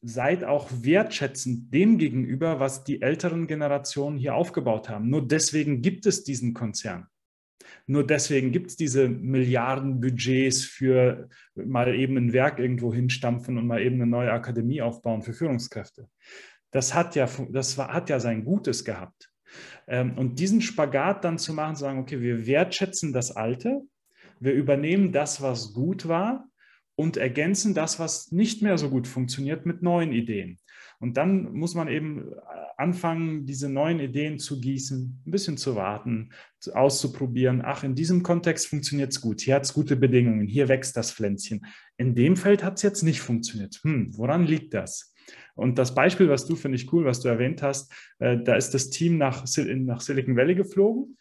seid 0.00 0.44
auch 0.44 0.68
wertschätzend 0.70 1.72
dem 1.72 1.98
gegenüber, 1.98 2.60
was 2.60 2.84
die 2.84 3.00
älteren 3.02 3.46
Generationen 3.46 4.18
hier 4.18 4.34
aufgebaut 4.34 4.88
haben. 4.88 5.08
Nur 5.08 5.26
deswegen 5.26 5.80
gibt 5.80 6.06
es 6.06 6.24
diesen 6.24 6.52
Konzern. 6.52 7.06
Nur 7.86 8.06
deswegen 8.06 8.52
gibt 8.52 8.68
es 8.70 8.76
diese 8.76 9.08
Milliardenbudgets 9.08 10.64
für 10.64 11.28
mal 11.54 11.94
eben 11.94 12.16
ein 12.16 12.32
Werk 12.32 12.58
irgendwo 12.58 12.92
hinstampfen 12.94 13.58
und 13.58 13.66
mal 13.66 13.82
eben 13.82 13.96
eine 13.96 14.06
neue 14.06 14.32
Akademie 14.32 14.82
aufbauen 14.82 15.22
für 15.22 15.32
Führungskräfte. 15.32 16.08
Das 16.70 16.94
hat 16.94 17.14
ja, 17.14 17.28
das 17.50 17.78
war, 17.78 17.92
hat 17.92 18.10
ja 18.10 18.20
sein 18.20 18.44
Gutes 18.44 18.84
gehabt. 18.84 19.30
Ähm, 19.86 20.16
und 20.16 20.38
diesen 20.38 20.60
Spagat 20.60 21.24
dann 21.24 21.38
zu 21.38 21.52
machen, 21.54 21.76
zu 21.76 21.82
sagen, 21.82 22.00
okay, 22.00 22.20
wir 22.20 22.46
wertschätzen 22.46 23.12
das 23.12 23.30
Alte, 23.30 23.82
wir 24.40 24.52
übernehmen 24.52 25.12
das, 25.12 25.42
was 25.42 25.72
gut 25.72 26.08
war 26.08 26.48
und 26.96 27.16
ergänzen 27.16 27.74
das, 27.74 27.98
was 27.98 28.32
nicht 28.32 28.62
mehr 28.62 28.78
so 28.78 28.90
gut 28.90 29.06
funktioniert, 29.06 29.66
mit 29.66 29.82
neuen 29.82 30.12
Ideen. 30.12 30.58
Und 31.00 31.16
dann 31.16 31.52
muss 31.52 31.74
man 31.74 31.88
eben 31.88 32.32
anfangen, 32.76 33.46
diese 33.46 33.68
neuen 33.68 34.00
Ideen 34.00 34.38
zu 34.38 34.60
gießen, 34.60 35.22
ein 35.26 35.30
bisschen 35.30 35.56
zu 35.56 35.76
warten, 35.76 36.30
auszuprobieren. 36.72 37.62
Ach, 37.64 37.84
in 37.84 37.94
diesem 37.94 38.22
Kontext 38.22 38.68
funktioniert 38.68 39.12
es 39.12 39.20
gut. 39.20 39.40
Hier 39.40 39.56
hat 39.56 39.64
es 39.64 39.74
gute 39.74 39.96
Bedingungen. 39.96 40.46
Hier 40.46 40.68
wächst 40.68 40.96
das 40.96 41.12
Pflänzchen. 41.12 41.66
In 41.96 42.14
dem 42.14 42.36
Feld 42.36 42.64
hat 42.64 42.76
es 42.76 42.82
jetzt 42.82 43.02
nicht 43.02 43.20
funktioniert. 43.20 43.80
Hm, 43.82 44.16
woran 44.16 44.46
liegt 44.46 44.74
das? 44.74 45.12
Und 45.54 45.78
das 45.78 45.94
Beispiel, 45.94 46.28
was 46.28 46.46
du, 46.46 46.56
finde 46.56 46.76
ich 46.76 46.92
cool, 46.92 47.04
was 47.04 47.20
du 47.20 47.28
erwähnt 47.28 47.62
hast, 47.62 47.92
äh, 48.18 48.38
da 48.42 48.56
ist 48.56 48.74
das 48.74 48.90
Team 48.90 49.18
nach, 49.18 49.44
nach 49.56 50.00
Silicon 50.00 50.36
Valley 50.36 50.54
geflogen 50.54 51.16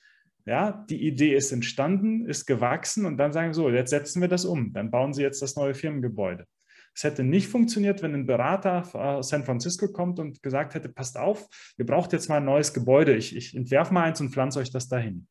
ja, 0.45 0.85
die 0.89 1.07
Idee 1.07 1.35
ist 1.35 1.51
entstanden, 1.51 2.25
ist 2.25 2.45
gewachsen 2.45 3.05
und 3.05 3.17
dann 3.17 3.31
sagen 3.31 3.53
so, 3.53 3.69
jetzt 3.69 3.91
setzen 3.91 4.21
wir 4.21 4.27
das 4.27 4.45
um. 4.45 4.73
Dann 4.73 4.91
bauen 4.91 5.13
sie 5.13 5.21
jetzt 5.21 5.41
das 5.41 5.55
neue 5.55 5.73
Firmengebäude. 5.73 6.45
Es 6.95 7.03
hätte 7.03 7.23
nicht 7.23 7.47
funktioniert, 7.47 8.01
wenn 8.01 8.13
ein 8.13 8.25
Berater 8.25 8.83
aus 8.95 9.29
San 9.29 9.43
Francisco 9.43 9.87
kommt 9.87 10.19
und 10.19 10.43
gesagt 10.43 10.75
hätte, 10.75 10.89
passt 10.89 11.17
auf, 11.17 11.47
ihr 11.77 11.85
braucht 11.85 12.13
jetzt 12.13 12.29
mal 12.29 12.37
ein 12.37 12.45
neues 12.45 12.73
Gebäude. 12.73 13.15
Ich, 13.15 13.35
ich 13.35 13.55
entwerfe 13.55 13.93
mal 13.93 14.03
eins 14.03 14.21
und 14.21 14.29
pflanze 14.29 14.59
euch 14.59 14.71
das 14.71 14.87
dahin. 14.87 15.27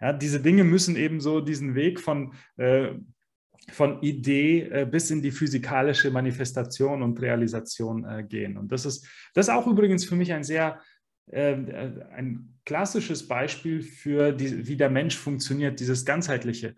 Ja, 0.00 0.12
diese 0.12 0.40
Dinge 0.40 0.64
müssen 0.64 0.96
eben 0.96 1.20
so 1.20 1.40
diesen 1.40 1.74
Weg 1.74 1.98
von, 1.98 2.34
äh, 2.56 2.90
von 3.70 4.02
Idee 4.02 4.68
äh, 4.70 4.86
bis 4.86 5.10
in 5.10 5.22
die 5.22 5.32
physikalische 5.32 6.10
Manifestation 6.10 7.02
und 7.02 7.20
Realisation 7.20 8.04
äh, 8.04 8.22
gehen. 8.22 8.56
Und 8.56 8.70
das 8.70 8.86
ist, 8.86 9.06
das 9.34 9.48
ist 9.48 9.54
auch 9.54 9.66
übrigens 9.66 10.04
für 10.04 10.14
mich 10.14 10.32
ein 10.32 10.44
sehr 10.44 10.80
äh, 11.30 11.56
ein 12.14 12.54
klassisches 12.64 13.26
Beispiel 13.26 13.82
für 13.82 14.32
die, 14.32 14.66
wie 14.66 14.76
der 14.76 14.90
Mensch 14.90 15.16
funktioniert, 15.16 15.80
dieses 15.80 16.04
ganzheitliche. 16.04 16.74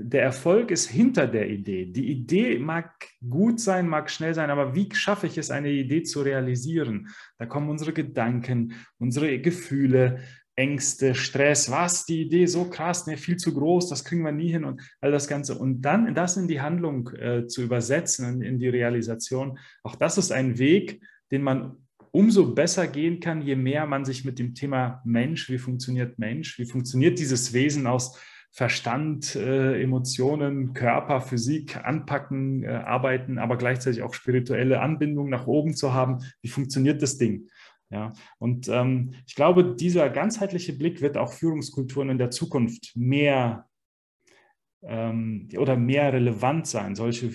Der 0.00 0.22
Erfolg 0.22 0.70
ist 0.70 0.88
hinter 0.88 1.26
der 1.26 1.50
Idee. 1.50 1.86
Die 1.86 2.06
Idee 2.06 2.60
mag 2.60 3.08
gut 3.28 3.58
sein, 3.58 3.88
mag 3.88 4.08
schnell 4.08 4.32
sein, 4.32 4.48
aber 4.48 4.76
wie 4.76 4.88
schaffe 4.92 5.26
ich 5.26 5.36
es, 5.38 5.50
eine 5.50 5.70
Idee 5.70 6.04
zu 6.04 6.22
realisieren? 6.22 7.08
Da 7.36 7.46
kommen 7.46 7.68
unsere 7.68 7.92
Gedanken, 7.92 8.74
unsere 8.98 9.40
Gefühle, 9.40 10.20
Ängste, 10.54 11.16
Stress, 11.16 11.68
was, 11.72 12.04
die 12.04 12.22
Idee 12.22 12.46
so 12.46 12.70
krass, 12.70 13.08
ne, 13.08 13.16
viel 13.16 13.38
zu 13.38 13.52
groß, 13.52 13.88
das 13.88 14.04
kriegen 14.04 14.22
wir 14.22 14.30
nie 14.30 14.52
hin 14.52 14.64
und 14.64 14.80
all 15.00 15.10
das 15.10 15.26
Ganze. 15.26 15.58
Und 15.58 15.82
dann 15.82 16.14
das 16.14 16.36
in 16.36 16.46
die 16.46 16.60
Handlung 16.60 17.10
äh, 17.14 17.48
zu 17.48 17.62
übersetzen, 17.62 18.40
in 18.40 18.60
die 18.60 18.68
Realisation, 18.68 19.58
auch 19.82 19.96
das 19.96 20.16
ist 20.16 20.30
ein 20.30 20.58
Weg, 20.58 21.02
den 21.32 21.42
man 21.42 21.76
umso 22.12 22.54
besser 22.54 22.86
gehen 22.86 23.18
kann, 23.18 23.42
je 23.42 23.56
mehr 23.56 23.84
man 23.86 24.04
sich 24.04 24.24
mit 24.24 24.38
dem 24.38 24.54
Thema 24.54 25.02
Mensch, 25.04 25.48
wie 25.50 25.58
funktioniert 25.58 26.20
Mensch, 26.20 26.56
wie 26.58 26.66
funktioniert 26.66 27.18
dieses 27.18 27.52
Wesen 27.52 27.88
aus 27.88 28.16
Verstand, 28.50 29.36
äh, 29.36 29.80
Emotionen, 29.82 30.72
Körper, 30.72 31.20
Physik 31.20 31.76
anpacken, 31.84 32.64
äh, 32.64 32.68
arbeiten, 32.68 33.38
aber 33.38 33.56
gleichzeitig 33.56 34.02
auch 34.02 34.14
spirituelle 34.14 34.80
Anbindung 34.80 35.28
nach 35.28 35.46
oben 35.46 35.74
zu 35.74 35.92
haben. 35.92 36.18
Wie 36.42 36.48
funktioniert 36.48 37.02
das 37.02 37.18
Ding? 37.18 37.48
Ja, 37.90 38.12
und 38.38 38.68
ähm, 38.68 39.14
ich 39.26 39.34
glaube, 39.34 39.74
dieser 39.74 40.10
ganzheitliche 40.10 40.74
Blick 40.74 41.00
wird 41.00 41.16
auch 41.16 41.32
Führungskulturen 41.32 42.10
in 42.10 42.18
der 42.18 42.30
Zukunft 42.30 42.92
mehr 42.94 43.66
ähm, 44.82 45.48
oder 45.56 45.76
mehr 45.76 46.12
relevant 46.12 46.66
sein, 46.66 46.94
solche 46.94 47.32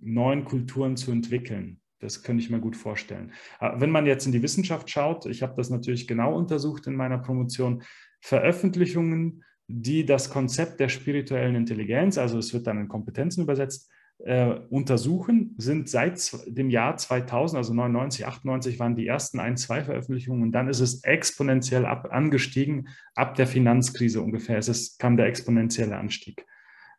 neuen 0.00 0.44
Kulturen 0.44 0.96
zu 0.96 1.12
entwickeln. 1.12 1.80
Das 1.98 2.22
könnte 2.22 2.42
ich 2.42 2.50
mir 2.50 2.60
gut 2.60 2.76
vorstellen. 2.76 3.32
Ah, 3.58 3.78
wenn 3.80 3.90
man 3.90 4.06
jetzt 4.06 4.26
in 4.26 4.32
die 4.32 4.42
Wissenschaft 4.42 4.90
schaut, 4.90 5.26
ich 5.26 5.42
habe 5.42 5.54
das 5.56 5.70
natürlich 5.70 6.08
genau 6.08 6.36
untersucht 6.36 6.86
in 6.86 6.96
meiner 6.96 7.18
Promotion, 7.18 7.82
Veröffentlichungen, 8.20 9.44
die 9.72 10.04
das 10.04 10.28
Konzept 10.28 10.80
der 10.80 10.88
spirituellen 10.88 11.54
Intelligenz, 11.54 12.18
also 12.18 12.38
es 12.38 12.52
wird 12.52 12.66
dann 12.66 12.78
in 12.78 12.88
Kompetenzen 12.88 13.42
übersetzt, 13.42 13.90
äh, 14.18 14.54
untersuchen, 14.70 15.54
sind 15.56 15.88
seit 15.88 16.20
dem 16.46 16.70
Jahr 16.70 16.96
2000, 16.96 17.56
also 17.56 17.74
99, 17.74 18.26
98 18.26 18.78
waren 18.78 18.94
die 18.94 19.06
ersten 19.06 19.40
ein, 19.40 19.56
zwei 19.56 19.82
Veröffentlichungen 19.82 20.42
und 20.42 20.52
dann 20.52 20.68
ist 20.68 20.80
es 20.80 21.02
exponentiell 21.02 21.86
ab, 21.86 22.08
angestiegen, 22.10 22.88
ab 23.14 23.34
der 23.34 23.46
Finanzkrise 23.46 24.20
ungefähr. 24.20 24.58
Es 24.58 24.68
ist, 24.68 24.98
kam 24.98 25.16
der 25.16 25.26
exponentielle 25.26 25.96
Anstieg. 25.96 26.44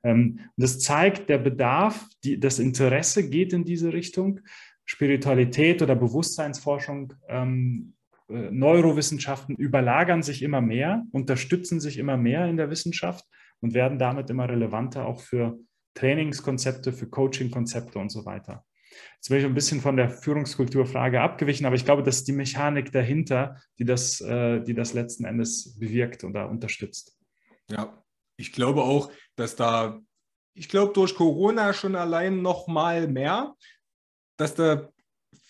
Ähm, 0.03 0.39
das 0.57 0.79
zeigt, 0.79 1.29
der 1.29 1.37
Bedarf, 1.37 2.07
die, 2.23 2.39
das 2.39 2.59
Interesse 2.59 3.29
geht 3.29 3.53
in 3.53 3.63
diese 3.63 3.93
Richtung. 3.93 4.41
Spiritualität 4.85 5.81
oder 5.81 5.95
Bewusstseinsforschung, 5.95 7.13
ähm, 7.29 7.93
äh, 7.93 8.02
Neurowissenschaften 8.33 9.55
überlagern 9.55 10.23
sich 10.23 10.41
immer 10.41 10.61
mehr, 10.61 11.05
unterstützen 11.11 11.79
sich 11.79 11.97
immer 11.97 12.17
mehr 12.17 12.47
in 12.47 12.57
der 12.57 12.69
Wissenschaft 12.69 13.25
und 13.61 13.73
werden 13.73 13.99
damit 13.99 14.29
immer 14.29 14.49
relevanter 14.49 15.05
auch 15.05 15.21
für 15.21 15.57
Trainingskonzepte, 15.93 16.91
für 16.91 17.07
Coachingkonzepte 17.07 17.99
und 17.99 18.09
so 18.09 18.25
weiter. 18.25 18.65
Jetzt 19.15 19.29
bin 19.29 19.39
ich 19.39 19.45
ein 19.45 19.53
bisschen 19.53 19.81
von 19.81 19.97
der 19.97 20.09
Führungskulturfrage 20.09 21.21
abgewichen, 21.21 21.65
aber 21.65 21.75
ich 21.75 21.85
glaube, 21.85 22.03
das 22.03 22.17
ist 22.17 22.27
die 22.27 22.33
Mechanik 22.33 22.91
dahinter, 22.91 23.57
die 23.79 23.85
das, 23.85 24.21
äh, 24.21 24.61
die 24.61 24.73
das 24.73 24.93
letzten 24.93 25.25
Endes 25.25 25.77
bewirkt 25.79 26.23
oder 26.23 26.49
unterstützt. 26.49 27.17
Ja, 27.69 28.03
ich 28.37 28.51
glaube 28.51 28.83
auch, 28.83 29.11
dass 29.35 29.55
da, 29.55 29.99
ich 30.53 30.69
glaube, 30.69 30.93
durch 30.93 31.15
Corona 31.15 31.73
schon 31.73 31.95
allein 31.95 32.41
noch 32.41 32.67
mal 32.67 33.07
mehr, 33.07 33.55
dass 34.37 34.55
da 34.55 34.89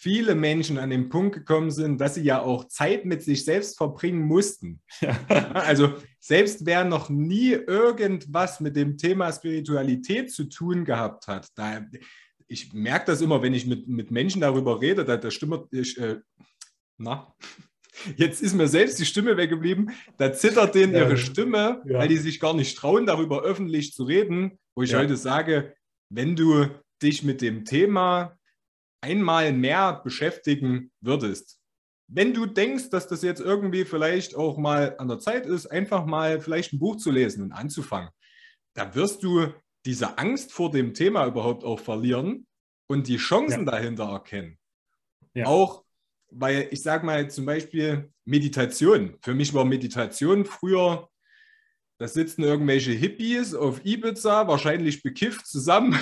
viele 0.04 0.36
Menschen 0.36 0.78
an 0.78 0.90
den 0.90 1.08
Punkt 1.08 1.34
gekommen 1.34 1.72
sind, 1.72 2.02
dass 2.02 2.16
sie 2.16 2.24
ja 2.24 2.42
auch 2.42 2.68
Zeit 2.68 3.06
mit 3.06 3.24
sich 3.24 3.46
selbst 3.46 3.78
verbringen 3.78 4.22
mussten. 4.22 4.82
Ja. 5.00 5.18
Also 5.54 5.94
selbst 6.20 6.66
wer 6.66 6.84
noch 6.84 7.10
nie 7.10 7.52
irgendwas 7.52 8.60
mit 8.60 8.76
dem 8.76 8.98
Thema 8.98 9.32
Spiritualität 9.32 10.30
zu 10.30 10.44
tun 10.46 10.84
gehabt 10.84 11.28
hat, 11.28 11.48
da, 11.56 11.86
ich 12.48 12.74
merke 12.74 13.06
das 13.06 13.22
immer, 13.22 13.42
wenn 13.42 13.54
ich 13.54 13.66
mit, 13.66 13.88
mit 13.88 14.12
Menschen 14.12 14.42
darüber 14.42 14.82
rede, 14.82 15.06
da, 15.06 15.16
da 15.16 15.32
stimme 15.32 15.68
ich, 15.72 15.98
äh, 15.98 16.18
na, 16.98 17.34
jetzt 18.18 18.42
ist 18.42 18.56
mir 18.56 18.68
selbst 18.68 19.00
die 19.00 19.06
Stimme 19.06 19.38
weggeblieben, 19.38 19.92
da 20.18 20.34
zittert 20.34 20.76
denen 20.76 20.96
ihre 20.96 21.18
Stimme, 21.18 21.82
ja. 21.86 22.00
weil 22.00 22.10
die 22.10 22.18
sich 22.18 22.42
gar 22.42 22.54
nicht 22.54 22.78
trauen, 22.78 23.06
darüber 23.06 23.42
öffentlich 23.44 23.94
zu 23.94 24.04
reden, 24.04 24.60
wo 24.76 24.84
ich 24.84 24.92
ja. 24.92 25.00
heute 25.00 25.16
sage, 25.16 25.74
wenn 26.10 26.36
du 26.36 26.68
dich 27.02 27.24
mit 27.24 27.42
dem 27.42 27.64
Thema 27.64 28.38
einmal 29.04 29.52
mehr 29.52 30.02
beschäftigen 30.04 30.92
würdest. 31.02 31.60
Wenn 32.08 32.34
du 32.34 32.46
denkst, 32.46 32.90
dass 32.90 33.08
das 33.08 33.22
jetzt 33.22 33.42
irgendwie 33.42 33.86
vielleicht 33.86 34.36
auch 34.36 34.58
mal 34.58 34.96
an 34.98 35.10
der 35.10 35.20
Zeit 35.20 35.46
ist, 35.46 35.68
einfach 35.68 36.06
mal 36.06 36.40
vielleicht 36.40 36.74
ein 36.74 36.80
Buch 36.80 36.96
zu 36.96 37.12
lesen 37.12 37.44
und 37.44 37.52
anzufangen, 37.52 38.10
da 38.74 38.96
wirst 38.96 39.24
du 39.24 39.54
diese 39.86 40.18
Angst 40.18 40.54
vor 40.54 40.72
dem 40.72 40.94
Thema 40.94 41.26
überhaupt 41.26 41.64
auch 41.64 41.80
verlieren 41.80 42.48
und 42.88 43.08
die 43.08 43.18
Chancen 43.18 43.66
ja. 43.66 43.72
dahinter 43.72 44.06
erkennen. 44.06 44.58
Ja. 45.34 45.48
Auch 45.48 45.84
weil 46.32 46.68
ich 46.72 46.82
sage 46.82 47.06
mal 47.06 47.30
zum 47.30 47.46
Beispiel 47.46 48.12
Meditation. 48.26 49.18
Für 49.22 49.34
mich 49.34 49.54
war 49.54 49.66
Meditation 49.66 50.46
früher 50.46 51.10
da 52.04 52.10
sitzen 52.10 52.44
irgendwelche 52.44 52.92
Hippies 52.92 53.56
auf 53.56 53.86
Ibiza, 53.86 54.46
wahrscheinlich 54.46 55.04
bekifft 55.04 55.48
zusammen 55.48 55.94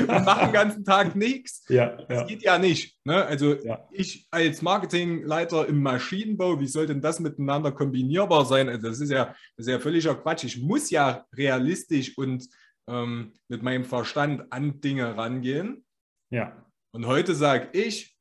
und 0.00 0.24
machen 0.24 0.46
den 0.46 0.52
ganzen 0.54 0.84
Tag 0.86 1.14
nichts. 1.14 1.66
Ja, 1.68 1.96
das 1.96 2.20
ja. 2.20 2.24
geht 2.24 2.42
ja 2.42 2.58
nicht. 2.58 2.98
Ne? 3.04 3.22
Also 3.26 3.52
ja. 3.62 3.86
ich 3.92 4.26
als 4.30 4.62
Marketingleiter 4.62 5.68
im 5.68 5.82
Maschinenbau, 5.82 6.60
wie 6.60 6.66
soll 6.66 6.86
denn 6.86 7.02
das 7.02 7.20
miteinander 7.20 7.72
kombinierbar 7.72 8.46
sein? 8.46 8.70
Also 8.70 8.88
das 8.88 9.00
ist 9.00 9.10
ja, 9.10 9.36
das 9.58 9.66
ist 9.66 9.68
ja 9.68 9.78
völliger 9.80 10.14
Quatsch. 10.14 10.44
Ich 10.44 10.62
muss 10.62 10.88
ja 10.88 11.26
realistisch 11.36 12.16
und 12.16 12.48
ähm, 12.88 13.34
mit 13.48 13.62
meinem 13.62 13.84
Verstand 13.84 14.50
an 14.50 14.80
Dinge 14.80 15.14
rangehen. 15.14 15.84
Ja. 16.30 16.64
Und 16.92 17.04
heute 17.04 17.34
sage 17.34 17.68
ich, 17.78 18.16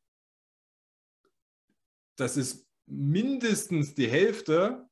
das 2.18 2.36
ist 2.36 2.68
mindestens 2.86 3.96
die 3.96 4.10
Hälfte 4.10 4.90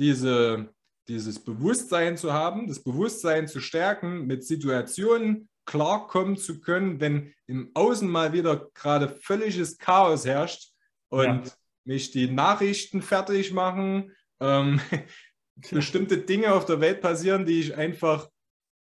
diese, 0.00 0.73
dieses 1.08 1.42
Bewusstsein 1.42 2.16
zu 2.16 2.32
haben, 2.32 2.66
das 2.66 2.82
Bewusstsein 2.82 3.46
zu 3.46 3.60
stärken, 3.60 4.26
mit 4.26 4.44
Situationen 4.44 5.48
klarkommen 5.66 6.36
zu 6.36 6.60
können, 6.60 7.00
wenn 7.00 7.34
im 7.46 7.70
Außen 7.74 8.08
mal 8.08 8.32
wieder 8.32 8.70
gerade 8.74 9.08
völliges 9.08 9.78
Chaos 9.78 10.24
herrscht 10.24 10.72
und 11.08 11.46
ja. 11.46 11.52
mich 11.84 12.10
die 12.10 12.30
Nachrichten 12.30 13.02
fertig 13.02 13.52
machen, 13.52 14.12
ähm, 14.40 14.80
bestimmte 15.70 16.18
Dinge 16.18 16.52
auf 16.52 16.64
der 16.66 16.80
Welt 16.80 17.00
passieren, 17.00 17.46
die 17.46 17.60
ich 17.60 17.76
einfach 17.76 18.28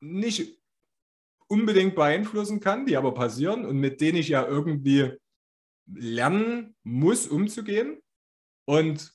nicht 0.00 0.58
unbedingt 1.46 1.94
beeinflussen 1.94 2.60
kann, 2.60 2.86
die 2.86 2.96
aber 2.96 3.14
passieren 3.14 3.66
und 3.66 3.76
mit 3.76 4.00
denen 4.00 4.18
ich 4.18 4.28
ja 4.28 4.46
irgendwie 4.46 5.12
lernen 5.86 6.74
muss, 6.82 7.26
umzugehen. 7.26 8.00
Und 8.64 9.12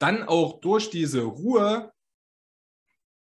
dann 0.00 0.24
auch 0.24 0.60
durch 0.60 0.90
diese 0.90 1.22
Ruhe 1.22 1.92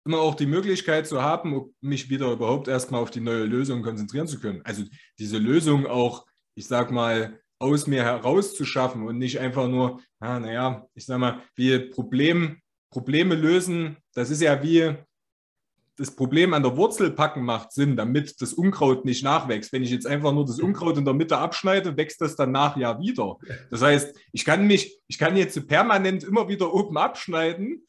immer 0.06 0.20
auch 0.20 0.34
die 0.34 0.46
Möglichkeit 0.46 1.06
zu 1.06 1.20
haben, 1.20 1.74
mich 1.82 2.08
wieder 2.08 2.32
überhaupt 2.32 2.66
erstmal 2.66 3.02
auf 3.02 3.10
die 3.10 3.20
neue 3.20 3.44
Lösung 3.44 3.82
konzentrieren 3.82 4.26
zu 4.26 4.40
können. 4.40 4.62
Also 4.64 4.84
diese 5.18 5.36
Lösung 5.36 5.86
auch, 5.86 6.24
ich 6.54 6.66
sag 6.66 6.90
mal, 6.90 7.38
aus 7.58 7.86
mir 7.86 8.04
herauszuschaffen 8.04 9.06
und 9.06 9.18
nicht 9.18 9.38
einfach 9.38 9.68
nur, 9.68 10.00
ah, 10.20 10.38
naja, 10.38 10.86
ich 10.94 11.04
sag 11.04 11.18
mal, 11.18 11.42
wie 11.56 11.78
Problem, 11.78 12.62
Probleme 12.90 13.34
lösen. 13.34 13.98
Das 14.14 14.30
ist 14.30 14.40
ja 14.40 14.62
wie, 14.62 14.96
das 15.98 16.14
Problem 16.14 16.54
an 16.54 16.62
der 16.62 16.76
Wurzel 16.76 17.10
packen 17.10 17.42
macht 17.42 17.72
Sinn, 17.72 17.96
damit 17.96 18.40
das 18.40 18.52
Unkraut 18.52 19.04
nicht 19.04 19.24
nachwächst. 19.24 19.72
Wenn 19.72 19.82
ich 19.82 19.90
jetzt 19.90 20.06
einfach 20.06 20.32
nur 20.32 20.46
das 20.46 20.60
Unkraut 20.60 20.96
in 20.96 21.04
der 21.04 21.12
Mitte 21.12 21.36
abschneide, 21.36 21.96
wächst 21.96 22.20
das 22.20 22.36
danach 22.36 22.76
ja 22.76 23.00
wieder. 23.00 23.36
Das 23.70 23.82
heißt, 23.82 24.16
ich 24.32 24.44
kann 24.44 24.66
mich, 24.66 25.00
ich 25.08 25.18
kann 25.18 25.36
jetzt 25.36 25.66
permanent 25.66 26.22
immer 26.22 26.48
wieder 26.48 26.72
oben 26.72 26.96
abschneiden. 26.96 27.84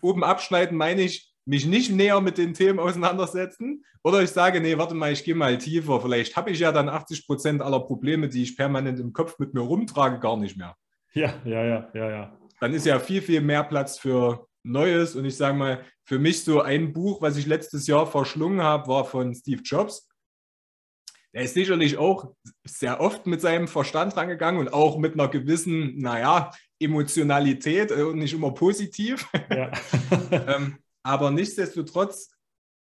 Oben 0.00 0.22
abschneiden 0.22 0.78
meine 0.78 1.02
ich, 1.02 1.32
mich 1.44 1.66
nicht 1.66 1.90
näher 1.90 2.20
mit 2.20 2.38
den 2.38 2.54
Themen 2.54 2.78
auseinandersetzen. 2.78 3.84
Oder 4.04 4.22
ich 4.22 4.30
sage, 4.30 4.60
nee, 4.60 4.78
warte 4.78 4.94
mal, 4.94 5.12
ich 5.12 5.24
gehe 5.24 5.34
mal 5.34 5.58
tiefer. 5.58 6.00
Vielleicht 6.00 6.36
habe 6.36 6.50
ich 6.50 6.60
ja 6.60 6.70
dann 6.70 6.88
80 6.88 7.26
Prozent 7.26 7.60
aller 7.60 7.80
Probleme, 7.80 8.28
die 8.28 8.44
ich 8.44 8.56
permanent 8.56 9.00
im 9.00 9.12
Kopf 9.12 9.40
mit 9.40 9.52
mir 9.52 9.60
rumtrage, 9.60 10.20
gar 10.20 10.36
nicht 10.36 10.56
mehr. 10.56 10.76
Ja, 11.12 11.34
ja, 11.44 11.64
ja, 11.64 11.90
ja, 11.92 12.10
ja. 12.10 12.38
Dann 12.60 12.72
ist 12.72 12.86
ja 12.86 13.00
viel, 13.00 13.20
viel 13.20 13.40
mehr 13.40 13.64
Platz 13.64 13.98
für 13.98 14.46
Neues. 14.62 15.14
Und 15.14 15.24
ich 15.24 15.36
sage 15.36 15.56
mal, 15.56 15.84
für 16.04 16.18
mich 16.18 16.44
so 16.44 16.60
ein 16.60 16.92
Buch, 16.92 17.22
was 17.22 17.36
ich 17.36 17.46
letztes 17.46 17.86
Jahr 17.86 18.06
verschlungen 18.06 18.62
habe, 18.62 18.88
war 18.88 19.04
von 19.04 19.34
Steve 19.34 19.62
Jobs. 19.62 20.08
Er 21.34 21.44
ist 21.44 21.54
sicherlich 21.54 21.96
auch 21.96 22.34
sehr 22.64 23.00
oft 23.00 23.26
mit 23.26 23.40
seinem 23.40 23.66
Verstand 23.66 24.16
rangegangen 24.16 24.60
und 24.60 24.72
auch 24.72 24.98
mit 24.98 25.14
einer 25.14 25.28
gewissen, 25.28 25.98
naja, 25.98 26.50
Emotionalität 26.78 27.90
äh, 27.90 28.02
und 28.02 28.18
nicht 28.18 28.34
immer 28.34 28.52
positiv. 28.52 29.26
Ja. 29.50 29.72
ähm, 30.30 30.78
aber 31.02 31.30
nichtsdestotrotz 31.30 32.30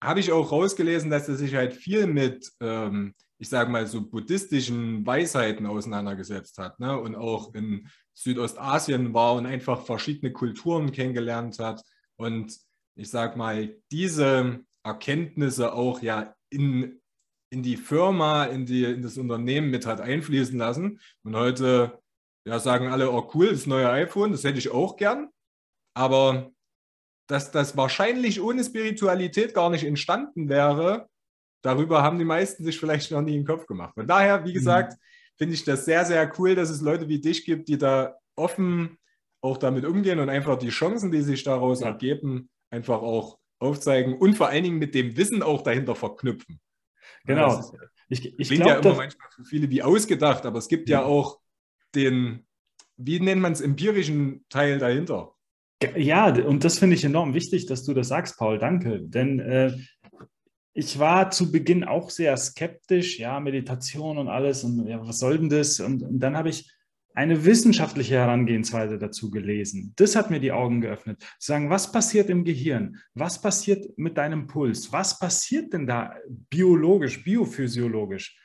habe 0.03 0.19
ich 0.19 0.31
auch 0.31 0.51
rausgelesen, 0.51 1.09
dass 1.09 1.29
er 1.29 1.35
sich 1.35 1.55
halt 1.55 1.73
viel 1.73 2.07
mit, 2.07 2.51
ähm, 2.59 3.13
ich 3.41 3.49
sage 3.49 3.71
mal, 3.71 3.87
so 3.87 4.07
buddhistischen 4.07 5.03
Weisheiten 5.03 5.65
auseinandergesetzt 5.65 6.59
hat 6.59 6.79
ne? 6.79 6.95
und 6.99 7.15
auch 7.15 7.55
in 7.55 7.87
Südostasien 8.13 9.15
war 9.15 9.33
und 9.33 9.47
einfach 9.47 9.83
verschiedene 9.83 10.31
Kulturen 10.31 10.91
kennengelernt 10.91 11.57
hat 11.57 11.83
und 12.17 12.55
ich 12.95 13.09
sage 13.09 13.39
mal, 13.39 13.75
diese 13.91 14.59
Erkenntnisse 14.83 15.73
auch 15.73 16.03
ja 16.03 16.35
in, 16.51 17.01
in 17.49 17.63
die 17.63 17.77
Firma, 17.77 18.45
in, 18.45 18.67
die, 18.67 18.83
in 18.83 19.01
das 19.01 19.17
Unternehmen 19.17 19.71
mit 19.71 19.87
hat 19.87 20.01
einfließen 20.01 20.57
lassen. 20.57 20.99
Und 21.23 21.35
heute 21.35 21.99
ja, 22.45 22.59
sagen 22.59 22.89
alle, 22.89 23.11
oh 23.11 23.27
cool, 23.33 23.49
das 23.49 23.65
neue 23.65 23.89
iPhone, 23.89 24.31
das 24.31 24.43
hätte 24.43 24.59
ich 24.59 24.71
auch 24.71 24.97
gern. 24.97 25.29
Aber 25.95 26.51
dass 27.27 27.49
das 27.49 27.75
wahrscheinlich 27.75 28.39
ohne 28.39 28.63
Spiritualität 28.63 29.55
gar 29.55 29.71
nicht 29.71 29.83
entstanden 29.83 30.47
wäre, 30.47 31.09
darüber 31.61 32.01
haben 32.01 32.19
die 32.19 32.25
meisten 32.25 32.63
sich 32.63 32.79
vielleicht 32.79 33.11
noch 33.11 33.21
nie 33.21 33.35
in 33.35 33.41
den 33.41 33.47
Kopf 33.47 33.65
gemacht. 33.65 33.93
Von 33.95 34.07
daher, 34.07 34.43
wie 34.45 34.49
mhm. 34.49 34.55
gesagt, 34.55 34.93
mhm. 34.93 34.97
finde 35.37 35.53
ich 35.53 35.63
das 35.63 35.85
sehr, 35.85 36.05
sehr 36.05 36.31
cool, 36.37 36.55
dass 36.55 36.69
es 36.69 36.81
Leute 36.81 37.07
wie 37.07 37.19
dich 37.19 37.45
gibt, 37.45 37.67
die 37.67 37.77
da 37.77 38.15
offen 38.35 38.97
auch 39.41 39.57
damit 39.57 39.85
umgehen 39.85 40.19
und 40.19 40.29
einfach 40.29 40.57
die 40.57 40.69
Chancen, 40.69 41.11
die 41.11 41.21
sich 41.21 41.43
daraus 41.43 41.81
ja. 41.81 41.87
ergeben, 41.87 42.49
einfach 42.69 43.01
auch 43.01 43.39
aufzeigen 43.59 44.17
und 44.17 44.35
vor 44.35 44.49
allen 44.49 44.63
Dingen 44.63 44.79
mit 44.79 44.95
dem 44.95 45.17
Wissen 45.17 45.43
auch 45.43 45.61
dahinter 45.61 45.95
verknüpfen. 45.95 46.59
Genau. 47.25 47.59
Ist, 47.59 47.73
ich, 48.09 48.39
ich 48.39 48.47
klingt 48.47 48.63
glaub, 48.63 48.83
ja 48.83 48.89
immer 48.89 48.95
manchmal 48.95 49.29
für 49.31 49.45
viele 49.45 49.69
wie 49.69 49.83
ausgedacht, 49.83 50.45
aber 50.45 50.57
es 50.57 50.67
gibt 50.67 50.89
ja, 50.89 51.01
ja 51.01 51.05
auch 51.05 51.39
den, 51.95 52.45
wie 52.97 53.19
nennt 53.19 53.41
man 53.41 53.53
es, 53.53 53.61
empirischen 53.61 54.45
Teil 54.49 54.79
dahinter. 54.79 55.33
Ja, 55.95 56.27
und 56.27 56.63
das 56.63 56.77
finde 56.77 56.95
ich 56.95 57.03
enorm 57.03 57.33
wichtig, 57.33 57.65
dass 57.65 57.83
du 57.83 57.93
das 57.93 58.07
sagst, 58.07 58.37
Paul. 58.37 58.59
Danke. 58.59 59.01
Denn 59.01 59.39
äh, 59.39 59.73
ich 60.73 60.99
war 60.99 61.31
zu 61.31 61.51
Beginn 61.51 61.83
auch 61.83 62.09
sehr 62.09 62.35
skeptisch, 62.37 63.19
ja, 63.19 63.39
Meditation 63.39 64.17
und 64.17 64.27
alles 64.27 64.63
und 64.63 64.87
ja, 64.87 65.05
was 65.05 65.19
soll 65.19 65.37
denn 65.37 65.49
das? 65.49 65.79
Und, 65.79 66.03
und 66.03 66.19
dann 66.19 66.37
habe 66.37 66.49
ich 66.49 66.71
eine 67.13 67.43
wissenschaftliche 67.43 68.15
Herangehensweise 68.15 68.97
dazu 68.97 69.31
gelesen. 69.31 69.93
Das 69.97 70.15
hat 70.15 70.31
mir 70.31 70.39
die 70.39 70.53
Augen 70.53 70.79
geöffnet. 70.79 71.21
Sagen, 71.39 71.69
was 71.69 71.91
passiert 71.91 72.29
im 72.29 72.45
Gehirn? 72.45 72.97
Was 73.13 73.41
passiert 73.41 73.85
mit 73.97 74.17
deinem 74.17 74.47
Puls? 74.47 74.93
Was 74.93 75.19
passiert 75.19 75.73
denn 75.73 75.87
da 75.87 76.15
biologisch, 76.49 77.21
biophysiologisch? 77.21 78.37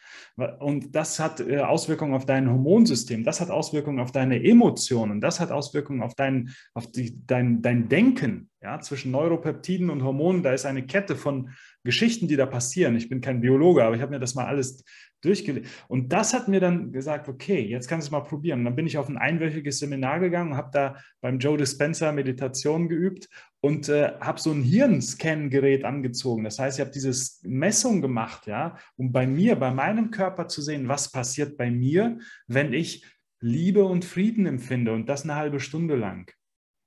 Und 0.59 0.95
das 0.95 1.19
hat 1.19 1.41
äh, 1.41 1.59
Auswirkungen 1.59 2.15
auf 2.15 2.27
dein 2.27 2.51
Hormonsystem, 2.51 3.25
das 3.25 3.41
hat 3.41 3.51
Auswirkungen 3.51 4.01
auf 4.01 4.13
deine 4.13 4.43
Emotionen, 4.43 5.21
das 5.21 5.41
hat 5.41 5.51
Auswirkungen 5.51 6.03
auf 6.03 6.15
dein, 6.15 6.51
auf 6.75 6.91
die, 6.91 7.27
dein, 7.27 7.63
dein 7.63 7.89
Denken. 7.89 8.51
Ja, 8.63 8.81
zwischen 8.81 9.13
Neuropeptiden 9.13 9.91
und 9.91 10.03
Hormonen, 10.03 10.43
da 10.43 10.53
ist 10.53 10.67
eine 10.67 10.85
Kette 10.85 11.15
von 11.15 11.51
Geschichten, 11.85 12.27
die 12.27 12.37
da 12.37 12.47
passieren. 12.47 12.97
Ich 12.97 13.09
bin 13.09 13.21
kein 13.21 13.41
Biologe, 13.41 13.85
aber 13.85 13.95
ich 13.95 14.03
habe 14.03 14.11
mir 14.11 14.19
das 14.19 14.35
mal 14.35 14.47
alles 14.47 14.83
durchgelesen. 15.21 15.71
Und 15.89 16.13
das 16.13 16.35
hat 16.35 16.49
mir 16.49 16.61
dann 16.61 16.93
gesagt, 16.93 17.29
okay, 17.29 17.61
jetzt 17.61 17.89
kannst 17.89 18.07
du 18.07 18.09
es 18.09 18.13
mal 18.13 18.29
probieren. 18.29 18.61
Und 18.61 18.65
dann 18.65 18.77
bin 18.77 18.87
ich 18.87 18.99
auf 18.99 19.09
ein 19.09 19.19
einwöchiges 19.19 19.79
Seminar 19.79 20.21
gegangen 20.21 20.53
und 20.53 20.57
habe 20.57 20.71
da 20.73 20.97
beim 21.21 21.39
Joe 21.39 21.57
Dispenza 21.57 22.11
Meditation 22.13 22.89
geübt 22.89 23.29
und 23.61 23.89
äh, 23.89 24.13
habe 24.21 24.41
so 24.41 24.53
ein 24.53 24.63
Hirnscan-Gerät 24.63 25.85
angezogen. 25.85 26.45
Das 26.45 26.59
heißt, 26.59 26.79
ich 26.79 26.81
habe 26.81 26.93
diese 26.93 27.13
Messung 27.43 28.01
gemacht, 28.01 28.47
ja, 28.47 28.77
um 28.97 29.13
bei 29.13 29.27
mir, 29.27 29.57
bei 29.57 29.71
meinem 29.71 30.11
Körper 30.11 30.49
zu 30.49 30.63
sehen, 30.63 30.89
was 30.89 31.11
passiert 31.11 31.57
bei 31.57 31.71
mir, 31.71 32.19
wenn 32.47 32.73
ich 32.73 33.05
Liebe 33.41 33.85
und 33.85 34.05
Frieden 34.05 34.47
empfinde 34.47 34.93
und 34.93 35.09
das 35.09 35.25
eine 35.25 35.35
halbe 35.35 35.61
Stunde 35.61 35.97
lang. 35.97 36.31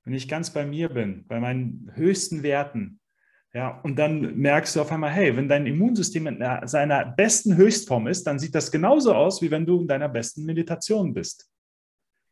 Wenn 0.04 0.14
ich 0.14 0.28
ganz 0.28 0.52
bei 0.52 0.66
mir 0.66 0.90
bin, 0.90 1.26
bei 1.28 1.40
meinen 1.40 1.92
höchsten 1.94 2.44
Werten, 2.44 3.00
ja, 3.54 3.80
und 3.82 3.98
dann 3.98 4.38
merkst 4.38 4.76
du 4.76 4.82
auf 4.82 4.92
einmal, 4.92 5.12
hey, 5.12 5.36
wenn 5.36 5.50
dein 5.50 5.66
Immunsystem 5.66 6.28
in 6.28 6.44
seiner 6.66 7.06
besten 7.06 7.56
Höchstform 7.56 8.08
ist, 8.08 8.28
dann 8.28 8.38
sieht 8.38 8.54
das 8.54 8.72
genauso 8.72 9.14
aus, 9.14 9.42
wie 9.42 9.50
wenn 9.50 9.66
du 9.66 9.82
in 9.82 9.88
deiner 9.88 10.08
besten 10.08 10.46
Meditation 10.46 11.14
bist. 11.14 11.50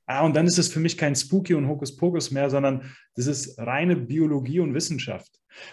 Ah, 0.10 0.26
und 0.26 0.38
dann 0.38 0.47
ist 0.47 0.58
es 0.58 0.70
für 0.70 0.80
mich 0.80 0.97
kein 0.97 1.16
Spooky 1.18 1.53
und 1.53 1.68
Hokuspokus 1.68 2.32
mehr, 2.32 2.49
sondern 2.49 2.95
das 3.16 3.28
ist 3.28 3.60
reine 3.60 3.97
Biologie 3.97 4.62
und 4.62 4.74
Wissenschaft. 4.74 5.30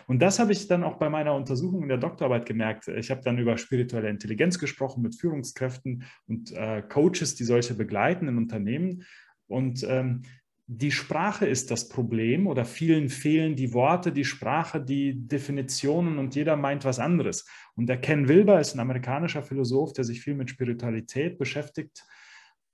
Und 0.08 0.20
das 0.20 0.40
habe 0.40 0.50
ich 0.50 0.66
dann 0.66 0.82
auch 0.82 0.96
bei 0.96 1.08
meiner 1.08 1.34
Untersuchung 1.34 1.82
in 1.82 1.88
der 1.88 1.98
Doktorarbeit 1.98 2.44
gemerkt. 2.44 2.88
Ich 2.88 3.12
habe 3.12 3.20
dann 3.22 3.38
über 3.38 3.56
spirituelle 3.56 4.08
Intelligenz 4.08 4.58
gesprochen 4.58 5.02
mit 5.02 5.14
Führungskräften 5.14 6.02
und 6.26 6.50
äh, 6.50 6.82
Coaches, 6.82 7.36
die 7.36 7.44
solche 7.44 7.74
begleiten 7.74 8.26
in 8.26 8.36
Unternehmen. 8.36 9.04
Und 9.46 9.86
ähm, 9.88 10.22
die 10.66 10.90
Sprache 10.90 11.46
ist 11.46 11.70
das 11.70 11.88
Problem 11.88 12.48
oder 12.48 12.64
vielen 12.64 13.10
fehlen 13.10 13.54
die 13.54 13.72
Worte, 13.72 14.10
die 14.10 14.24
Sprache, 14.24 14.80
die 14.80 15.14
Definitionen 15.28 16.18
und 16.18 16.34
jeder 16.34 16.56
meint 16.56 16.84
was 16.84 16.98
anderes. 16.98 17.46
Und 17.76 17.86
der 17.86 18.00
Ken 18.00 18.26
Wilber 18.28 18.58
ist 18.58 18.74
ein 18.74 18.80
amerikanischer 18.80 19.44
Philosoph, 19.44 19.92
der 19.92 20.04
sich 20.04 20.22
viel 20.22 20.34
mit 20.34 20.50
Spiritualität 20.50 21.38
beschäftigt 21.38 22.04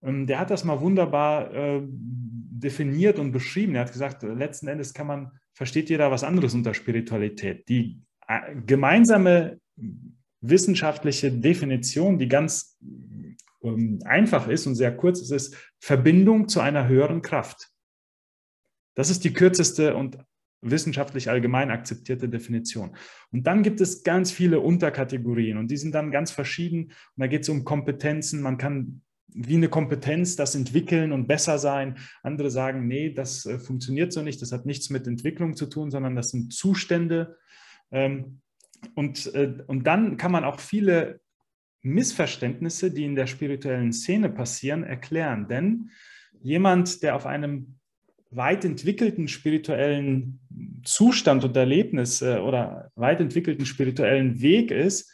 der 0.03 0.39
hat 0.39 0.51
das 0.51 0.65
mal 0.65 0.81
wunderbar 0.81 1.53
äh, 1.55 1.83
definiert 1.85 3.19
und 3.19 3.33
beschrieben. 3.33 3.75
Er 3.75 3.83
hat 3.83 3.93
gesagt, 3.93 4.23
letzten 4.23 4.69
Endes 4.69 4.95
kann 4.95 5.07
man, 5.07 5.33
versteht 5.53 5.91
jeder 5.91 6.11
was 6.11 6.25
anderes 6.25 6.55
unter 6.55 6.75
Spiritualität. 6.75 7.69
Die 7.69 8.01
äh, 8.27 8.57
gemeinsame 8.67 9.61
wissenschaftliche 10.41 11.31
Definition, 11.31 12.19
die 12.19 12.29
ganz 12.29 12.79
ähm, 13.63 14.01
einfach 14.05 14.49
ist 14.49 14.67
und 14.67 14.75
sehr 14.75 14.97
kurz 14.97 15.21
ist, 15.21 15.31
ist 15.31 15.57
Verbindung 15.79 16.49
zu 16.49 16.61
einer 16.61 16.89
höheren 16.89 17.23
Kraft. 17.23 17.69
Das 18.95 19.11
ist 19.11 19.25
die 19.25 19.33
kürzeste 19.33 19.95
und 19.95 20.19
wissenschaftlich 20.63 21.31
allgemein 21.31 21.71
akzeptierte 21.71 22.29
Definition. 22.29 22.97
Und 23.33 23.47
dann 23.47 23.63
gibt 23.63 23.81
es 23.81 24.03
ganz 24.03 24.31
viele 24.31 24.61
Unterkategorien 24.61 25.57
und 25.57 25.71
die 25.71 25.77
sind 25.77 25.95
dann 25.95 26.11
ganz 26.11 26.31
verschieden. 26.31 26.85
Und 26.85 27.17
da 27.17 27.27
geht 27.27 27.43
es 27.43 27.49
um 27.49 27.65
Kompetenzen. 27.65 28.43
Man 28.43 28.59
kann 28.59 29.03
wie 29.35 29.57
eine 29.57 29.69
Kompetenz 29.69 30.37
das 30.37 30.55
entwickeln 30.55 31.13
und 31.13 31.27
besser 31.27 31.59
sein. 31.59 31.97
Andere 32.23 32.51
sagen, 32.51 32.87
nee, 32.87 33.11
das 33.11 33.47
äh, 33.47 33.59
funktioniert 33.59 34.13
so 34.13 34.23
nicht, 34.23 34.41
das 34.43 34.53
hat 34.53 34.67
nichts 34.67 34.91
mit 34.91 35.07
Entwicklung 35.07 35.57
zu 35.57 35.67
tun, 35.67 35.91
sondern 35.91 36.17
das 36.17 36.31
sind 36.31 36.53
Zustände. 36.53 37.37
Ähm, 37.91 38.41
und, 38.95 39.33
äh, 39.35 39.55
und 39.67 39.87
dann 39.87 40.17
kann 40.17 40.33
man 40.33 40.45
auch 40.45 40.61
viele 40.61 41.21
Missverständnisse, 41.83 42.91
die 42.91 43.05
in 43.05 43.15
der 43.15 43.27
spirituellen 43.27 43.93
Szene 43.93 44.29
passieren, 44.29 44.83
erklären. 44.83 45.49
Denn 45.49 45.91
jemand, 46.43 47.03
der 47.03 47.17
auf 47.17 47.27
einem 47.27 47.77
weit 48.31 48.65
entwickelten 48.65 49.29
spirituellen 49.29 50.41
Zustand 50.85 51.45
und 51.45 51.57
Erlebnis 51.57 52.23
äh, 52.23 52.39
oder 52.39 52.91
weit 52.95 53.21
entwickelten 53.21 53.67
spirituellen 53.67 54.41
Weg 54.41 54.71
ist, 54.71 55.11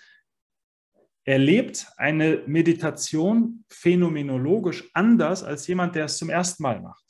erlebt 1.26 1.88
eine 1.96 2.42
Meditation 2.46 3.64
phänomenologisch 3.68 4.88
anders 4.94 5.42
als 5.42 5.66
jemand, 5.66 5.94
der 5.96 6.06
es 6.06 6.18
zum 6.18 6.30
ersten 6.30 6.62
Mal 6.62 6.80
macht. 6.80 7.04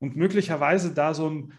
Und 0.00 0.16
möglicherweise 0.16 0.94
da 0.94 1.12
so 1.12 1.28
ein 1.28 1.52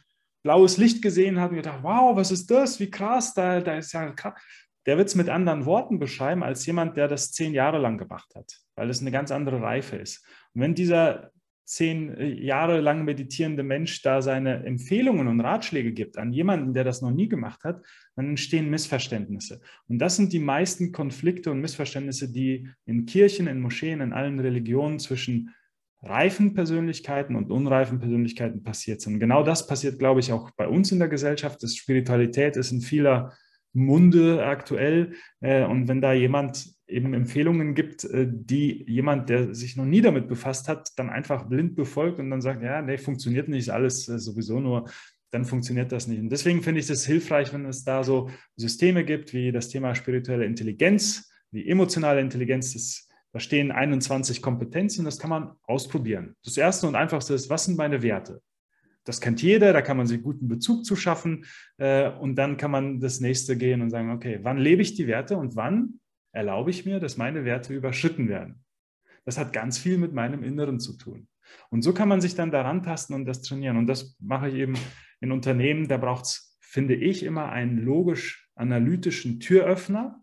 blaues 0.44 0.78
Licht 0.78 1.04
gesehen 1.04 1.40
hat 1.40 1.52
und 1.52 1.58
gedacht, 1.58 1.84
wow, 1.84 2.16
was 2.16 2.32
ist 2.32 2.50
das? 2.50 2.80
Wie 2.80 2.90
krass, 2.90 3.36
da, 3.36 3.62
da 3.62 3.78
ist 3.78 3.94
ja 3.94 4.12
krass. 4.12 4.34
Der 4.88 4.98
wird 4.98 5.10
es 5.10 5.16
mit 5.16 5.30
anderen 5.30 5.68
Worten 5.68 6.00
beschreiben 6.00 6.42
als 6.42 6.66
jemand, 6.66 6.98
der 6.98 7.08
das 7.08 7.32
zehn 7.32 7.54
Jahre 7.54 7.78
lang 7.78 8.00
gemacht 8.00 8.34
hat, 8.34 8.52
weil 8.76 8.90
es 8.90 9.02
eine 9.02 9.12
ganz 9.12 9.32
andere 9.32 9.62
Reife 9.62 9.96
ist. 9.98 10.26
Und 10.56 10.62
wenn 10.62 10.74
dieser 10.74 11.30
zehn 11.66 12.18
äh, 12.18 12.26
Jahre 12.28 12.82
lang 12.82 13.06
meditierende 13.06 13.62
Mensch 13.62 14.02
da 14.02 14.24
seine 14.24 14.66
Empfehlungen 14.66 15.28
und 15.28 15.40
Ratschläge 15.40 15.94
gibt 15.94 16.18
an 16.18 16.34
jemanden, 16.34 16.74
der 16.74 16.84
das 16.84 17.02
noch 17.02 17.12
nie 17.12 17.30
gemacht 17.30 17.64
hat, 17.64 17.82
dann 18.22 18.30
entstehen 18.30 18.70
Missverständnisse. 18.70 19.62
Und 19.88 20.00
das 20.00 20.16
sind 20.16 20.32
die 20.32 20.40
meisten 20.40 20.92
Konflikte 20.92 21.52
und 21.52 21.60
Missverständnisse, 21.60 22.32
die 22.32 22.70
in 22.86 23.06
Kirchen, 23.06 23.48
in 23.48 23.60
Moscheen, 23.60 24.02
in 24.02 24.14
allen 24.14 24.40
Religionen 24.40 25.00
zwischen 25.00 25.54
reifen 26.04 26.54
Persönlichkeiten 26.54 27.36
und 27.36 27.52
unreifen 27.52 28.00
Persönlichkeiten 28.00 28.64
passiert 28.64 29.02
sind. 29.02 29.20
Genau 29.20 29.44
das 29.44 29.68
passiert, 29.68 30.00
glaube 30.00 30.20
ich, 30.20 30.32
auch 30.32 30.52
bei 30.52 30.68
uns 30.68 30.92
in 30.92 31.00
der 31.00 31.10
Gesellschaft. 31.10 31.62
Das 31.62 31.76
Spiritualität 31.76 32.58
ist 32.58 32.72
in 32.72 32.82
vieler 32.82 33.34
Munde 33.74 34.46
aktuell. 34.46 35.14
Äh, 35.40 35.66
und 35.66 35.88
wenn 35.88 36.02
da 36.02 36.14
jemand 36.14 36.74
eben 36.88 37.14
Empfehlungen 37.14 37.74
gibt, 37.74 38.04
äh, 38.04 38.28
die 38.30 38.84
jemand, 38.88 39.30
der 39.30 39.54
sich 39.56 39.78
noch 39.78 39.86
nie 39.86 40.02
damit 40.02 40.28
befasst 40.28 40.68
hat, 40.68 40.90
dann 40.98 41.10
einfach 41.10 41.48
blind 41.48 41.76
befolgt 41.76 42.20
und 42.20 42.30
dann 42.30 42.42
sagt, 42.42 42.62
ja, 42.62 42.82
nee, 42.82 42.98
funktioniert 42.98 43.48
nicht, 43.48 43.70
alles 43.70 44.08
äh, 44.10 44.20
sowieso 44.20 44.60
nur, 44.60 44.90
dann 45.32 45.46
funktioniert 45.46 45.92
das 45.92 46.08
nicht. 46.08 46.20
Und 46.20 46.30
deswegen 46.30 46.62
finde 46.62 46.82
ich 46.82 46.90
es 46.90 47.06
hilfreich, 47.06 47.54
wenn 47.54 47.66
es 47.66 47.84
da 47.84 48.04
so 48.04 48.30
Systeme 48.58 49.04
gibt 49.06 49.34
wie 49.34 49.52
das 49.52 49.70
Thema 49.70 49.96
spirituelle 49.96 50.46
Intelligenz, 50.46 51.32
wie 51.52 51.68
emotionale 51.68 52.22
Intelligenz. 52.22 52.74
Das, 52.74 53.10
da 53.32 53.40
stehen 53.40 53.72
21 53.72 54.42
Kompetenzen, 54.42 55.06
das 55.06 55.18
kann 55.18 55.30
man 55.30 55.52
ausprobieren. 55.64 56.36
Das 56.44 56.58
erste 56.58 56.88
und 56.88 56.96
einfachste 56.96 57.34
ist, 57.34 57.50
was 57.50 57.66
sind 57.66 57.78
meine 57.78 58.02
Werte? 58.02 58.42
Das 59.06 59.20
kennt 59.20 59.42
jeder, 59.42 59.74
da 59.74 59.82
kann 59.82 59.98
man 59.98 60.06
sich 60.06 60.22
guten 60.22 60.48
Bezug 60.48 60.86
zu 60.86 60.96
schaffen 60.96 61.46
äh, 61.78 62.10
und 62.10 62.36
dann 62.36 62.58
kann 62.58 62.70
man 62.70 63.00
das 63.00 63.20
nächste 63.20 63.58
gehen 63.58 63.82
und 63.82 63.90
sagen, 63.90 64.12
okay, 64.12 64.40
wann 64.44 64.58
lebe 64.58 64.82
ich 64.82 64.94
die 64.94 65.08
Werte 65.08 65.38
und 65.38 65.56
wann 65.56 66.00
erlaube 66.34 66.70
ich 66.70 66.86
mir, 66.86 67.00
dass 67.00 67.18
meine 67.18 67.44
Werte 67.46 67.74
überschritten 67.74 68.30
werden. 68.30 68.64
Das 69.26 69.38
hat 69.38 69.54
ganz 69.54 69.78
viel 69.78 69.98
mit 69.98 70.14
meinem 70.14 70.44
Inneren 70.44 70.80
zu 70.80 70.98
tun. 70.98 71.28
Und 71.70 71.82
so 71.82 71.94
kann 71.94 72.10
man 72.10 72.22
sich 72.22 72.36
dann 72.36 72.52
daran 72.52 72.84
tasten 72.84 73.14
und 73.14 73.26
das 73.26 73.42
trainieren. 73.42 73.78
Und 73.78 73.88
das 73.88 74.16
mache 74.20 74.50
ich 74.50 74.56
eben 74.56 74.76
in 75.22 75.32
Unternehmen. 75.32 75.88
Da 75.88 75.98
braucht 75.98 76.26
es, 76.26 76.58
finde 76.60 76.96
ich, 76.96 77.24
immer 77.24 77.50
einen 77.50 77.78
logisch-analytischen 77.78 79.40
Türöffner, 79.40 80.22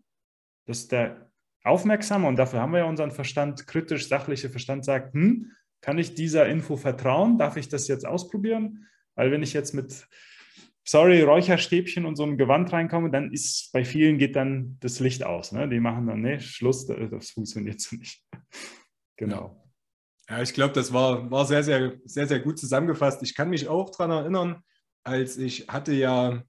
dass 0.67 0.89
der 0.89 1.31
Aufmerksame, 1.65 2.29
und 2.29 2.37
dafür 2.37 2.61
haben 2.61 2.73
wir 2.73 2.81
ja 2.81 2.85
unseren 2.85 3.11
Verstand, 3.11 3.67
kritisch, 3.67 4.09
sachliche 4.09 4.51
Verstand 4.51 4.85
sagt, 4.85 5.15
hm, 5.15 5.53
kann 5.81 5.99
ich 5.99 6.15
dieser 6.15 6.47
Info 6.47 6.77
vertrauen? 6.77 7.39
Darf 7.39 7.57
ich 7.57 7.69
das 7.69 7.89
jetzt 7.89 8.07
ausprobieren? 8.07 8.87
Weil 9.15 9.31
wenn 9.31 9.43
ich 9.43 9.53
jetzt 9.53 9.75
mit 9.75 10.07
sorry, 10.89 11.21
Räucherstäbchen 11.21 12.07
und 12.07 12.17
so 12.17 12.25
ein 12.25 12.39
Gewand 12.39 12.73
reinkomme, 12.73 13.11
dann 13.11 13.31
ist 13.31 13.71
bei 13.73 13.85
vielen 13.85 14.17
geht 14.17 14.37
dann 14.37 14.79
das 14.81 15.01
Licht 15.01 15.23
aus. 15.23 15.53
Ne? 15.53 15.69
Die 15.69 15.81
machen 15.81 16.07
dann, 16.07 16.23
nee, 16.23 16.41
Schluss, 16.41 16.87
das 16.87 17.31
funktioniert 17.31 17.81
so 17.81 17.97
nicht. 17.97 18.25
genau. 19.17 19.63
Ja, 20.31 20.41
ich 20.41 20.55
glaube, 20.55 20.73
das 20.73 20.93
war, 20.93 21.31
war 21.31 21.45
sehr, 21.45 21.63
sehr, 21.63 21.99
sehr, 22.05 22.27
sehr 22.27 22.41
gut 22.41 22.59
zusammengefasst. 22.59 23.23
Ich 23.23 23.35
kann 23.35 23.51
mich 23.51 23.69
auch 23.69 23.91
daran 23.91 24.11
erinnern, 24.11 24.63
als 25.09 25.37
ich 25.37 25.69
hatte 25.69 25.93
ja 25.93 26.43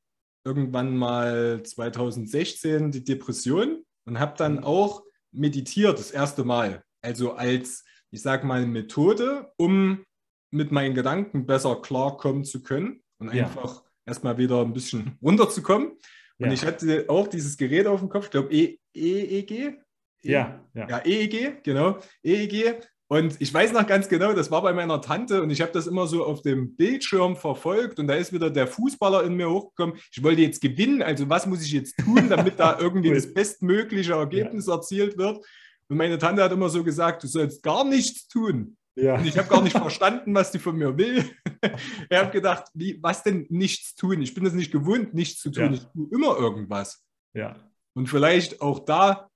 irgendwann 0.45 0.95
mal 0.95 1.63
2016 1.63 2.91
die 2.91 3.03
Depression 3.03 3.83
und 4.05 4.19
habe 4.19 4.35
dann 4.37 4.57
mhm. 4.57 4.63
auch 4.63 5.03
meditiert 5.31 5.99
das 5.99 6.11
erste 6.11 6.43
Mal. 6.43 6.83
Also 7.01 7.33
als, 7.33 7.85
ich 8.11 8.21
sage 8.21 8.45
mal, 8.45 8.65
Methode, 8.65 9.51
um 9.57 10.03
mit 10.51 10.71
meinen 10.71 10.95
Gedanken 10.95 11.45
besser 11.45 11.81
klarkommen 11.81 12.43
zu 12.43 12.63
können 12.63 13.03
und 13.19 13.29
einfach 13.29 13.83
erstmal 14.05 14.37
wieder 14.37 14.61
ein 14.61 14.73
bisschen 14.73 15.17
runterzukommen. 15.21 15.91
Und 16.39 16.47
ja. 16.47 16.51
ich 16.51 16.65
hatte 16.65 17.05
auch 17.07 17.27
dieses 17.27 17.57
Gerät 17.57 17.85
auf 17.85 17.99
dem 17.99 18.09
Kopf, 18.09 18.25
ich 18.25 18.31
glaube 18.31 18.53
e 18.53 18.79
EEG. 18.93 19.51
E 19.51 19.77
ja, 20.21 20.65
ja. 20.73 20.89
Ja, 20.89 21.05
EEG, 21.05 21.63
genau. 21.63 21.99
EEG. 22.23 22.81
Und 23.11 23.41
ich 23.41 23.51
weiß 23.51 23.73
noch 23.73 23.87
ganz 23.87 24.07
genau, 24.07 24.33
das 24.33 24.51
war 24.51 24.61
bei 24.61 24.71
meiner 24.71 25.01
Tante 25.01 25.41
und 25.41 25.49
ich 25.49 25.61
habe 25.61 25.71
das 25.71 25.87
immer 25.87 26.05
so 26.05 26.23
auf 26.23 26.43
dem 26.43 26.75
Bildschirm 26.75 27.35
verfolgt 27.35 27.97
und 27.97 28.05
da 28.05 28.13
ist 28.13 28.31
wieder 28.31 28.51
der 28.51 28.67
Fußballer 28.67 29.23
in 29.23 29.33
mir 29.33 29.49
hochgekommen. 29.49 29.95
Ich 30.11 30.21
wollte 30.21 30.43
jetzt 30.43 30.61
gewinnen, 30.61 31.01
also 31.01 31.27
was 31.27 31.47
muss 31.47 31.63
ich 31.63 31.71
jetzt 31.71 31.97
tun, 31.97 32.29
damit 32.29 32.59
da 32.59 32.77
irgendwie 32.79 33.11
das 33.11 33.33
bestmögliche 33.33 34.13
Ergebnis 34.13 34.67
ja. 34.67 34.75
erzielt 34.75 35.17
wird? 35.17 35.43
Und 35.87 35.97
meine 35.97 36.19
Tante 36.19 36.43
hat 36.43 36.51
immer 36.51 36.69
so 36.69 36.83
gesagt, 36.83 37.23
du 37.23 37.27
sollst 37.27 37.63
gar 37.63 37.83
nichts 37.83 38.27
tun. 38.27 38.77
Ja. 38.95 39.15
Und 39.15 39.25
ich 39.25 39.39
habe 39.39 39.49
gar 39.49 39.63
nicht 39.63 39.77
verstanden, 39.77 40.35
was 40.35 40.51
die 40.51 40.59
von 40.59 40.77
mir 40.77 40.95
will. 40.95 41.25
ich 42.09 42.15
habe 42.15 42.29
gedacht, 42.29 42.65
wie, 42.75 43.01
was 43.01 43.23
denn 43.23 43.47
nichts 43.49 43.95
tun? 43.95 44.21
Ich 44.21 44.35
bin 44.35 44.45
es 44.45 44.53
nicht 44.53 44.71
gewohnt, 44.71 45.15
nichts 45.15 45.41
zu 45.41 45.49
tun. 45.49 45.63
Ja. 45.63 45.71
Ich 45.71 45.83
tue 45.85 46.07
immer 46.11 46.37
irgendwas. 46.37 47.03
Ja. 47.33 47.55
Und 47.95 48.05
vielleicht 48.05 48.61
auch 48.61 48.85
da 48.85 49.31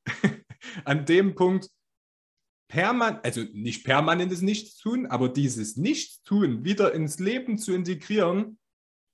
an 0.85 1.07
dem 1.07 1.33
Punkt 1.33 1.69
permanent, 2.73 3.23
also 3.23 3.41
nicht 3.53 3.85
permanentes 3.85 4.41
Nichtstun, 4.41 5.05
aber 5.05 5.29
dieses 5.29 5.77
Nichtstun 5.77 6.65
wieder 6.65 6.93
ins 6.93 7.19
Leben 7.19 7.57
zu 7.57 7.73
integrieren, 7.73 8.57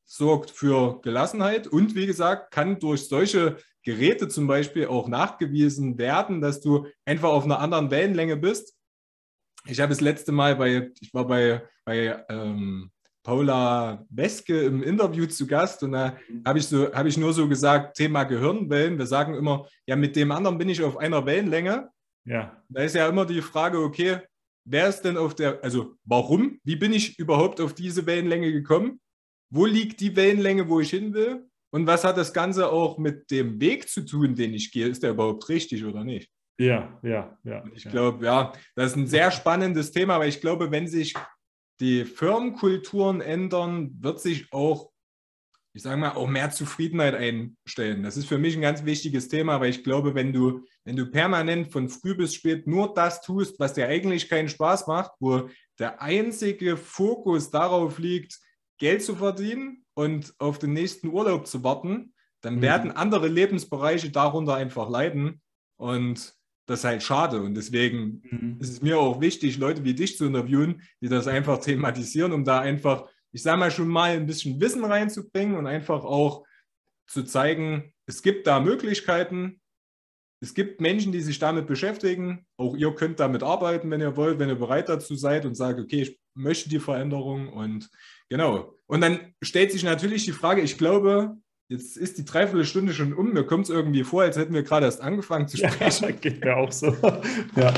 sorgt 0.06 0.50
für 0.50 1.02
Gelassenheit 1.02 1.68
und 1.68 1.94
wie 1.94 2.08
gesagt, 2.08 2.52
kann 2.52 2.80
durch 2.80 3.08
solche 3.08 3.58
Geräte 3.84 4.28
zum 4.28 4.48
Beispiel 4.48 4.88
auch 4.88 5.08
nachgewiesen 5.08 5.98
werden, 5.98 6.42
dass 6.42 6.62
du 6.62 6.88
einfach 7.06 7.30
auf 7.30 7.44
einer 7.44 7.60
anderen 7.60 7.92
Wellenlänge 7.92 8.38
bist 8.38 8.80
ich 9.66 9.80
habe 9.80 9.90
das 9.90 10.02
letzte 10.02 10.32
Mal 10.32 10.56
bei, 10.56 10.92
ich 11.00 11.14
war 11.14 11.28
bei, 11.28 11.62
bei 11.86 12.24
ähm, 12.30 12.92
Paula 13.24 14.06
Weske 14.10 14.62
im 14.62 14.82
Interview 14.82 15.26
zu 15.26 15.46
Gast 15.46 15.84
und 15.84 15.92
da 15.92 16.18
habe 16.46 16.60
ich, 16.60 16.68
so, 16.68 16.92
hab 16.94 17.06
ich 17.06 17.18
nur 17.18 17.34
so 17.34 17.48
gesagt, 17.48 17.98
Thema 17.98 18.24
Gehirnwellen. 18.24 18.98
Wir 18.98 19.06
sagen 19.06 19.36
immer, 19.36 19.68
ja, 19.86 19.96
mit 19.96 20.16
dem 20.16 20.32
anderen 20.32 20.58
bin 20.58 20.70
ich 20.70 20.82
auf 20.82 20.98
einer 20.98 21.26
Wellenlänge. 21.26 21.90
Ja. 22.26 22.64
Da 22.70 22.84
ist 22.84 22.96
ja 22.96 23.08
immer 23.08 23.26
die 23.26 23.42
Frage, 23.42 23.80
okay, 23.80 24.20
wer 24.66 24.88
ist 24.88 25.02
denn 25.02 25.18
auf 25.18 25.36
der, 25.36 25.64
also 25.64 25.96
warum, 26.04 26.60
wie 26.64 26.76
bin 26.76 26.94
ich 26.94 27.18
überhaupt 27.18 27.60
auf 27.62 27.74
diese 27.74 28.06
Wellenlänge 28.06 28.52
gekommen? 28.52 29.00
Wo 29.52 29.66
liegt 29.66 30.00
die 30.00 30.16
Wellenlänge, 30.16 30.70
wo 30.70 30.80
ich 30.80 30.92
hin 30.92 31.14
will? 31.14 31.48
Und 31.72 31.88
was 31.88 32.04
hat 32.04 32.18
das 32.18 32.34
Ganze 32.34 32.72
auch 32.72 32.98
mit 32.98 33.30
dem 33.32 33.60
Weg 33.60 33.90
zu 33.90 34.06
tun, 34.06 34.36
den 34.36 34.54
ich 34.54 34.72
gehe? 34.72 34.88
Ist 34.88 35.04
der 35.04 35.12
überhaupt 35.12 35.50
richtig 35.50 35.86
oder 35.86 36.04
nicht? 36.04 36.32
Ja, 36.60 37.00
ja, 37.04 37.38
ja. 37.44 37.64
Ich 37.74 37.86
glaube, 37.86 38.26
ja, 38.26 38.54
das 38.76 38.92
ist 38.92 38.98
ein 38.98 39.08
sehr 39.08 39.32
spannendes 39.32 39.92
Thema, 39.92 40.16
aber 40.16 40.28
ich 40.28 40.42
glaube, 40.42 40.72
wenn 40.72 40.88
sich 40.88 41.14
die 41.80 42.06
Firmenkulturen 42.06 43.22
ändern, 43.22 43.92
wird 44.02 44.20
sich 44.20 44.52
auch, 44.52 44.92
ich 45.80 45.84
sage 45.84 45.96
mal, 45.96 46.12
auch 46.12 46.28
mehr 46.28 46.52
Zufriedenheit 46.52 47.16
einstellen. 47.16 48.04
Das 48.04 48.18
ist 48.18 48.28
für 48.28 48.38
mich 48.38 48.54
ein 48.54 48.62
ganz 48.62 48.84
wichtiges 48.84 49.30
Thema, 49.30 49.62
weil 49.62 49.70
ich 49.70 49.82
glaube, 49.82 50.14
wenn 50.14 50.34
du, 50.34 50.66
wenn 50.84 50.98
du 50.98 51.06
permanent 51.06 51.72
von 51.72 51.88
früh 51.88 52.16
bis 52.16 52.34
spät 52.34 52.68
nur 52.68 52.94
das 52.94 53.22
tust, 53.22 53.62
was 53.62 53.76
dir 53.76 53.88
eigentlich 53.88 54.28
keinen 54.28 54.50
Spaß 54.50 54.88
macht, 54.88 55.12
wo 55.22 55.50
der 55.80 56.02
einzige 56.02 56.76
Fokus 56.76 57.50
darauf 57.50 57.98
liegt, 57.98 58.38
Geld 58.78 59.02
zu 59.04 59.16
verdienen 59.16 59.86
und 59.94 60.34
auf 60.38 60.60
den 60.60 60.74
nächsten 60.74 61.08
Urlaub 61.08 61.48
zu 61.48 61.64
warten, 61.64 62.14
dann 62.42 62.58
mhm. 62.58 62.62
werden 62.62 62.92
andere 62.92 63.30
Lebensbereiche 63.30 64.12
darunter 64.12 64.56
einfach 64.56 64.90
leiden. 64.90 65.40
Und 65.78 66.34
das 66.66 66.80
ist 66.80 66.86
halt 66.86 67.04
schade. 67.04 67.42
Und 67.42 67.56
deswegen 67.56 68.22
mhm. 68.30 68.58
ist 68.60 68.70
es 68.70 68.82
mir 68.82 69.00
auch 69.00 69.22
wichtig, 69.22 69.58
Leute 69.58 69.86
wie 69.86 69.94
dich 69.94 70.18
zu 70.18 70.26
interviewen, 70.26 70.82
die 71.00 71.08
das 71.08 71.28
einfach 71.28 71.62
thematisieren, 71.62 72.34
um 72.34 72.44
da 72.44 72.60
einfach, 72.60 73.08
ich 73.32 73.44
sage 73.44 73.58
mal, 73.58 73.72
schon 73.72 73.88
mal 73.88 74.12
ein 74.12 74.26
bisschen 74.26 74.60
Wissen 74.60 74.84
reinzubringen 74.84 75.58
und 75.58 75.68
einfach 75.68 76.04
auch 76.04 76.46
zu 77.08 77.24
zeigen, 77.24 77.94
es 78.06 78.22
gibt 78.22 78.48
da 78.48 78.60
Möglichkeiten. 78.60 79.62
Es 80.42 80.54
gibt 80.54 80.80
Menschen, 80.80 81.12
die 81.12 81.22
sich 81.22 81.38
damit 81.40 81.68
beschäftigen. 81.68 82.46
Auch 82.58 82.76
ihr 82.76 82.94
könnt 82.96 83.20
damit 83.20 83.44
arbeiten, 83.44 83.92
wenn 83.92 84.02
ihr 84.02 84.16
wollt, 84.16 84.40
wenn 84.40 84.50
ihr 84.50 84.56
bereit 84.56 84.88
dazu 84.88 85.16
seid 85.16 85.46
und 85.46 85.56
sagt, 85.56 85.80
okay, 85.80 86.02
ich 86.04 86.20
möchte 86.34 86.70
die 86.70 86.80
Veränderung. 86.80 87.52
Und 87.52 87.90
genau. 88.30 88.74
Und 88.88 89.02
dann 89.02 89.34
stellt 89.42 89.72
sich 89.72 89.84
natürlich 89.84 90.26
die 90.26 90.32
Frage, 90.32 90.62
ich 90.62 90.78
glaube, 90.78 91.38
Jetzt 91.72 91.98
ist 91.98 92.18
die 92.18 92.26
Dreiviertelstunde 92.26 92.94
schon 92.94 93.14
um. 93.14 93.32
Mir 93.32 93.46
kommt 93.46 93.66
es 93.66 93.70
irgendwie 93.70 94.04
vor, 94.04 94.24
als 94.24 94.38
hätten 94.38 94.56
wir 94.56 94.64
gerade 94.64 94.88
erst 94.88 95.02
angefangen 95.02 95.48
zu 95.48 95.58
sprechen. 95.58 96.06
Ja, 96.06 96.12
geht 96.12 96.44
mir 96.44 96.58
auch 96.58 96.72
so. 96.72 96.88
ja. 97.56 97.74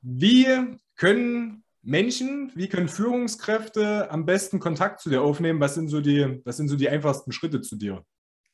Wie 0.00 0.46
können 0.96 1.63
Menschen, 1.84 2.50
wie 2.54 2.68
können 2.68 2.88
Führungskräfte 2.88 4.10
am 4.10 4.24
besten 4.26 4.58
Kontakt 4.58 5.00
zu 5.00 5.10
dir 5.10 5.22
aufnehmen? 5.22 5.60
Was 5.60 5.74
sind 5.74 5.88
so 5.88 6.00
die, 6.00 6.40
was 6.44 6.56
sind 6.56 6.68
so 6.68 6.76
die 6.76 6.88
einfachsten 6.88 7.32
Schritte 7.32 7.60
zu 7.60 7.76
dir? 7.76 8.04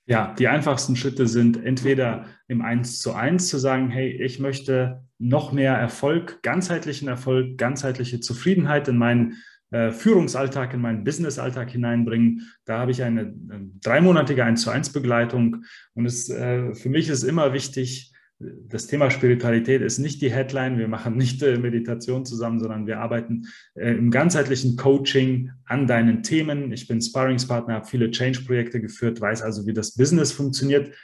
Ja, 0.06 0.34
die 0.36 0.48
einfachsten 0.48 0.96
Schritte 0.96 1.28
sind 1.28 1.64
entweder 1.64 2.26
im 2.48 2.62
Eins 2.62 2.98
zu 2.98 3.12
eins 3.12 3.48
zu 3.48 3.58
sagen, 3.58 3.90
hey, 3.90 4.10
ich 4.10 4.40
möchte 4.40 5.04
noch 5.18 5.52
mehr 5.52 5.74
Erfolg, 5.74 6.42
ganzheitlichen 6.42 7.06
Erfolg, 7.06 7.58
ganzheitliche 7.58 8.18
Zufriedenheit 8.18 8.88
in 8.88 8.96
meinen 8.96 9.36
äh, 9.70 9.92
Führungsalltag, 9.92 10.74
in 10.74 10.80
meinen 10.80 11.04
Businessalltag 11.04 11.70
hineinbringen. 11.70 12.50
Da 12.64 12.78
habe 12.78 12.90
ich 12.90 13.04
eine, 13.04 13.20
eine 13.20 13.70
dreimonatige 13.80 14.44
Eins 14.44 14.62
zu 14.62 14.70
eins 14.70 14.90
Begleitung 14.90 15.64
und 15.94 16.06
es, 16.06 16.28
äh, 16.28 16.74
für 16.74 16.88
mich 16.88 17.08
ist 17.08 17.22
immer 17.22 17.52
wichtig, 17.52 18.12
das 18.40 18.86
Thema 18.86 19.10
Spiritualität 19.10 19.82
ist 19.82 19.98
nicht 19.98 20.22
die 20.22 20.32
Headline. 20.32 20.78
Wir 20.78 20.88
machen 20.88 21.16
nicht 21.16 21.42
äh, 21.42 21.58
Meditation 21.58 22.24
zusammen, 22.24 22.58
sondern 22.58 22.86
wir 22.86 22.98
arbeiten 22.98 23.46
äh, 23.74 23.92
im 23.92 24.10
ganzheitlichen 24.10 24.76
Coaching 24.76 25.50
an 25.66 25.86
deinen 25.86 26.22
Themen. 26.22 26.72
Ich 26.72 26.88
bin 26.88 27.02
Sparringspartner, 27.02 27.74
habe 27.74 27.86
viele 27.86 28.10
Change-Projekte 28.10 28.80
geführt, 28.80 29.20
weiß 29.20 29.42
also, 29.42 29.66
wie 29.66 29.74
das 29.74 29.94
Business 29.94 30.32
funktioniert. 30.32 30.94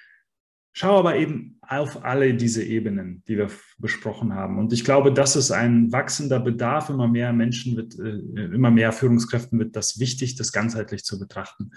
Schau 0.73 0.99
aber 0.99 1.17
eben 1.17 1.59
auf 1.61 2.05
alle 2.05 2.35
diese 2.35 2.63
Ebenen, 2.63 3.23
die 3.29 3.37
wir 3.37 3.51
besprochen 3.79 4.35
haben. 4.35 4.59
Und 4.59 4.73
ich 4.73 4.85
glaube, 4.85 5.13
das 5.13 5.37
ist 5.37 5.51
ein 5.51 5.93
wachsender 5.93 6.41
Bedarf. 6.41 6.89
Immer 6.89 7.09
mehr 7.09 7.35
Menschen 7.35 7.77
wird, 7.77 7.99
äh, 7.99 8.55
immer 8.55 8.71
mehr 8.71 8.93
Führungskräften 8.93 9.59
wird 9.59 9.77
das 9.77 9.99
wichtig, 9.99 10.37
das 10.37 10.53
ganzheitlich 10.53 11.05
zu 11.05 11.19
betrachten. 11.19 11.73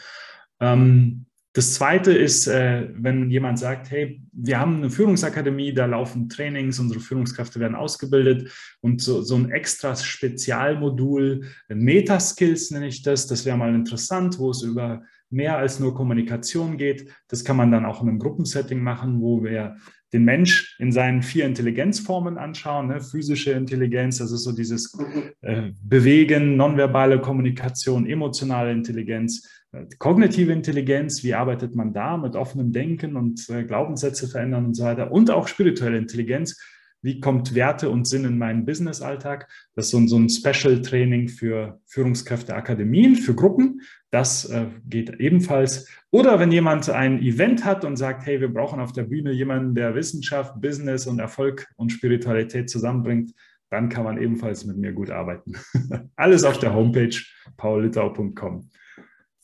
Ähm, 0.62 1.26
das 1.54 1.74
Zweite 1.74 2.12
ist, 2.12 2.47
äh, 2.47 2.89
wenn 2.93 3.32
jemand 3.32 3.58
sagt, 3.58 3.89
hey, 3.89 4.22
wir 4.32 4.60
haben 4.60 4.78
eine 4.78 4.89
Führungsakademie, 4.89 5.74
da 5.74 5.88
laufen 5.88 6.30
Trainings, 6.30 6.80
unsere 6.80 7.00
Führungskräfte 7.00 7.60
werden 7.60 7.76
ausgebildet 7.76 8.52
und 8.82 9.02
so, 9.02 9.22
so 9.22 9.36
ein 9.36 9.50
extra 9.50 9.95
Spezialmodul, 9.95 11.45
Metaskills 11.70 12.70
nenne 12.70 12.88
ich 12.88 13.02
das, 13.02 13.26
das 13.26 13.45
wäre 13.45 13.58
mal 13.58 13.74
interessant, 13.74 14.38
wo 14.38 14.52
es 14.52 14.62
über 14.62 15.02
mehr 15.32 15.58
als 15.58 15.80
nur 15.80 15.93
Kommunikation 15.93 16.78
geht. 16.78 17.10
Das 17.28 17.43
kann 17.43 17.58
man 17.58 17.72
dann 17.72 17.86
auch 17.86 18.02
in 18.02 18.10
einem 18.10 18.20
Gruppensetting 18.20 18.82
machen, 18.82 19.22
wo 19.22 19.43
wir 19.43 19.78
den 20.12 20.26
Mensch 20.26 20.76
in 20.80 20.91
seinen 20.91 21.22
vier 21.22 21.45
Intelligenzformen 21.45 22.38
anschauen. 22.38 22.88
Ne? 22.88 23.02
Physische 23.02 23.52
Intelligenz, 23.52 24.18
das 24.18 24.32
ist 24.32 24.43
so 24.43 24.52
dieses 24.52 24.97
äh, 25.41 25.72
Bewegen, 25.84 26.58
nonverbale 26.58 27.20
Kommunikation, 27.22 28.08
emotionale 28.08 28.72
Intelligenz, 28.72 29.45
äh, 29.45 29.59
kognitive 29.99 30.51
Intelligenz, 30.51 31.24
wie 31.24 31.34
arbeitet 31.34 31.76
man 31.76 31.93
da 31.93 32.17
mit 32.17 32.36
offenem 32.36 32.72
Denken 32.72 33.15
und 33.15 33.47
äh, 33.49 33.63
Glaubenssätze 33.63 34.28
verändern 34.28 34.65
und 34.65 34.74
so 34.74 34.84
weiter. 34.84 35.11
Und 35.11 35.30
auch 35.32 35.47
spirituelle 35.47 35.97
Intelligenz, 35.97 36.59
wie 37.01 37.20
kommt 37.20 37.55
Werte 37.55 37.89
und 37.89 38.07
Sinn 38.07 38.26
in 38.26 38.38
meinen 38.38 38.65
Business-Alltag. 38.65 39.47
Das 39.76 39.86
ist 39.86 39.91
so 39.91 39.97
ein, 39.97 40.07
so 40.07 40.17
ein 40.17 40.30
Special-Training 40.30 41.30
für 41.30 41.80
Führungskräfte-Akademien, 41.86 43.15
für 43.15 43.36
Gruppen. 43.36 43.82
Das 44.11 44.45
äh, 44.45 44.65
geht 44.86 45.20
ebenfalls. 45.20 45.88
Oder 46.11 46.39
wenn 46.39 46.51
jemand 46.51 46.89
ein 46.89 47.22
Event 47.22 47.63
hat 47.63 47.86
und 47.86 47.95
sagt, 47.95 48.26
hey, 48.26 48.41
wir 48.41 48.51
brauchen 48.51 48.80
auf 48.80 48.91
der 48.91 49.03
Bühne 49.03 49.32
jemanden, 49.32 49.76
der 49.76 49.95
Wissenschaft, 49.95 50.59
Business 50.61 51.07
und 51.07 51.20
Erfolg 51.20 51.67
und 51.78 51.91
Spiritualität 51.91 52.70
zusammenbringt, 52.70 53.32
dann 53.70 53.88
kann 53.88 54.03
man 54.03 54.17
ebenfalls 54.17 54.65
mit 54.65 54.78
mir 54.78 54.91
gut 54.91 55.11
arbeiten. 55.11 55.53
Alles 56.15 56.43
auf 56.43 56.57
der 56.57 56.74
Homepage 56.74 57.15
paulittau.com. 57.55 58.67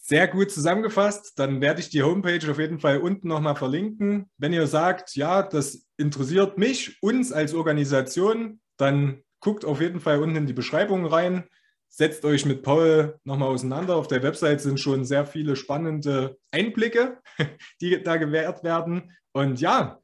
Sehr 0.07 0.27
gut 0.27 0.51
zusammengefasst. 0.51 1.33
Dann 1.39 1.61
werde 1.61 1.79
ich 1.79 1.89
die 1.89 2.03
Homepage 2.03 2.51
auf 2.51 2.59
jeden 2.59 2.77
Fall 2.77 2.99
unten 2.99 3.27
nochmal 3.27 3.55
verlinken. 3.55 4.29
Wenn 4.37 4.53
ihr 4.53 4.67
sagt, 4.67 5.15
ja, 5.15 5.41
das 5.41 5.87
interessiert 5.97 6.59
mich, 6.59 7.01
uns 7.01 7.31
als 7.31 7.55
Organisation, 7.55 8.59
dann 8.77 9.23
guckt 9.39 9.65
auf 9.65 9.81
jeden 9.81 9.99
Fall 9.99 10.21
unten 10.21 10.35
in 10.35 10.45
die 10.45 10.53
Beschreibung 10.53 11.07
rein. 11.07 11.45
Setzt 11.89 12.23
euch 12.23 12.45
mit 12.45 12.61
Paul 12.61 13.17
nochmal 13.23 13.49
auseinander. 13.49 13.95
Auf 13.95 14.07
der 14.07 14.21
Website 14.21 14.61
sind 14.61 14.79
schon 14.79 15.05
sehr 15.05 15.25
viele 15.25 15.55
spannende 15.55 16.37
Einblicke, 16.51 17.17
die 17.81 18.03
da 18.03 18.17
gewährt 18.17 18.63
werden. 18.63 19.11
Und 19.33 19.59
ja, 19.59 19.99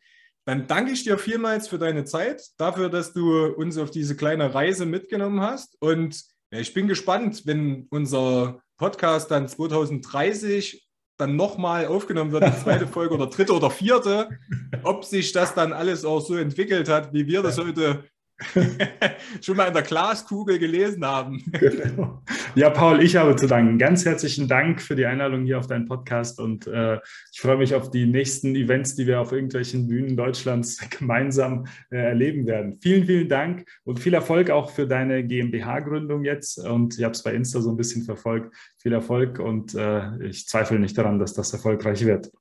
dann 0.45 0.65
danke 0.65 0.93
ich 0.93 1.03
dir 1.03 1.19
vielmals 1.19 1.67
für 1.67 1.77
deine 1.77 2.05
Zeit, 2.05 2.41
dafür, 2.57 2.89
dass 2.89 3.13
du 3.13 3.45
uns 3.45 3.77
auf 3.77 3.91
diese 3.91 4.15
kleine 4.15 4.51
Reise 4.51 4.87
mitgenommen 4.87 5.41
hast. 5.41 5.79
Und 5.79 6.23
ich 6.49 6.73
bin 6.73 6.87
gespannt, 6.87 7.43
wenn 7.45 7.85
unser 7.91 8.63
Podcast 8.81 9.29
dann 9.29 9.47
2030 9.47 10.83
dann 11.15 11.35
nochmal 11.35 11.85
aufgenommen 11.85 12.31
wird, 12.31 12.47
die 12.47 12.63
zweite 12.63 12.87
Folge 12.87 13.13
oder 13.13 13.27
dritte 13.27 13.53
oder 13.53 13.69
vierte, 13.69 14.39
ob 14.81 15.05
sich 15.05 15.31
das 15.33 15.53
dann 15.53 15.71
alles 15.71 16.03
auch 16.03 16.19
so 16.19 16.35
entwickelt 16.35 16.89
hat, 16.89 17.13
wie 17.13 17.27
wir 17.27 17.43
das 17.43 17.59
heute 17.59 18.05
schon 19.41 19.57
mal 19.57 19.67
in 19.67 19.73
der 19.73 19.83
Glaskugel 19.83 20.59
gelesen 20.59 21.05
haben. 21.05 21.43
Genau. 21.61 22.21
Ja, 22.55 22.69
Paul, 22.69 23.01
ich 23.01 23.15
habe 23.15 23.35
zu 23.35 23.47
danken. 23.47 23.77
Ganz 23.77 24.03
herzlichen 24.03 24.47
Dank 24.47 24.81
für 24.81 24.95
die 24.95 25.05
Einladung 25.05 25.45
hier 25.45 25.59
auf 25.59 25.67
deinen 25.67 25.85
Podcast 25.85 26.39
und 26.39 26.67
äh, 26.67 26.99
ich 27.31 27.39
freue 27.39 27.57
mich 27.57 27.75
auf 27.75 27.91
die 27.91 28.05
nächsten 28.05 28.55
Events, 28.55 28.95
die 28.95 29.07
wir 29.07 29.21
auf 29.21 29.31
irgendwelchen 29.31 29.87
Bühnen 29.87 30.17
Deutschlands 30.17 30.79
gemeinsam 30.97 31.67
äh, 31.91 31.97
erleben 31.97 32.47
werden. 32.47 32.77
Vielen, 32.81 33.05
vielen 33.05 33.29
Dank 33.29 33.65
und 33.83 33.99
viel 33.99 34.13
Erfolg 34.13 34.49
auch 34.49 34.71
für 34.71 34.87
deine 34.87 35.23
GmbH-Gründung 35.23 36.23
jetzt 36.23 36.57
und 36.57 36.97
ich 36.97 37.03
habe 37.03 37.13
es 37.13 37.23
bei 37.23 37.33
Insta 37.33 37.61
so 37.61 37.69
ein 37.69 37.77
bisschen 37.77 38.03
verfolgt. 38.03 38.53
Viel 38.77 38.93
Erfolg 38.93 39.39
und 39.39 39.75
äh, 39.75 40.25
ich 40.25 40.47
zweifle 40.47 40.79
nicht 40.79 40.97
daran, 40.97 41.19
dass 41.19 41.33
das 41.33 41.53
erfolgreich 41.53 42.05
wird. 42.05 42.31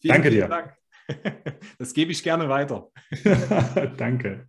Vielen, 0.00 0.14
Danke 0.14 0.30
dir. 0.30 0.48
Dank. 0.48 0.74
Das 1.78 1.92
gebe 1.92 2.10
ich 2.10 2.22
gerne 2.22 2.48
weiter. 2.48 2.88
Danke. 3.96 4.48